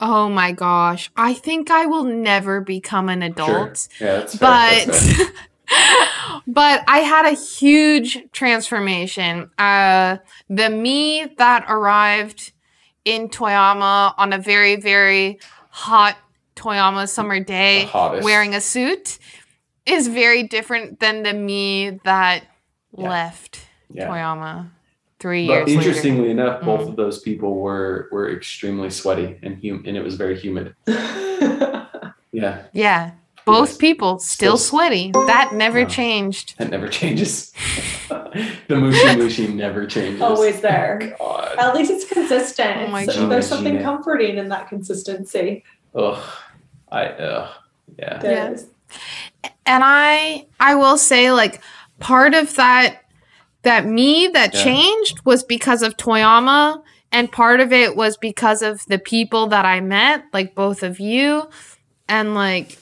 Oh 0.00 0.28
my 0.28 0.52
gosh. 0.52 1.10
I 1.16 1.34
think 1.34 1.70
I 1.70 1.86
will 1.86 2.04
never 2.04 2.60
become 2.60 3.08
an 3.08 3.22
adult. 3.22 3.88
Sure. 3.92 4.06
Yeah, 4.06 4.14
that's 4.18 4.36
fair. 4.36 4.48
but 4.86 4.86
That's 4.92 5.16
fair. 5.16 5.26
but 6.46 6.82
I 6.88 6.98
had 7.00 7.26
a 7.26 7.32
huge 7.36 8.18
transformation. 8.32 9.50
Uh, 9.58 10.18
the 10.48 10.70
me 10.70 11.26
that 11.38 11.64
arrived 11.68 12.52
in 13.04 13.28
Toyama 13.28 14.14
on 14.16 14.32
a 14.32 14.38
very 14.38 14.76
very 14.76 15.38
hot 15.70 16.16
Toyama 16.56 17.08
summer 17.08 17.40
day, 17.40 17.88
wearing 18.22 18.54
a 18.54 18.60
suit, 18.60 19.18
is 19.86 20.08
very 20.08 20.42
different 20.44 21.00
than 21.00 21.22
the 21.24 21.32
me 21.34 22.00
that 22.04 22.44
Yeah. 22.96 23.08
left 23.10 23.60
yeah. 23.92 24.06
Toyama 24.08 24.70
three 25.18 25.46
But 25.48 25.52
years 25.52 25.68
later. 25.68 25.80
interestingly 25.80 26.30
enough, 26.30 26.62
both 26.64 26.82
Mm. 26.82 26.88
of 26.90 26.96
those 26.96 27.20
people 27.20 27.56
were 27.56 28.08
were 28.12 28.30
extremely 28.30 28.90
sweaty 28.90 29.36
and 29.42 29.58
hum- 29.64 29.82
and 29.86 29.96
it 29.96 30.04
was 30.04 30.14
very 30.14 30.38
humid. 30.38 30.74
Yeah, 32.32 32.62
Yeah, 32.72 33.12
both 33.44 33.70
Yes. 33.70 33.76
people 33.78 34.18
still 34.18 34.56
Still- 34.56 34.78
sweaty. 34.78 35.10
That 35.12 35.50
never 35.52 35.82
No. 35.82 35.88
changed. 35.88 36.54
that 36.58 36.70
never 36.70 36.88
changes. 36.88 37.52
the 38.08 38.76
mushy 38.76 39.16
mushy 39.16 39.48
never 39.48 39.86
changes. 39.86 40.20
Always 40.22 40.60
there. 40.60 41.14
God. 41.18 41.54
At 41.58 41.74
least 41.74 41.90
it's 41.90 42.04
consistent. 42.04 42.76
Oh 42.82 42.88
my 42.88 43.02
It's- 43.02 43.16
goodness. 43.16 43.30
There's 43.30 43.46
something 43.48 43.82
comforting 43.82 44.38
in 44.38 44.48
that 44.48 44.68
consistency. 44.68 45.64
Ugh. 45.94 46.18
I 46.90 47.06
ugh. 47.06 47.50
Yeah. 47.98 48.18
There 48.18 48.32
Yeah. 48.32 49.50
and 49.66 49.82
i 49.84 50.46
i 50.60 50.74
will 50.74 50.96
say 50.98 51.30
like 51.32 51.60
part 52.00 52.34
of 52.34 52.54
that 52.56 53.02
that 53.62 53.86
me 53.86 54.28
that 54.28 54.54
Yeah. 54.54 54.62
changed 54.64 55.20
was 55.24 55.42
because 55.44 55.82
of 55.82 55.96
toyama 55.96 56.82
and 57.12 57.30
part 57.30 57.60
of 57.60 57.72
it 57.72 57.94
was 57.96 58.16
because 58.16 58.62
of 58.62 58.84
the 58.86 58.98
people 58.98 59.46
that 59.48 59.64
i 59.64 59.80
met 59.80 60.24
like 60.32 60.54
both 60.54 60.82
of 60.82 60.98
you 61.00 61.48
and 62.08 62.34
like 62.34 62.78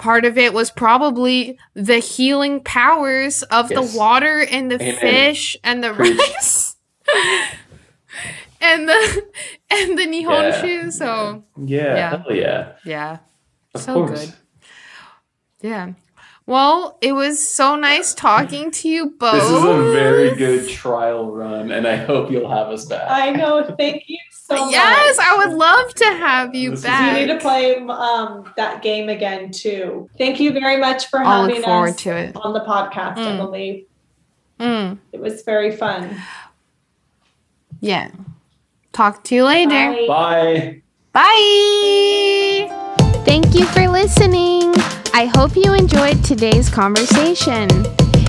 part 0.00 0.24
of 0.24 0.36
it 0.38 0.52
was 0.52 0.70
probably 0.70 1.56
the 1.74 1.98
healing 1.98 2.60
powers 2.60 3.42
of 3.44 3.70
Yes. 3.70 3.92
the 3.92 3.98
water 3.98 4.40
and 4.50 4.70
the 4.70 4.76
Amen. 4.82 4.96
fish 4.96 5.56
and 5.62 5.84
the 5.84 5.92
Preach. 5.92 6.18
rice 6.18 6.76
and 8.60 8.88
the 8.88 9.26
and 9.70 9.98
the 9.98 10.04
nihon 10.06 10.52
nihonshu 10.52 10.92
so 10.92 11.44
Yeah. 11.56 11.94
Yeah. 11.94 12.10
Hell 12.22 12.34
yeah. 12.34 12.72
yeah 12.84 13.18
Of 13.74 13.82
So 13.82 13.94
course. 13.94 14.26
good. 14.26 14.34
Yeah. 15.62 15.92
Well, 16.46 16.98
it 17.00 17.12
was 17.12 17.46
so 17.46 17.76
nice 17.76 18.12
talking 18.14 18.70
to 18.72 18.88
you 18.88 19.10
both. 19.10 19.34
This 19.34 19.44
is 19.44 19.62
a 19.64 19.92
very 19.92 20.34
good 20.34 20.68
trial 20.68 21.30
run, 21.30 21.70
and 21.70 21.86
I 21.86 21.94
hope 21.96 22.30
you'll 22.32 22.50
have 22.50 22.68
us 22.68 22.86
back. 22.86 23.08
I 23.08 23.30
know. 23.30 23.62
Thank 23.78 24.02
you 24.08 24.18
so 24.56 24.64
much. 24.64 24.72
Yes, 24.72 25.18
I 25.18 25.36
would 25.38 25.56
love 25.56 25.94
to 25.94 26.04
have 26.04 26.54
you 26.54 26.70
This 26.70 26.80
is- 26.80 26.84
back. 26.84 27.18
You 27.18 27.26
need 27.26 27.32
to 27.32 27.38
play 27.40 27.76
um, 27.76 28.52
that 28.56 28.82
game 28.82 29.08
again 29.08 29.50
too. 29.52 30.08
Thank 30.18 30.40
you 30.40 30.52
very 30.52 30.76
much 30.76 31.06
for 31.08 31.20
I'll 31.20 31.42
having 31.42 31.56
look 31.56 31.64
forward 31.64 31.90
us 31.90 31.96
to 32.02 32.16
it. 32.16 32.36
on 32.36 32.52
the 32.52 32.60
podcast, 32.60 33.16
Mm. 33.16 33.38
Emmalee. 33.38 33.84
Mm, 34.60 34.98
It 35.12 35.20
was 35.20 35.42
very 35.42 35.70
fun. 35.74 36.16
yeah. 37.80 38.10
Talk 38.92 39.24
to 39.24 39.34
you 39.34 39.44
later. 39.44 39.70
Bye. 40.08 40.82
Bye. 41.12 41.30
Bye. 42.68 42.76
Thank 43.24 43.54
you 43.54 43.64
for 43.66 43.88
listening. 43.88 44.72
I 45.14 45.30
hope 45.36 45.56
you 45.56 45.72
enjoyed 45.74 46.22
today's 46.24 46.68
conversation. 46.68 47.68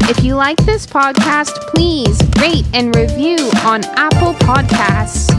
If 0.10 0.24
you 0.24 0.36
like 0.36 0.58
this 0.66 0.86
podcast, 0.86 1.54
please 1.74 2.18
rate 2.40 2.66
and 2.74 2.96
review 2.96 3.38
on 3.66 3.84
Apple 3.96 4.34
Podcasts. 4.46 5.30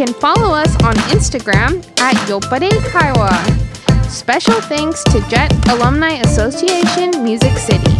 Can 0.00 0.14
follow 0.14 0.54
us 0.54 0.74
on 0.82 0.94
Instagram 1.12 1.84
at 2.00 2.16
Yopparei 2.26 2.70
Kaiwa. 2.88 4.08
Special 4.10 4.58
thanks 4.62 5.04
to 5.04 5.20
Jet 5.28 5.52
Alumni 5.68 6.12
Association 6.22 7.22
Music 7.22 7.52
City. 7.58 7.92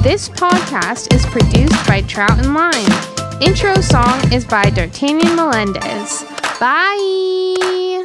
This 0.00 0.28
podcast 0.28 1.12
is 1.12 1.26
produced 1.26 1.88
by 1.88 2.02
Trout 2.02 2.38
and 2.38 2.54
Line. 2.54 3.42
Intro 3.42 3.74
song 3.80 4.32
is 4.32 4.44
by 4.44 4.70
D'Artagnan 4.70 5.34
Melendez. 5.34 6.24
Bye! 6.60 8.04